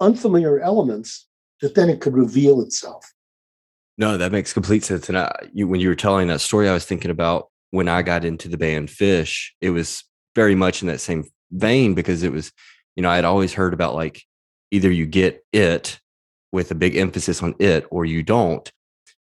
unfamiliar 0.00 0.60
elements 0.60 1.26
that 1.60 1.74
then 1.74 1.90
it 1.90 2.00
could 2.00 2.14
reveal 2.14 2.60
itself. 2.60 3.12
No, 3.98 4.16
that 4.16 4.32
makes 4.32 4.52
complete 4.52 4.84
sense. 4.84 5.08
And 5.08 5.18
I, 5.18 5.30
you, 5.52 5.68
when 5.68 5.80
you 5.80 5.88
were 5.88 5.94
telling 5.94 6.28
that 6.28 6.40
story, 6.40 6.68
I 6.68 6.72
was 6.72 6.86
thinking 6.86 7.10
about 7.10 7.48
when 7.70 7.88
I 7.88 8.02
got 8.02 8.24
into 8.24 8.48
the 8.48 8.56
band 8.56 8.88
Phish, 8.88 9.50
It 9.60 9.70
was 9.70 10.04
very 10.34 10.54
much 10.54 10.82
in 10.82 10.88
that 10.88 11.00
same 11.00 11.24
vein 11.50 11.94
because 11.94 12.22
it 12.22 12.32
was, 12.32 12.52
you 12.96 13.02
know, 13.02 13.10
I 13.10 13.16
had 13.16 13.24
always 13.24 13.52
heard 13.52 13.74
about 13.74 13.94
like 13.94 14.22
either 14.70 14.90
you 14.90 15.06
get 15.06 15.44
it 15.52 16.00
with 16.52 16.70
a 16.70 16.74
big 16.74 16.96
emphasis 16.96 17.42
on 17.42 17.54
it 17.58 17.86
or 17.90 18.04
you 18.04 18.22
don't. 18.22 18.70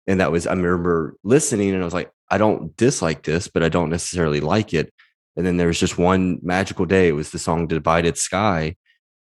And 0.06 0.20
that 0.20 0.32
was, 0.32 0.46
I 0.46 0.52
remember 0.52 1.16
listening 1.24 1.70
and 1.70 1.82
I 1.82 1.84
was 1.84 1.94
like, 1.94 2.10
I 2.30 2.38
don't 2.38 2.76
dislike 2.76 3.22
this, 3.24 3.48
but 3.48 3.62
I 3.62 3.68
don't 3.68 3.90
necessarily 3.90 4.40
like 4.40 4.72
it. 4.72 4.92
And 5.36 5.46
then 5.46 5.56
there 5.56 5.66
was 5.66 5.80
just 5.80 5.98
one 5.98 6.38
magical 6.42 6.86
day. 6.86 7.08
It 7.08 7.12
was 7.12 7.30
the 7.30 7.38
song 7.38 7.66
Divided 7.66 8.16
Sky. 8.16 8.76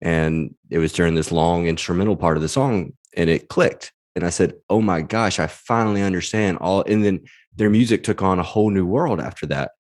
And 0.05 0.53
it 0.69 0.77
was 0.77 0.93
during 0.93 1.15
this 1.15 1.31
long 1.31 1.65
instrumental 1.65 2.15
part 2.15 2.37
of 2.37 2.43
the 2.43 2.47
song 2.47 2.93
and 3.17 3.27
it 3.27 3.49
clicked. 3.49 3.91
And 4.15 4.23
I 4.23 4.29
said, 4.29 4.53
Oh 4.69 4.79
my 4.79 5.01
gosh, 5.01 5.39
I 5.39 5.47
finally 5.47 6.03
understand 6.03 6.59
all. 6.59 6.83
And 6.83 7.03
then 7.03 7.21
their 7.55 7.71
music 7.71 8.03
took 8.03 8.21
on 8.21 8.37
a 8.37 8.43
whole 8.43 8.69
new 8.69 8.85
world 8.85 9.19
after 9.19 9.47
that. 9.47 9.71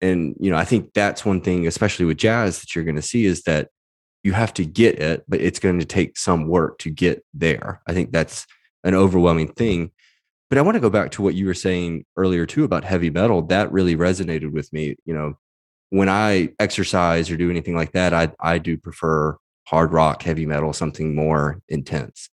And, 0.00 0.34
you 0.40 0.50
know, 0.50 0.56
I 0.56 0.64
think 0.64 0.94
that's 0.94 1.26
one 1.26 1.42
thing, 1.42 1.66
especially 1.66 2.06
with 2.06 2.16
jazz, 2.16 2.60
that 2.60 2.74
you're 2.74 2.84
going 2.84 2.96
to 2.96 3.02
see 3.02 3.26
is 3.26 3.42
that 3.42 3.68
you 4.22 4.32
have 4.32 4.54
to 4.54 4.64
get 4.64 5.00
it, 5.00 5.22
but 5.28 5.42
it's 5.42 5.58
going 5.58 5.78
to 5.78 5.84
take 5.84 6.16
some 6.16 6.48
work 6.48 6.78
to 6.78 6.90
get 6.90 7.22
there. 7.34 7.82
I 7.86 7.92
think 7.92 8.10
that's 8.10 8.46
an 8.84 8.94
overwhelming 8.94 9.52
thing. 9.52 9.90
But 10.48 10.56
I 10.56 10.62
want 10.62 10.76
to 10.76 10.80
go 10.80 10.90
back 10.90 11.10
to 11.12 11.22
what 11.22 11.34
you 11.34 11.44
were 11.44 11.52
saying 11.52 12.06
earlier 12.16 12.46
too 12.46 12.64
about 12.64 12.84
heavy 12.84 13.10
metal. 13.10 13.42
That 13.42 13.70
really 13.70 13.96
resonated 13.96 14.50
with 14.50 14.72
me. 14.72 14.96
You 15.04 15.12
know, 15.12 15.34
when 15.90 16.08
I 16.08 16.54
exercise 16.58 17.30
or 17.30 17.36
do 17.36 17.50
anything 17.50 17.76
like 17.76 17.92
that, 17.92 18.14
I 18.14 18.32
I 18.40 18.58
do 18.58 18.78
prefer 18.78 19.36
hard 19.66 19.92
rock, 19.92 20.22
heavy 20.22 20.46
metal, 20.46 20.72
something 20.72 21.14
more 21.14 21.60
intense. 21.68 22.28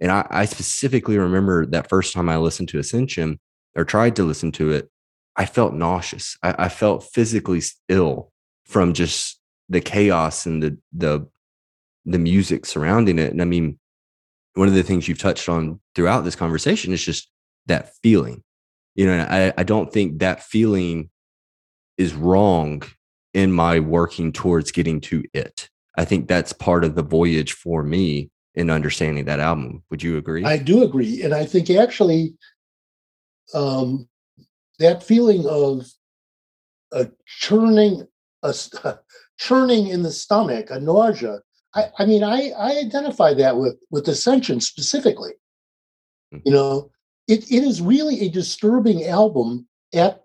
And 0.00 0.10
I, 0.12 0.26
I 0.30 0.44
specifically 0.44 1.18
remember 1.18 1.66
that 1.66 1.88
first 1.88 2.12
time 2.12 2.28
I 2.28 2.36
listened 2.36 2.68
to 2.70 2.78
Ascension 2.78 3.40
or 3.74 3.84
tried 3.84 4.16
to 4.16 4.24
listen 4.24 4.52
to 4.52 4.70
it, 4.70 4.90
I 5.36 5.46
felt 5.46 5.74
nauseous. 5.74 6.36
I, 6.42 6.54
I 6.58 6.68
felt 6.68 7.04
physically 7.04 7.62
ill 7.88 8.32
from 8.64 8.92
just 8.92 9.40
the 9.68 9.80
chaos 9.80 10.46
and 10.46 10.62
the 10.62 10.78
the 10.92 11.28
the 12.04 12.18
music 12.18 12.64
surrounding 12.64 13.18
it. 13.18 13.32
And 13.32 13.42
I 13.42 13.44
mean, 13.44 13.78
one 14.54 14.68
of 14.68 14.74
the 14.74 14.82
things 14.82 15.06
you've 15.06 15.18
touched 15.18 15.48
on 15.48 15.80
throughout 15.94 16.22
this 16.22 16.36
conversation 16.36 16.92
is 16.92 17.04
just 17.04 17.30
that 17.66 17.94
feeling. 18.02 18.42
You 18.94 19.06
know, 19.06 19.26
I, 19.28 19.52
I 19.56 19.62
don't 19.62 19.92
think 19.92 20.18
that 20.18 20.42
feeling 20.42 21.10
is 21.96 22.14
wrong 22.14 22.82
in 23.34 23.52
my 23.52 23.78
working 23.78 24.32
towards 24.32 24.72
getting 24.72 25.00
to 25.02 25.24
it. 25.32 25.68
I 25.98 26.04
think 26.04 26.28
that's 26.28 26.52
part 26.52 26.84
of 26.84 26.94
the 26.94 27.02
voyage 27.02 27.52
for 27.52 27.82
me 27.82 28.30
in 28.54 28.70
understanding 28.70 29.24
that 29.24 29.40
album. 29.40 29.82
Would 29.90 30.00
you 30.00 30.16
agree? 30.16 30.44
I 30.44 30.56
do 30.56 30.84
agree. 30.84 31.24
And 31.24 31.34
I 31.34 31.44
think 31.44 31.68
actually 31.70 32.34
um, 33.52 34.08
that 34.78 35.02
feeling 35.02 35.44
of 35.48 35.88
a 36.92 37.10
churning, 37.26 38.06
a, 38.44 38.54
churning 39.38 39.88
in 39.88 40.04
the 40.04 40.12
stomach, 40.12 40.70
a 40.70 40.78
nausea. 40.78 41.40
I, 41.74 41.86
I 41.98 42.06
mean, 42.06 42.22
I, 42.22 42.50
I 42.56 42.78
identify 42.78 43.34
that 43.34 43.56
with 43.56 43.74
with 43.90 44.06
Ascension 44.06 44.60
specifically. 44.60 45.32
Mm-hmm. 46.32 46.46
You 46.46 46.52
know, 46.52 46.90
it, 47.26 47.50
it 47.50 47.64
is 47.64 47.82
really 47.82 48.20
a 48.20 48.30
disturbing 48.30 49.04
album 49.04 49.66
at 49.92 50.22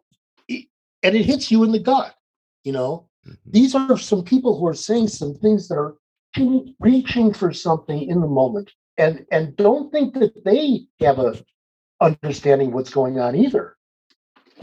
and 0.47 1.15
it 1.15 1.25
hits 1.25 1.49
you 1.49 1.63
in 1.63 1.71
the 1.71 1.79
gut. 1.79 2.13
You 2.63 2.73
know, 2.73 3.09
mm-hmm. 3.25 3.33
these 3.45 3.75
are 3.75 3.97
some 3.97 4.23
people 4.23 4.59
who 4.59 4.67
are 4.67 4.73
saying 4.73 5.07
some 5.07 5.35
things 5.35 5.67
that 5.67 5.75
are 5.75 5.95
reaching 6.79 7.33
for 7.33 7.53
something 7.53 8.09
in 8.09 8.21
the 8.21 8.27
moment. 8.27 8.71
And 8.97 9.25
and 9.31 9.55
don't 9.55 9.91
think 9.91 10.13
that 10.15 10.43
they 10.43 10.85
have 10.99 11.19
a 11.19 11.43
understanding 11.99 12.71
what's 12.71 12.93
going 12.93 13.19
on 13.19 13.35
either. 13.35 13.75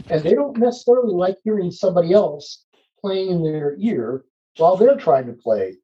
And 0.09 0.23
they 0.23 0.33
don't 0.33 0.57
necessarily 0.57 1.13
like 1.13 1.37
hearing 1.43 1.71
somebody 1.71 2.13
else 2.13 2.65
playing 3.01 3.31
in 3.31 3.43
their 3.43 3.75
ear 3.79 4.23
while 4.57 4.77
they're 4.77 4.95
trying 4.95 5.27
to 5.27 5.33
play 5.33 5.77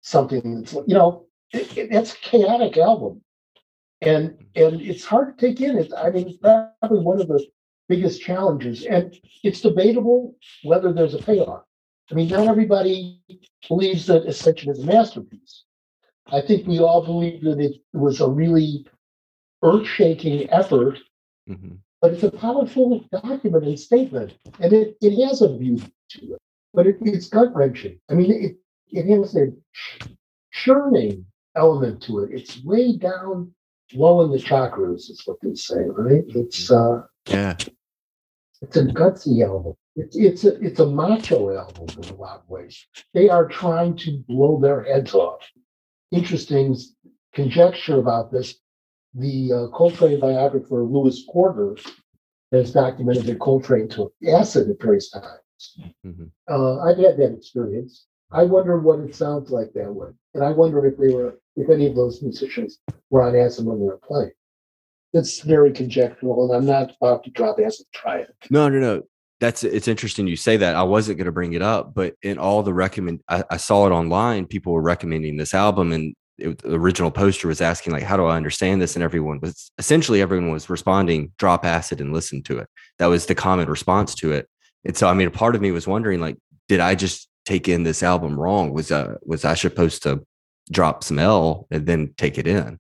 something 0.00 0.60
that's 0.60 0.72
you 0.72 0.94
know 0.94 1.26
it, 1.52 1.76
it, 1.76 1.88
it's 1.90 2.14
a 2.14 2.18
chaotic 2.18 2.78
album. 2.78 3.20
And 4.00 4.36
and 4.56 4.80
it's 4.80 5.04
hard 5.04 5.38
to 5.38 5.46
take 5.46 5.60
in. 5.60 5.78
It 5.78 5.92
i 5.96 6.10
mean 6.10 6.28
it's 6.28 6.38
probably 6.38 7.00
one 7.00 7.20
of 7.20 7.28
the 7.28 7.44
biggest 7.88 8.22
challenges. 8.22 8.86
And 8.86 9.14
it's 9.42 9.60
debatable 9.60 10.36
whether 10.62 10.90
there's 10.90 11.14
a 11.14 11.18
payoff 11.18 11.64
i 12.10 12.14
mean 12.14 12.28
not 12.28 12.46
everybody 12.46 13.20
believes 13.68 14.06
that 14.06 14.26
ascension 14.26 14.70
is 14.70 14.82
a 14.82 14.86
masterpiece 14.86 15.64
i 16.32 16.40
think 16.40 16.66
we 16.66 16.78
all 16.78 17.04
believe 17.04 17.42
that 17.42 17.60
it 17.60 17.76
was 17.92 18.20
a 18.20 18.28
really 18.28 18.86
earth-shaking 19.62 20.50
effort 20.50 20.98
mm-hmm. 21.48 21.74
but 22.00 22.12
it's 22.12 22.22
a 22.22 22.30
powerful 22.30 23.04
document 23.10 23.64
and 23.64 23.78
statement 23.78 24.34
and 24.60 24.72
it, 24.72 24.96
it 25.00 25.26
has 25.26 25.42
a 25.42 25.48
beauty 25.48 25.92
to 26.08 26.34
it 26.34 26.40
but 26.72 26.86
it, 26.86 26.96
it's 27.00 27.28
gut-wrenching 27.28 27.98
i 28.10 28.14
mean 28.14 28.30
it, 28.30 28.56
it 28.90 29.06
has 29.08 29.36
a 29.36 29.46
churning 30.52 31.24
element 31.56 32.02
to 32.02 32.18
it 32.20 32.30
it's 32.32 32.62
way 32.64 32.96
down 32.96 33.52
low 33.92 34.22
in 34.22 34.30
the 34.30 34.38
chakras 34.38 35.10
is 35.10 35.22
what 35.24 35.38
they 35.42 35.54
say, 35.54 35.84
right? 35.88 36.24
It's 36.28 36.70
uh 36.70 37.02
yeah. 37.26 37.56
It's 38.62 38.76
a 38.76 38.84
gutsy 38.84 39.44
album. 39.44 39.74
It's 39.96 40.16
it's 40.16 40.44
a 40.44 40.60
it's 40.60 40.80
a 40.80 40.86
macho 40.86 41.56
album 41.56 41.86
in 42.02 42.08
a 42.08 42.14
lot 42.14 42.40
of 42.40 42.48
ways. 42.48 42.86
They 43.12 43.28
are 43.28 43.46
trying 43.46 43.96
to 43.98 44.24
blow 44.28 44.58
their 44.60 44.82
heads 44.82 45.14
off. 45.14 45.48
Interesting 46.10 46.76
conjecture 47.32 47.98
about 47.98 48.32
this. 48.32 48.56
The 49.14 49.52
uh, 49.52 49.76
Coltrane 49.76 50.18
biographer 50.18 50.82
Lewis 50.82 51.24
Porter 51.30 51.76
has 52.50 52.72
documented 52.72 53.26
that 53.26 53.38
Coltrane 53.38 53.88
took 53.88 54.12
acid 54.28 54.68
at 54.68 54.82
various 54.82 55.10
times. 55.10 55.78
Mm-hmm. 56.04 56.24
Uh, 56.50 56.78
I've 56.80 56.98
had 56.98 57.16
that 57.18 57.34
experience. 57.36 58.06
I 58.32 58.42
wonder 58.42 58.78
what 58.80 58.98
it 58.98 59.14
sounds 59.14 59.50
like 59.50 59.72
that 59.74 59.94
way, 59.94 60.08
and 60.34 60.42
I 60.42 60.50
wonder 60.50 60.84
if 60.86 60.98
they 60.98 61.14
were 61.14 61.38
if 61.54 61.70
any 61.70 61.86
of 61.86 61.94
those 61.94 62.20
musicians 62.20 62.80
were 63.10 63.22
on 63.22 63.36
acid 63.36 63.64
when 63.64 63.78
they 63.78 63.86
were 63.86 64.00
playing. 64.02 64.32
It's 65.12 65.40
very 65.40 65.72
conjectural, 65.72 66.52
and 66.52 66.56
I'm 66.56 66.66
not 66.66 66.96
about 67.00 67.22
to 67.24 67.30
drop 67.30 67.60
acid. 67.64 67.86
Try 67.92 68.18
it. 68.18 68.34
No, 68.50 68.68
no, 68.68 68.80
no. 68.80 69.02
That's 69.40 69.64
it's 69.64 69.88
interesting 69.88 70.26
you 70.26 70.36
say 70.36 70.56
that. 70.56 70.76
I 70.76 70.82
wasn't 70.82 71.18
going 71.18 71.26
to 71.26 71.32
bring 71.32 71.54
it 71.54 71.62
up, 71.62 71.94
but 71.94 72.14
in 72.22 72.38
all 72.38 72.62
the 72.62 72.72
recommend, 72.72 73.20
I, 73.28 73.44
I, 73.50 73.56
saw 73.56 73.86
it 73.86 73.90
online. 73.90 74.46
People 74.46 74.72
were 74.72 74.80
recommending 74.80 75.36
this 75.36 75.52
album, 75.54 75.92
and 75.92 76.14
it, 76.38 76.58
the 76.62 76.78
original 76.78 77.10
poster 77.10 77.48
was 77.48 77.60
asking 77.60 77.92
like, 77.92 78.04
"How 78.04 78.16
do 78.16 78.26
I 78.26 78.36
understand 78.36 78.80
this?" 78.80 78.94
And 78.94 79.02
everyone 79.02 79.40
was 79.40 79.70
essentially 79.76 80.22
everyone 80.22 80.50
was 80.50 80.70
responding, 80.70 81.32
"Drop 81.36 81.64
acid 81.64 82.00
and 82.00 82.12
listen 82.12 82.42
to 82.44 82.58
it." 82.58 82.68
That 82.98 83.06
was 83.06 83.26
the 83.26 83.34
common 83.34 83.68
response 83.68 84.14
to 84.16 84.32
it. 84.32 84.48
And 84.84 84.96
so, 84.96 85.08
I 85.08 85.14
mean, 85.14 85.26
a 85.26 85.32
part 85.32 85.56
of 85.56 85.60
me 85.60 85.72
was 85.72 85.86
wondering, 85.86 86.20
like, 86.20 86.36
did 86.68 86.80
I 86.80 86.94
just 86.94 87.28
take 87.44 87.68
in 87.68 87.82
this 87.82 88.02
album 88.02 88.38
wrong? 88.38 88.72
Was 88.72 88.92
uh 88.92 89.16
was 89.22 89.44
I 89.44 89.54
supposed 89.54 90.04
to 90.04 90.24
drop 90.70 91.04
some 91.04 91.18
L 91.18 91.66
and 91.70 91.86
then 91.86 92.14
take 92.16 92.38
it 92.38 92.46
in. 92.46 92.78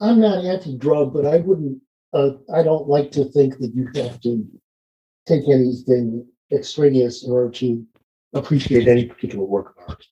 I'm 0.00 0.20
not 0.20 0.44
anti-drug, 0.44 1.12
but 1.12 1.26
I 1.26 1.38
wouldn't. 1.38 1.80
Uh, 2.12 2.32
I 2.52 2.62
don't 2.62 2.88
like 2.88 3.12
to 3.12 3.24
think 3.26 3.58
that 3.58 3.72
you 3.74 3.88
have 4.02 4.20
to 4.22 4.44
take 5.26 5.48
anything 5.48 6.26
extraneous 6.52 7.24
in 7.24 7.32
order 7.32 7.50
to 7.50 7.84
appreciate 8.34 8.88
any 8.88 9.06
particular 9.06 9.44
work 9.44 9.74
of 9.78 9.88
art. 9.88 10.06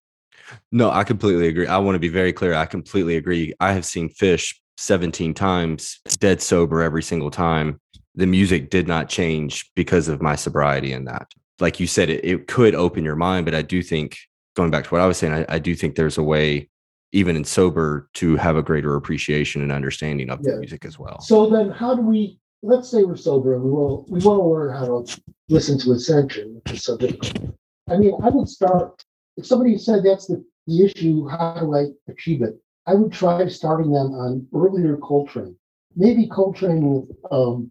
No, 0.73 0.91
I 0.91 1.05
completely 1.05 1.49
agree. 1.49 1.67
I 1.67 1.79
want 1.79 1.95
to 1.95 2.01
be 2.01 2.09
very 2.09 2.33
clear. 2.33 2.55
I 2.55 2.67
completely 2.67 3.17
agree. 3.17 3.55
I 3.61 3.73
have 3.73 3.85
seen 3.85 4.09
Phish 4.09 4.55
17 4.79 5.35
times, 5.35 6.01
dead 6.19 6.41
sober 6.41 6.83
every 6.83 7.03
single 7.03 7.31
time. 7.31 7.81
The 8.15 8.27
music 8.27 8.71
did 8.71 8.89
not 8.89 9.09
change 9.09 9.71
because 9.77 10.09
of 10.09 10.23
my 10.23 10.35
sobriety 10.35 10.93
in 10.93 11.05
that. 11.05 11.31
Like 11.61 11.79
you 11.79 11.87
said, 11.87 12.09
it, 12.11 12.25
it 12.25 12.49
could 12.49 12.75
open 12.75 13.05
your 13.05 13.17
mind, 13.17 13.45
but 13.45 13.55
I 13.55 13.63
do 13.63 13.83
think, 13.83 14.19
going 14.57 14.71
back 14.71 14.85
to 14.85 14.91
what 14.91 15.01
I 15.01 15.07
was 15.07 15.19
saying, 15.19 15.33
I, 15.33 15.47
I 15.49 15.59
do 15.59 15.75
think 15.75 15.95
there's 15.95 16.19
a 16.19 16.23
way 16.23 16.69
even 17.13 17.37
in 17.37 17.45
sober 17.45 18.09
to 18.15 18.37
have 18.37 18.57
a 18.57 18.63
greater 18.63 18.97
appreciation 18.97 19.63
and 19.63 19.73
understanding 19.73 20.31
of 20.31 20.41
yeah. 20.43 20.53
the 20.53 20.59
music 20.61 20.85
as 20.85 20.99
well. 20.99 21.21
So 21.21 21.51
then 21.51 21.71
how 21.71 21.95
do 21.95 22.03
we 22.03 22.39
let's 22.63 22.91
say 22.91 23.05
we're 23.05 23.17
sober 23.17 23.55
and 23.55 23.65
we 23.65 23.71
want 23.71 24.09
we 24.11 24.21
to 24.21 24.31
learn 24.31 24.75
how 24.75 25.03
to 25.03 25.23
listen 25.49 25.79
to 25.79 25.93
ascension, 25.93 26.55
which 26.55 26.75
is 26.75 26.85
so 26.85 26.97
difficult. 26.97 27.55
I 27.89 27.97
mean, 27.97 28.15
I 28.23 28.29
would 28.29 28.49
start 28.49 29.05
if 29.37 29.47
somebody 29.47 29.79
said 29.79 30.05
that's 30.05 30.27
the, 30.27 30.45
the 30.67 30.85
issue, 30.85 31.27
how 31.27 31.57
do 31.61 31.75
I 31.75 31.87
achieve 32.09 32.43
it? 32.43 32.61
I 32.87 32.95
would 32.95 33.13
try 33.13 33.47
starting 33.49 33.93
them 33.93 34.13
on 34.13 34.47
earlier 34.55 34.97
Coltrane. 34.97 35.57
maybe 35.97 36.27
Coltrane 36.27 36.93
with 36.93 37.17
um, 37.31 37.71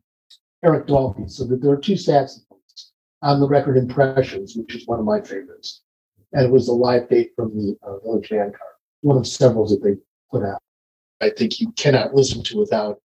Eric 0.63 0.87
Dolphy, 0.87 1.29
so 1.29 1.45
that 1.45 1.61
there 1.61 1.71
are 1.71 1.77
two 1.77 1.95
saxophones 1.95 2.91
on 3.21 3.39
the 3.39 3.47
record 3.47 3.77
Impressions, 3.77 4.55
which 4.55 4.75
is 4.75 4.87
one 4.87 4.99
of 4.99 5.05
my 5.05 5.21
favorites. 5.21 5.81
And 6.33 6.45
it 6.45 6.51
was 6.51 6.67
a 6.67 6.73
live 6.73 7.09
date 7.09 7.31
from 7.35 7.55
the 7.55 7.77
uh, 7.83 7.99
Village 7.99 8.29
Vanguard, 8.29 8.61
one 9.01 9.17
of 9.17 9.27
several 9.27 9.67
that 9.67 9.83
they 9.83 9.95
put 10.31 10.43
out. 10.43 10.61
I 11.21 11.29
think 11.29 11.59
you 11.59 11.71
cannot 11.73 12.13
listen 12.13 12.43
to 12.43 12.57
without 12.57 13.01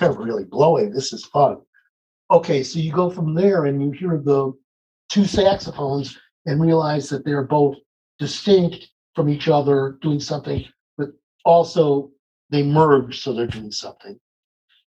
really 0.00 0.44
blowing. 0.44 0.92
This 0.92 1.12
is 1.12 1.24
fun. 1.26 1.58
Okay, 2.30 2.62
so 2.62 2.78
you 2.78 2.92
go 2.92 3.10
from 3.10 3.34
there 3.34 3.66
and 3.66 3.82
you 3.82 3.90
hear 3.92 4.18
the 4.18 4.52
two 5.08 5.24
saxophones 5.24 6.18
and 6.46 6.60
realize 6.60 7.08
that 7.08 7.24
they're 7.24 7.44
both 7.44 7.76
distinct 8.18 8.88
from 9.14 9.28
each 9.28 9.48
other, 9.48 9.98
doing 10.02 10.20
something, 10.20 10.64
but 10.98 11.10
also 11.44 12.10
they 12.50 12.62
merge, 12.62 13.20
so 13.20 13.32
they're 13.32 13.46
doing 13.46 13.70
something. 13.70 14.18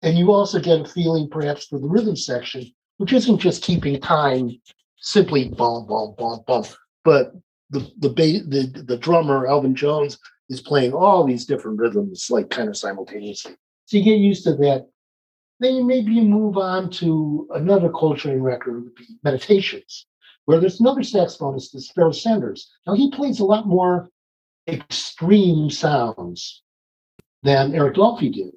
And 0.01 0.17
you 0.17 0.31
also 0.31 0.59
get 0.59 0.81
a 0.81 0.85
feeling, 0.85 1.29
perhaps, 1.29 1.65
for 1.65 1.79
the 1.79 1.87
rhythm 1.87 2.15
section, 2.15 2.65
which 2.97 3.13
isn't 3.13 3.39
just 3.39 3.63
keeping 3.63 3.99
time, 3.99 4.51
simply 4.97 5.49
bum 5.49 5.87
bum 5.87 6.15
bum 6.17 6.41
bum, 6.45 6.63
but 7.03 7.33
the 7.69 7.91
the 7.99 8.09
ba- 8.09 8.47
the 8.47 8.83
the 8.85 8.97
drummer 8.97 9.47
Elvin 9.47 9.75
Jones 9.75 10.17
is 10.49 10.61
playing 10.61 10.93
all 10.93 11.23
these 11.23 11.45
different 11.45 11.79
rhythms, 11.79 12.27
like 12.29 12.49
kind 12.49 12.69
of 12.69 12.77
simultaneously. 12.77 13.55
So 13.93 13.99
you 13.99 14.05
get 14.05 14.17
used 14.17 14.43
to 14.45 14.55
that. 14.55 14.87
Then 15.59 15.85
maybe 15.85 16.13
you 16.13 16.23
move 16.23 16.57
on 16.57 16.89
to 16.93 17.47
another 17.53 17.89
Coltrane 17.89 18.41
record, 18.41 18.85
would 18.85 18.95
be 18.95 19.05
Meditations, 19.23 20.07
where 20.45 20.59
there's 20.59 20.79
another 20.79 21.01
saxophonist, 21.01 21.73
this 21.73 21.91
Pharoah 21.91 22.15
Sanders. 22.15 22.71
Now 22.87 22.95
he 22.95 23.11
plays 23.11 23.39
a 23.39 23.45
lot 23.45 23.67
more 23.67 24.09
extreme 24.67 25.69
sounds 25.69 26.63
than 27.43 27.75
Eric 27.75 27.93
Dolphy 27.93 28.33
did. 28.33 28.55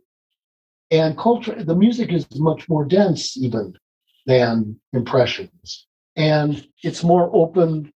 And 0.90 1.18
Coltrane, 1.18 1.66
the 1.66 1.76
music 1.76 2.14
is 2.14 2.26
much 2.36 2.66
more 2.70 2.86
dense 2.86 3.36
even 3.36 3.74
than 4.24 4.80
Impressions. 4.94 5.86
And 6.16 6.66
it's 6.82 7.04
more 7.04 7.28
open 7.34 7.92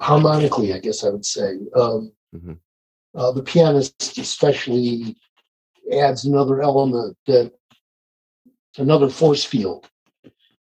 harmonically, 0.00 0.72
I 0.72 0.78
guess 0.78 1.02
I 1.02 1.08
would 1.08 1.26
say. 1.26 1.58
Um, 1.74 2.12
Mhm. 2.32 2.60
uh, 3.16 3.32
the 3.32 3.42
pianist 3.42 4.18
especially 4.18 5.16
adds 5.92 6.24
another 6.24 6.60
element 6.62 7.16
that 7.26 7.52
another 8.76 9.08
force 9.08 9.44
field. 9.44 9.88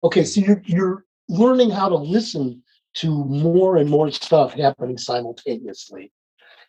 Okay, 0.03 0.25
so 0.25 0.41
you're 0.41 0.63
you're 0.65 1.05
learning 1.29 1.71
how 1.71 1.89
to 1.89 1.97
listen 1.97 2.63
to 2.93 3.25
more 3.25 3.77
and 3.77 3.89
more 3.89 4.11
stuff 4.11 4.55
happening 4.55 4.99
simultaneously, 4.99 6.13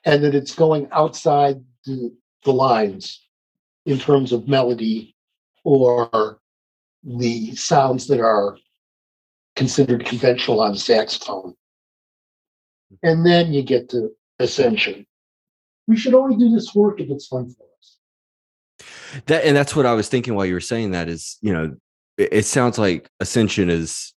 and 0.05 0.23
that 0.23 0.35
it's 0.35 0.53
going 0.53 0.87
outside 0.91 1.63
the, 1.85 2.15
the 2.43 2.53
lines 2.53 3.27
in 3.85 3.97
terms 3.97 4.31
of 4.31 4.47
melody 4.47 5.15
or 5.63 6.39
the 7.03 7.55
sounds 7.55 8.07
that 8.07 8.19
are 8.19 8.57
considered 9.55 10.05
conventional 10.05 10.61
on 10.61 10.75
saxophone. 10.75 11.55
And 13.03 13.25
then 13.25 13.53
you 13.53 13.63
get 13.63 13.89
to 13.89 14.11
ascension. 14.39 15.05
We 15.87 15.97
should 15.97 16.13
only 16.13 16.37
do 16.37 16.53
this 16.53 16.75
work 16.75 16.99
if 16.99 17.09
it's 17.09 17.27
fun 17.27 17.45
for 17.45 17.63
us. 17.63 17.70
That 19.27 19.45
and 19.45 19.55
that's 19.55 19.75
what 19.75 19.85
I 19.85 19.93
was 19.93 20.09
thinking 20.09 20.35
while 20.35 20.45
you 20.45 20.53
were 20.53 20.59
saying 20.59 20.91
that 20.91 21.09
is, 21.09 21.37
you 21.41 21.53
know, 21.53 21.75
it, 22.17 22.29
it 22.31 22.45
sounds 22.45 22.77
like 22.77 23.09
Ascension 23.19 23.69
is 23.69 24.13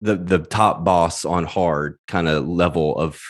the 0.00 0.16
the 0.16 0.38
top 0.38 0.84
boss 0.84 1.24
on 1.24 1.44
hard 1.44 1.98
kind 2.06 2.28
of 2.28 2.46
level 2.46 2.96
of 2.96 3.20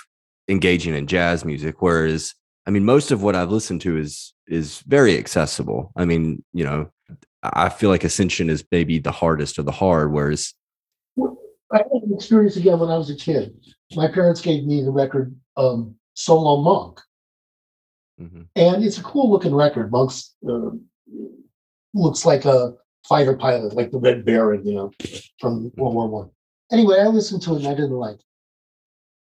engaging 0.49 0.95
in 0.95 1.07
jazz 1.07 1.45
music. 1.45 1.81
Whereas, 1.81 2.35
I 2.67 2.71
mean, 2.71 2.85
most 2.85 3.11
of 3.11 3.23
what 3.23 3.37
I've 3.37 3.51
listened 3.51 3.81
to 3.83 3.97
is 3.97 4.35
is 4.47 4.81
very 4.87 5.19
accessible. 5.19 5.93
I 5.97 6.05
mean, 6.05 6.43
you 6.53 6.65
know, 6.65 6.91
I 7.43 7.69
feel 7.69 7.91
like 7.91 8.05
Ascension 8.05 8.51
is 8.51 8.65
maybe 8.71 8.99
the 8.99 9.13
hardest 9.13 9.59
of 9.59 9.67
the 9.67 9.73
hard, 9.73 10.13
whereas 10.13 10.55
I 11.73 11.79
had 11.79 12.03
an 12.03 12.15
experience 12.15 12.57
again 12.57 12.79
when 12.79 12.91
I 12.91 12.97
was 12.97 13.11
a 13.11 13.17
kid. 13.17 13.55
My 13.95 14.09
parents 14.09 14.41
gave 14.41 14.65
me 14.65 14.83
the 14.83 14.91
record 14.91 15.35
um, 15.57 15.95
Solo 16.15 16.63
Monk, 16.63 17.01
Mhm. 18.21 18.49
and 18.57 18.85
it's 18.85 18.99
a 18.99 19.03
cool 19.03 19.31
looking 19.31 19.55
record. 19.55 19.91
Monk's 19.93 20.35
uh, 20.49 20.71
looks 21.95 22.27
like 22.27 22.45
a 22.45 22.75
fighter 23.09 23.37
pilot, 23.37 23.75
like 23.75 23.91
the 23.91 23.99
Red 23.99 24.25
Baron, 24.25 24.67
you 24.67 24.75
know, 24.75 24.91
from 25.41 25.71
World 25.77 25.95
War 25.95 26.09
One. 26.09 26.31
Anyway, 26.73 26.99
I 27.01 27.07
listened 27.07 27.43
to 27.43 27.55
it 27.55 27.59
and 27.59 27.69
I 27.69 27.75
didn't 27.75 27.93
like 27.93 28.17
it, 28.17 28.25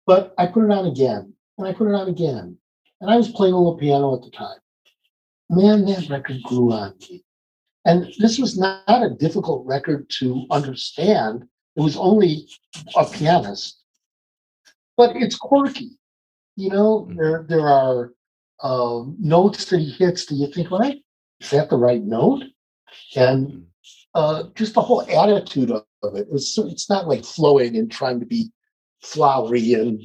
but 0.07 0.35
I 0.39 0.47
put 0.47 0.65
it 0.65 0.71
on 0.71 0.87
again, 0.87 1.33
and 1.59 1.67
I 1.67 1.73
put 1.73 1.89
it 1.89 1.95
on 1.95 2.09
again, 2.09 2.59
and 3.01 3.11
I 3.11 3.17
was 3.17 3.29
playing 3.31 3.55
a 3.55 3.59
little 3.59 3.77
piano 3.77 4.15
at 4.17 4.23
the 4.23 4.31
time. 4.31 4.59
Man, 5.51 5.85
that 5.87 6.09
record 6.09 6.43
grew 6.45 6.73
on 6.73 6.95
me, 7.09 7.23
and 7.85 8.13
this 8.19 8.39
was 8.39 8.59
not 8.59 8.83
a 8.89 9.11
difficult 9.11 9.65
record 9.67 10.09
to 10.19 10.45
understand. 10.51 11.47
It 11.77 11.83
was 11.83 11.97
only 11.99 12.49
a 12.97 13.05
pianist, 13.05 13.79
but 14.97 15.15
it's 15.17 15.37
quirky. 15.37 15.99
You 16.57 16.71
know, 16.71 17.05
Mhm. 17.11 17.17
there 17.19 17.47
there 17.49 17.69
are 17.69 18.13
um, 18.63 19.17
notes 19.19 19.67
that 19.67 19.81
he 19.81 19.91
hits. 19.91 20.27
Do 20.27 20.35
you 20.35 20.51
think, 20.53 20.71
right? 20.71 21.03
Is 21.41 21.51
that 21.51 21.71
the 21.71 21.77
right 21.77 22.03
note? 22.03 22.45
And 23.15 23.67
uh, 24.15 24.45
just 24.55 24.75
the 24.75 24.81
whole 24.81 25.03
attitude 25.03 25.71
of, 25.71 25.85
of 26.03 26.17
it. 26.17 26.27
It's 26.33 26.57
it's 26.59 26.89
not 26.89 27.09
like 27.09 27.25
flowing 27.25 27.77
and 27.77 27.91
trying 27.91 28.21
to 28.21 28.27
be 28.27 28.51
flowery 29.03 29.75
and 29.75 30.03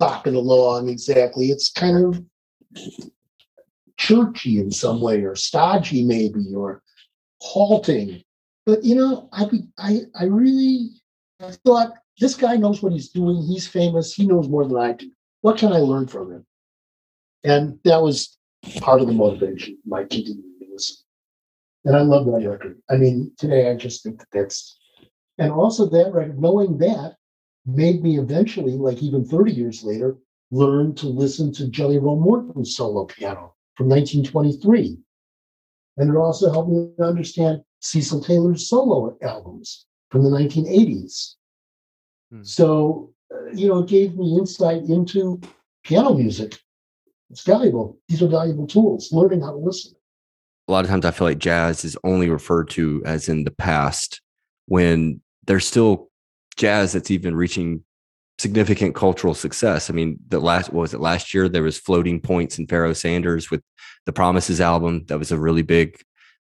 bopping 0.00 0.34
along 0.34 0.88
exactly. 0.88 1.46
It's 1.46 1.70
kind 1.70 2.04
of 2.04 2.24
churchy 3.98 4.58
in 4.58 4.70
some 4.70 5.00
way, 5.00 5.22
or 5.22 5.36
stodgy 5.36 6.02
maybe, 6.02 6.54
or 6.54 6.82
halting. 7.40 8.22
But 8.64 8.84
you 8.84 8.94
know, 8.94 9.28
I 9.32 9.48
I 9.78 10.00
I 10.18 10.24
really 10.24 10.90
I 11.40 11.52
thought 11.66 11.92
this 12.18 12.34
guy 12.34 12.56
knows 12.56 12.82
what 12.82 12.92
he's 12.92 13.10
doing. 13.10 13.42
He's 13.42 13.66
famous. 13.66 14.14
He 14.14 14.26
knows 14.26 14.48
more 14.48 14.66
than 14.66 14.76
I 14.76 14.92
do. 14.92 15.10
What 15.42 15.58
can 15.58 15.72
I 15.72 15.78
learn 15.78 16.06
from 16.06 16.32
him? 16.32 16.46
And 17.44 17.78
that 17.84 18.02
was 18.02 18.36
part 18.80 19.00
of 19.00 19.06
the 19.06 19.12
motivation, 19.12 19.78
my 19.84 20.04
continuing 20.04 20.42
to 20.60 20.66
listen. 20.72 20.96
And 21.84 21.96
I 21.96 22.00
love 22.00 22.26
that 22.26 22.48
record. 22.48 22.80
I 22.88 22.96
mean, 22.96 23.32
today 23.38 23.70
I 23.70 23.74
just 23.74 24.02
think 24.02 24.18
that 24.20 24.28
that's, 24.32 24.78
and 25.38 25.50
also 25.50 25.88
that 25.88 26.12
record, 26.12 26.40
knowing 26.40 26.78
that 26.78 27.16
made 27.66 28.02
me 28.02 28.18
eventually, 28.18 28.72
like 28.72 29.02
even 29.02 29.24
30 29.24 29.52
years 29.52 29.82
later, 29.82 30.16
learn 30.50 30.94
to 30.96 31.06
listen 31.06 31.52
to 31.54 31.68
Jelly 31.68 31.98
Roll 31.98 32.20
Morton's 32.20 32.76
solo 32.76 33.06
piano 33.06 33.54
from 33.74 33.88
1923. 33.88 34.98
And 35.96 36.10
it 36.10 36.16
also 36.16 36.50
helped 36.50 36.70
me 36.70 36.90
understand 37.04 37.62
Cecil 37.80 38.22
Taylor's 38.22 38.68
solo 38.68 39.16
albums 39.22 39.86
from 40.10 40.22
the 40.22 40.30
1980s. 40.30 41.34
Hmm. 42.30 42.42
So, 42.42 43.12
uh, 43.34 43.50
you 43.52 43.68
know, 43.68 43.80
it 43.80 43.88
gave 43.88 44.14
me 44.14 44.38
insight 44.38 44.82
into 44.84 45.40
piano 45.84 46.14
music. 46.14 46.58
It's 47.32 47.42
valuable. 47.44 47.98
These 48.08 48.22
are 48.22 48.28
valuable 48.28 48.66
tools, 48.66 49.10
learning 49.10 49.40
how 49.40 49.50
to 49.52 49.56
listen. 49.56 49.92
a 50.68 50.72
lot 50.72 50.84
of 50.84 50.90
times 50.90 51.04
I 51.04 51.10
feel 51.10 51.26
like 51.26 51.38
jazz 51.38 51.84
is 51.84 51.96
only 52.04 52.28
referred 52.30 52.70
to 52.70 53.02
as 53.04 53.28
in 53.28 53.44
the 53.44 53.50
past 53.50 54.20
when 54.66 55.20
there's 55.46 55.66
still 55.66 56.10
jazz 56.56 56.92
that's 56.92 57.10
even 57.10 57.34
reaching 57.34 57.82
significant 58.38 58.94
cultural 58.94 59.34
success. 59.34 59.90
I 59.90 59.92
mean, 59.92 60.18
the 60.28 60.40
last 60.40 60.72
what 60.72 60.82
was 60.82 60.94
it 60.94 61.00
last 61.00 61.32
year 61.34 61.48
there 61.48 61.62
was 61.62 61.78
floating 61.78 62.20
points 62.20 62.58
in 62.58 62.66
Pharoah 62.66 62.94
Sanders 62.94 63.50
with 63.50 63.62
the 64.06 64.12
Promises 64.12 64.60
album. 64.60 65.04
That 65.06 65.18
was 65.18 65.32
a 65.32 65.38
really 65.38 65.62
big 65.62 66.00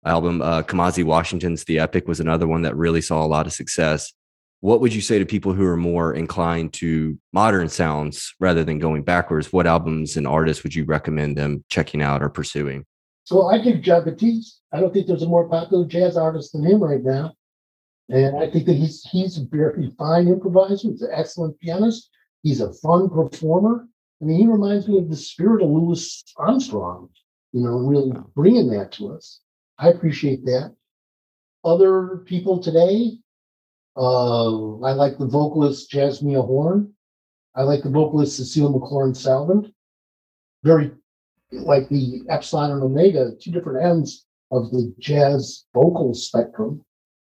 album. 0.06 0.42
Uh 0.42 0.62
Kamasi 0.64 1.04
Washington's 1.04 1.64
The 1.64 1.80
Epic 1.80 2.08
was 2.08 2.20
another 2.20 2.48
one 2.48 2.62
that 2.62 2.76
really 2.76 3.02
saw 3.02 3.26
a 3.26 3.28
lot 3.28 3.48
of 3.48 3.54
success. 3.54 4.14
What 4.62 4.82
would 4.82 4.94
you 4.94 5.02
say 5.02 5.20
to 5.20 5.26
people 5.26 5.54
who 5.54 5.66
are 5.66 5.78
more 5.78 6.14
inclined 6.14 6.74
to 6.74 7.18
modern 7.32 7.70
sounds 7.70 8.34
rather 8.40 8.64
than 8.64 8.80
going 8.80 9.04
backwards? 9.04 9.54
What 9.54 9.68
albums 9.68 10.18
and 10.18 10.26
artists 10.26 10.64
would 10.64 10.74
you 10.74 10.84
recommend 10.86 11.38
them 11.38 11.64
checking 11.70 12.02
out 12.02 12.24
or 12.24 12.30
pursuing? 12.30 12.86
So 13.24 13.48
I 13.48 13.62
think 13.62 13.84
Jon 13.84 14.06
Batiste. 14.06 14.62
I 14.74 14.80
don't 14.80 14.94
think 14.94 15.08
there's 15.08 15.24
a 15.24 15.28
more 15.28 15.48
popular 15.48 15.86
jazz 15.86 16.18
artist 16.18 16.54
than 16.54 16.66
him 16.66 16.84
right 16.84 17.04
now. 17.04 17.34
And 18.10 18.38
I 18.38 18.50
think 18.50 18.66
that 18.66 18.74
he's 18.74 19.04
he's 19.04 19.38
a 19.38 19.46
very 19.46 19.92
fine 19.98 20.28
improviser. 20.28 20.90
He's 20.90 21.02
an 21.02 21.12
excellent 21.14 21.60
pianist. 21.60 22.10
He's 22.42 22.62
a 22.62 22.74
fun 22.74 23.10
performer. 23.10 23.88
I 24.22 24.26
mean, 24.26 24.40
he 24.40 24.48
reminds 24.48 24.88
me 24.88 24.98
of 24.98 25.10
the 25.10 25.16
spirit 25.16 25.62
of 25.62 25.70
Louis 25.70 26.24
Armstrong, 26.38 27.10
you 27.52 27.64
know, 27.64 27.78
really 27.78 28.12
bringing 28.34 28.70
that 28.72 28.92
to 28.94 29.14
us. 29.14 29.42
I 29.78 29.90
appreciate 29.90 30.46
that. 30.46 30.74
Other 31.64 32.24
people 32.26 32.60
today, 32.60 33.18
uh, 33.98 34.78
I 34.80 34.94
like 34.94 35.18
the 35.18 35.28
vocalist 35.28 35.92
Jazzmeia 35.92 36.46
Horn. 36.46 36.94
I 37.56 37.64
like 37.64 37.84
the 37.84 37.90
vocalist 37.90 38.38
Cecile 38.38 38.80
McLorin 38.80 39.16
Salvant. 39.16 39.74
Very 40.64 40.92
like 41.52 41.88
the 41.90 42.22
epsilon 42.30 42.72
and 42.72 42.84
omega, 42.84 43.32
two 43.42 43.52
different 43.52 43.86
ends 43.86 44.26
of 44.52 44.70
the 44.72 44.94
jazz 45.00 45.66
vocal 45.74 46.14
spectrum. 46.14 46.84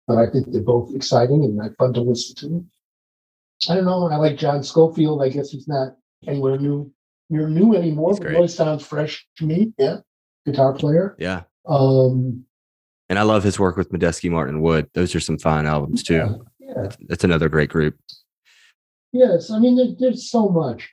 But 0.07 0.17
I 0.17 0.29
think 0.29 0.51
they're 0.51 0.61
both 0.61 0.95
exciting 0.95 1.43
and 1.43 1.77
fun 1.77 1.93
to 1.93 2.01
listen 2.01 2.35
to. 2.37 3.71
I 3.71 3.75
don't 3.75 3.85
know. 3.85 4.09
I 4.09 4.15
like 4.15 4.37
John 4.37 4.63
Scofield. 4.63 5.21
I 5.21 5.29
guess 5.29 5.51
he's 5.51 5.67
not 5.67 5.95
anywhere 6.25 6.57
new 6.57 6.91
near 7.29 7.47
new 7.47 7.75
anymore, 7.75 8.15
but 8.15 8.27
really 8.27 8.47
sounds 8.47 8.85
fresh 8.85 9.27
to 9.37 9.45
me. 9.45 9.73
Yeah, 9.77 9.97
guitar 10.45 10.73
player. 10.73 11.15
Yeah. 11.19 11.43
Um, 11.67 12.45
And 13.09 13.19
I 13.19 13.23
love 13.23 13.43
his 13.43 13.59
work 13.59 13.77
with 13.77 13.91
Medeski 13.91 14.31
Martin 14.31 14.61
Wood. 14.61 14.89
Those 14.93 15.13
are 15.13 15.19
some 15.19 15.37
fine 15.37 15.65
albums 15.65 16.03
too. 16.03 16.15
Yeah, 16.15 16.35
yeah. 16.75 16.89
That's, 17.07 17.23
another 17.23 17.49
great 17.49 17.69
group. 17.69 17.97
Yes, 19.11 19.49
I 19.49 19.59
mean 19.59 19.75
there, 19.75 19.87
there's 19.99 20.29
so 20.29 20.49
much. 20.49 20.89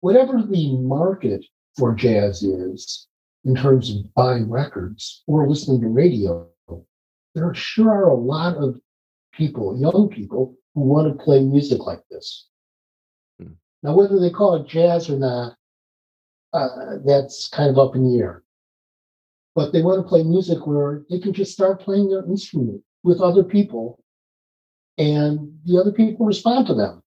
Whatever 0.00 0.42
the 0.42 0.76
market 0.78 1.44
for 1.76 1.94
jazz 1.94 2.42
is 2.42 3.06
in 3.44 3.54
terms 3.54 3.90
of 3.90 4.14
buying 4.14 4.48
records 4.48 5.22
or 5.26 5.48
listening 5.48 5.80
to 5.82 5.88
radio, 5.88 6.48
there 7.34 7.54
sure 7.54 7.90
are 7.90 8.08
a 8.08 8.14
lot 8.14 8.56
of 8.56 8.80
people, 9.32 9.78
young 9.78 10.08
people, 10.08 10.56
who 10.74 10.82
want 10.82 11.06
to 11.08 11.24
play 11.24 11.40
music 11.40 11.80
like 11.80 12.00
this. 12.10 12.48
Hmm. 13.40 13.52
Now, 13.82 13.96
whether 13.96 14.18
they 14.18 14.30
call 14.30 14.56
it 14.56 14.68
jazz 14.68 15.10
or 15.10 15.18
not, 15.18 15.56
uh, 16.52 16.96
that's 17.04 17.48
kind 17.48 17.70
of 17.70 17.78
up 17.78 17.94
in 17.94 18.10
the 18.10 18.18
air 18.18 18.42
but 19.54 19.72
they 19.72 19.82
want 19.82 20.02
to 20.02 20.08
play 20.08 20.22
music 20.22 20.66
where 20.66 21.02
they 21.10 21.18
can 21.18 21.32
just 21.32 21.52
start 21.52 21.80
playing 21.80 22.08
their 22.08 22.24
instrument 22.24 22.82
with 23.02 23.20
other 23.20 23.42
people 23.42 24.02
and 24.98 25.58
the 25.64 25.78
other 25.78 25.92
people 25.92 26.26
respond 26.26 26.66
to 26.66 26.74
them. 26.74 27.02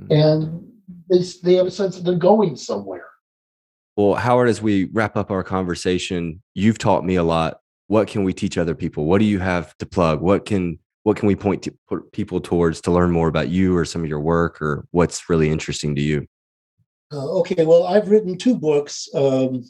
Mm-hmm. 0.00 0.12
and 0.12 0.72
they, 1.10 1.18
they 1.42 1.54
have 1.56 1.66
a 1.66 1.70
sense 1.70 1.96
that 1.96 2.04
they're 2.04 2.14
going 2.14 2.56
somewhere. 2.56 3.06
Well 3.96 4.14
howard 4.14 4.48
as 4.48 4.62
we 4.62 4.84
wrap 4.92 5.16
up 5.16 5.30
our 5.30 5.42
conversation 5.42 6.42
you've 6.54 6.78
taught 6.78 7.04
me 7.04 7.16
a 7.16 7.22
lot. 7.22 7.60
What 7.88 8.08
can 8.08 8.24
we 8.24 8.32
teach 8.32 8.56
other 8.56 8.74
people? 8.74 9.04
What 9.04 9.18
do 9.18 9.24
you 9.24 9.40
have 9.40 9.76
to 9.78 9.86
plug? 9.86 10.20
What 10.20 10.46
can 10.46 10.78
what 11.02 11.16
can 11.16 11.26
we 11.26 11.34
point 11.34 11.62
to 11.64 11.74
put 11.88 12.12
people 12.12 12.40
towards 12.40 12.80
to 12.82 12.90
learn 12.90 13.10
more 13.10 13.28
about 13.28 13.48
you 13.48 13.76
or 13.76 13.84
some 13.84 14.02
of 14.02 14.08
your 14.08 14.20
work 14.20 14.62
or 14.62 14.86
what's 14.90 15.28
really 15.28 15.50
interesting 15.50 15.94
to 15.96 16.00
you? 16.00 16.26
Uh, 17.12 17.28
okay 17.40 17.64
well 17.64 17.88
i've 17.88 18.08
written 18.08 18.38
two 18.38 18.54
books 18.54 19.08
um, 19.16 19.64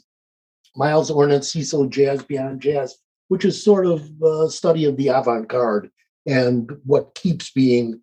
Miles 0.75 1.11
Ornette, 1.11 1.43
Cecil 1.43 1.87
Jazz 1.87 2.23
Beyond 2.23 2.61
Jazz, 2.61 2.97
which 3.27 3.45
is 3.45 3.61
sort 3.61 3.85
of 3.85 4.09
a 4.21 4.49
study 4.49 4.85
of 4.85 4.97
the 4.97 5.09
avant 5.09 5.47
garde 5.47 5.89
and 6.25 6.71
what 6.85 7.15
keeps 7.15 7.51
being 7.51 8.01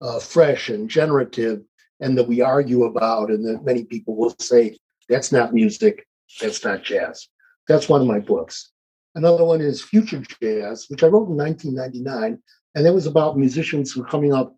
uh, 0.00 0.18
fresh 0.18 0.68
and 0.68 0.88
generative, 0.88 1.62
and 2.00 2.16
that 2.16 2.28
we 2.28 2.40
argue 2.40 2.84
about, 2.84 3.30
and 3.30 3.46
that 3.46 3.64
many 3.64 3.84
people 3.84 4.16
will 4.16 4.34
say, 4.38 4.78
that's 5.08 5.32
not 5.32 5.52
music, 5.52 6.06
that's 6.40 6.64
not 6.64 6.82
jazz. 6.82 7.28
That's 7.68 7.88
one 7.88 8.00
of 8.00 8.06
my 8.06 8.18
books. 8.18 8.70
Another 9.14 9.44
one 9.44 9.60
is 9.60 9.82
Future 9.82 10.22
Jazz, 10.40 10.86
which 10.88 11.02
I 11.02 11.08
wrote 11.08 11.28
in 11.28 11.36
1999, 11.36 12.40
and 12.74 12.86
that 12.86 12.92
was 12.92 13.06
about 13.06 13.36
musicians 13.36 13.92
who 13.92 14.00
were 14.00 14.06
coming 14.06 14.32
up 14.32 14.54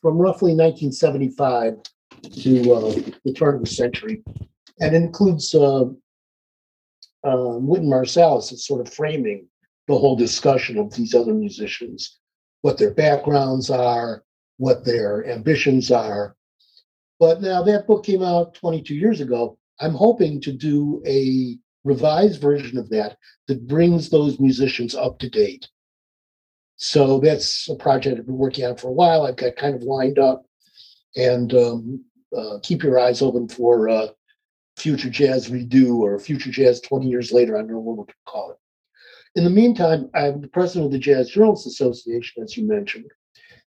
from 0.00 0.16
roughly 0.16 0.54
1975 0.54 1.74
to 2.42 2.72
uh, 2.72 3.12
the 3.24 3.32
turn 3.34 3.56
of 3.56 3.60
the 3.60 3.66
century, 3.66 4.22
and 4.80 4.94
includes 4.94 5.54
uh, 5.54 5.84
um, 7.24 7.66
Wynton 7.66 7.90
Marsalis 7.90 8.52
is 8.52 8.66
sort 8.66 8.86
of 8.86 8.92
framing 8.92 9.46
the 9.86 9.98
whole 9.98 10.16
discussion 10.16 10.78
of 10.78 10.94
these 10.94 11.14
other 11.14 11.34
musicians, 11.34 12.18
what 12.64 12.78
their 12.78 12.94
backgrounds 12.94 13.68
are, 13.68 14.24
what 14.56 14.86
their 14.86 15.26
ambitions 15.28 15.90
are. 15.90 16.34
But 17.20 17.42
now 17.42 17.62
that 17.62 17.86
book 17.86 18.06
came 18.06 18.22
out 18.22 18.54
22 18.54 18.94
years 18.94 19.20
ago. 19.20 19.58
I'm 19.80 19.92
hoping 19.92 20.40
to 20.40 20.50
do 20.50 21.02
a 21.06 21.58
revised 21.84 22.40
version 22.40 22.78
of 22.78 22.88
that 22.88 23.18
that 23.48 23.68
brings 23.68 24.08
those 24.08 24.40
musicians 24.40 24.94
up 24.94 25.18
to 25.18 25.28
date. 25.28 25.68
So 26.76 27.20
that's 27.20 27.68
a 27.68 27.74
project 27.74 28.18
I've 28.18 28.24
been 28.24 28.38
working 28.38 28.64
on 28.64 28.78
for 28.78 28.88
a 28.88 28.92
while. 28.92 29.26
I've 29.26 29.36
got 29.36 29.56
kind 29.56 29.74
of 29.74 29.82
lined 29.82 30.18
up, 30.18 30.46
and 31.16 31.52
um, 31.52 32.02
uh, 32.34 32.60
keep 32.62 32.82
your 32.82 32.98
eyes 32.98 33.20
open 33.20 33.46
for 33.46 33.90
uh, 33.90 34.06
Future 34.78 35.10
Jazz 35.10 35.50
Redo 35.50 35.96
or 35.96 36.18
Future 36.18 36.50
Jazz 36.50 36.80
20 36.80 37.08
years 37.08 37.30
later. 37.30 37.56
I 37.56 37.58
don't 37.58 37.72
know 37.72 37.78
what 37.80 37.98
we 37.98 38.04
can 38.06 38.14
call 38.26 38.52
it. 38.52 38.56
In 39.34 39.44
the 39.44 39.50
meantime, 39.50 40.08
I'm 40.14 40.40
the 40.40 40.48
president 40.48 40.86
of 40.86 40.92
the 40.92 40.98
Jazz 40.98 41.28
Journalists 41.30 41.66
Association, 41.66 42.42
as 42.42 42.56
you 42.56 42.66
mentioned, 42.66 43.10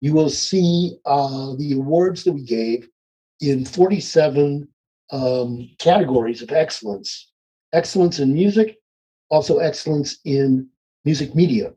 you 0.00 0.12
will 0.12 0.30
see 0.30 0.96
uh, 1.06 1.54
the 1.56 1.72
awards 1.74 2.24
that 2.24 2.32
we 2.32 2.44
gave 2.44 2.88
in 3.40 3.64
47 3.64 4.68
um, 5.10 5.70
categories 5.78 6.42
of 6.42 6.52
excellence 6.52 7.32
excellence 7.72 8.18
in 8.18 8.34
music, 8.34 8.76
also 9.30 9.58
excellence 9.58 10.18
in 10.24 10.68
music 11.04 11.34
media. 11.34 11.72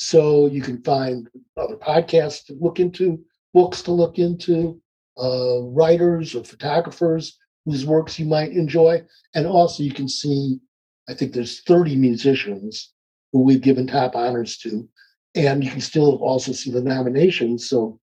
So 0.00 0.46
you 0.46 0.62
can 0.62 0.80
find 0.82 1.28
other 1.56 1.76
podcasts 1.76 2.46
to 2.46 2.56
look 2.60 2.78
into, 2.78 3.18
books 3.52 3.82
to 3.82 3.90
look 3.90 4.16
into, 4.16 4.80
uh, 5.20 5.62
writers 5.62 6.36
or 6.36 6.44
photographers 6.44 7.36
whose 7.64 7.84
works 7.84 8.16
you 8.16 8.24
might 8.24 8.52
enjoy. 8.52 9.02
And 9.34 9.44
also 9.44 9.82
you 9.82 9.92
can 9.92 10.08
see, 10.08 10.60
I 11.08 11.14
think 11.14 11.32
there's 11.32 11.62
30 11.62 11.96
musicians 11.96 12.92
who 13.32 13.42
we've 13.42 13.60
given 13.60 13.88
top 13.88 14.14
honors 14.14 14.56
to. 14.58 14.88
And 15.34 15.64
you 15.64 15.70
can 15.70 15.80
still 15.80 16.22
also 16.22 16.52
see 16.52 16.70
the 16.70 16.80
nominations. 16.80 17.68
So 17.68 17.98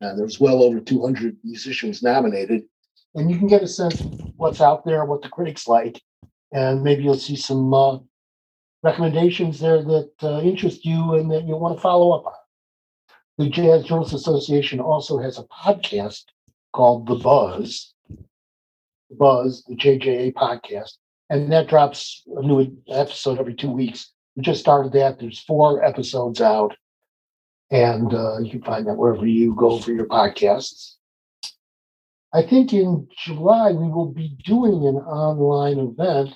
uh, 0.00 0.14
there's 0.14 0.38
well 0.38 0.62
over 0.62 0.78
200 0.78 1.36
musicians 1.42 2.00
nominated. 2.00 2.62
And 3.16 3.28
you 3.28 3.36
can 3.36 3.48
get 3.48 3.64
a 3.64 3.68
sense 3.68 4.00
of 4.00 4.06
what's 4.36 4.60
out 4.60 4.84
there, 4.84 5.04
what 5.04 5.22
the 5.22 5.28
critics 5.28 5.66
like, 5.66 6.00
and 6.52 6.84
maybe 6.84 7.02
you'll 7.02 7.14
see 7.14 7.34
some 7.34 7.74
uh, 7.74 7.98
recommendations 8.82 9.60
there 9.60 9.82
that 9.82 10.10
uh, 10.22 10.40
interest 10.40 10.84
you 10.84 11.14
and 11.14 11.30
that 11.30 11.46
you 11.46 11.56
want 11.56 11.76
to 11.76 11.80
follow 11.80 12.12
up 12.12 12.26
on. 12.26 12.32
The 13.38 13.48
Jazz 13.48 13.84
Journalists 13.84 14.14
Association 14.14 14.80
also 14.80 15.18
has 15.18 15.38
a 15.38 15.44
podcast 15.44 16.24
called 16.72 17.06
The 17.06 17.16
Buzz, 17.16 17.94
The 18.08 19.16
Buzz, 19.16 19.64
the 19.66 19.76
JJA 19.76 20.34
podcast, 20.34 20.92
and 21.30 21.50
that 21.52 21.68
drops 21.68 22.22
a 22.36 22.42
new 22.42 22.76
episode 22.88 23.38
every 23.38 23.54
two 23.54 23.70
weeks. 23.70 24.12
We 24.36 24.42
just 24.42 24.60
started 24.60 24.92
that. 24.92 25.18
There's 25.18 25.38
four 25.38 25.84
episodes 25.84 26.40
out, 26.40 26.76
and 27.70 28.12
uh, 28.12 28.38
you 28.40 28.50
can 28.50 28.62
find 28.62 28.86
that 28.86 28.96
wherever 28.96 29.26
you 29.26 29.54
go 29.54 29.78
for 29.78 29.92
your 29.92 30.06
podcasts. 30.06 30.94
I 32.32 32.42
think 32.42 32.72
in 32.72 33.08
July 33.24 33.72
we 33.72 33.88
will 33.88 34.12
be 34.12 34.36
doing 34.44 34.86
an 34.86 34.96
online 34.96 35.78
event 35.78 36.34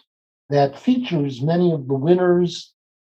that 0.55 0.79
features 0.79 1.43
many 1.43 1.73
of 1.73 1.89
the 1.89 1.95
winners 1.95 2.73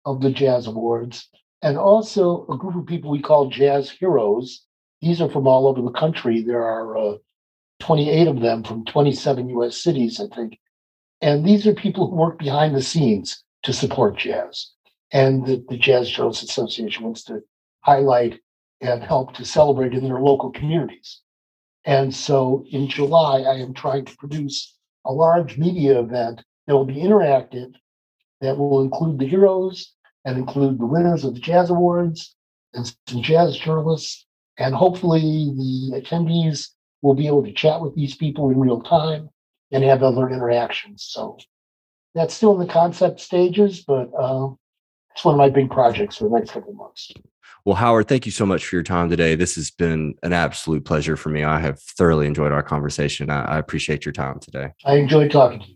of 0.06 0.22
the 0.22 0.32
Jazz 0.32 0.68
Awards 0.68 1.30
and 1.62 1.78
also 1.78 2.46
a 2.50 2.58
group 2.58 2.76
of 2.76 2.86
people 2.86 3.10
we 3.10 3.22
call 3.22 3.50
Jazz 3.50 3.90
Heroes. 3.90 4.66
These 5.02 5.22
are 5.22 5.30
from 5.30 5.48
all 5.48 5.68
over 5.68 5.82
the 5.82 5.92
country. 5.92 6.42
There 6.42 6.64
are 6.64 6.98
uh, 6.98 7.16
28 7.80 8.28
of 8.28 8.40
them 8.40 8.64
from 8.64 8.86
27 8.86 9.50
US 9.50 9.78
cities, 9.78 10.20
I 10.20 10.34
think. 10.34 10.60
And 11.22 11.46
these 11.46 11.66
are 11.66 11.74
people 11.74 12.10
who 12.10 12.16
work 12.16 12.38
behind 12.40 12.76
the 12.76 12.82
scenes 12.82 13.44
to 13.64 13.74
support 13.74 14.18
jazz. 14.18 14.72
And 15.12 15.46
the, 15.46 15.64
the 15.70 15.78
Jazz 15.78 16.10
Journalists 16.10 16.44
Association 16.44 17.04
wants 17.04 17.24
to 17.26 17.42
highlight 17.82 18.40
and 18.82 19.04
help 19.04 19.34
to 19.36 19.46
celebrate 19.46 19.94
in 19.94 20.04
their 20.04 20.20
local 20.20 20.52
communities. 20.52 21.22
And 21.86 22.14
so 22.14 22.66
in 22.72 22.88
July, 22.88 23.42
I 23.42 23.56
am 23.56 23.74
trying 23.74 24.06
to 24.06 24.18
produce 24.18 24.76
a 25.06 25.12
large 25.12 25.58
media 25.58 26.00
event 26.00 26.44
that 26.68 26.76
will 26.76 26.86
be 26.86 26.96
interactive, 26.96 27.74
that 28.42 28.58
will 28.58 28.82
include 28.82 29.20
the 29.20 29.28
heroes 29.28 29.94
and 30.26 30.38
include 30.38 30.80
the 30.80 30.86
winners 30.86 31.24
of 31.24 31.34
the 31.34 31.40
Jazz 31.40 31.70
Awards 31.70 32.36
and 32.74 32.94
some 33.08 33.22
jazz 33.22 33.58
journalists. 33.58 34.26
And 34.58 34.74
hopefully, 34.74 35.22
the 35.22 36.02
attendees 36.02 36.70
will 37.02 37.14
be 37.14 37.28
able 37.28 37.44
to 37.44 37.54
chat 37.54 37.82
with 37.82 37.96
these 37.96 38.16
people 38.16 38.50
in 38.50 38.60
real 38.60 38.82
time 38.82 39.30
and 39.72 39.84
have 39.84 40.02
other 40.02 40.30
interactions. 40.30 41.06
So 41.08 41.38
that's 42.14 42.34
still 42.34 42.60
in 42.60 42.66
the 42.66 42.74
concept 42.74 43.20
stages, 43.20 43.84
but 43.86 44.10
uh, 44.18 44.48
it's 45.14 45.26
one 45.26 45.36
of 45.36 45.38
my 45.38 45.50
big 45.50 45.70
projects 45.70 46.18
for 46.18 46.26
the 46.26 46.36
next 46.38 46.52
couple 46.52 46.74
months. 46.74 47.12
Well, 47.66 47.76
Howard, 47.76 48.08
thank 48.08 48.26
you 48.26 48.32
so 48.32 48.46
much 48.46 48.66
for 48.66 48.76
your 48.76 48.84
time 48.84 49.10
today. 49.10 49.36
This 49.36 49.56
has 49.56 49.72
been 49.72 50.16
an 50.24 50.34
absolute 50.34 50.86
pleasure 50.86 51.18
for 51.18 51.30
me. 51.30 51.44
I 51.44 51.60
have 51.60 51.80
thoroughly 51.80 52.28
enjoyed 52.28 52.52
our 52.52 52.64
conversation. 52.64 53.30
I, 53.30 53.44
I 53.44 53.58
appreciate 53.58 54.06
your 54.06 54.14
time 54.14 54.40
today. 54.40 54.70
I 54.86 54.96
enjoyed 54.96 55.32
talking 55.32 55.60
to 55.60 55.68
you. 55.68 55.75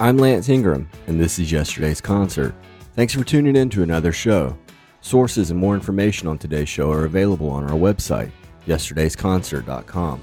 I'm 0.00 0.16
Lance 0.16 0.48
Ingram, 0.48 0.88
and 1.08 1.20
this 1.20 1.40
is 1.40 1.50
yesterday's 1.50 2.00
concert. 2.00 2.54
Thanks 2.94 3.12
for 3.14 3.24
tuning 3.24 3.56
in 3.56 3.68
to 3.70 3.82
another 3.82 4.12
show. 4.12 4.56
Sources 5.00 5.50
and 5.50 5.58
more 5.58 5.74
information 5.74 6.28
on 6.28 6.38
today's 6.38 6.68
show 6.68 6.92
are 6.92 7.04
available 7.04 7.50
on 7.50 7.64
our 7.64 7.76
website, 7.76 8.30
yesterdaysconcert.com. 8.68 10.22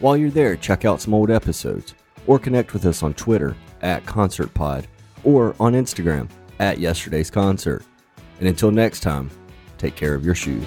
While 0.00 0.16
you're 0.16 0.30
there, 0.30 0.56
check 0.56 0.84
out 0.84 1.00
some 1.00 1.14
old 1.14 1.30
episodes 1.30 1.94
or 2.26 2.40
connect 2.40 2.72
with 2.72 2.84
us 2.84 3.04
on 3.04 3.14
Twitter 3.14 3.54
at 3.80 4.04
ConcertPod 4.06 4.86
or 5.22 5.54
on 5.60 5.74
Instagram 5.74 6.28
at 6.58 6.80
Yesterday's 6.80 7.30
Concert. 7.30 7.84
And 8.40 8.48
until 8.48 8.72
next 8.72 9.00
time, 9.00 9.30
take 9.78 9.94
care 9.94 10.16
of 10.16 10.24
your 10.24 10.34
shoes. 10.34 10.66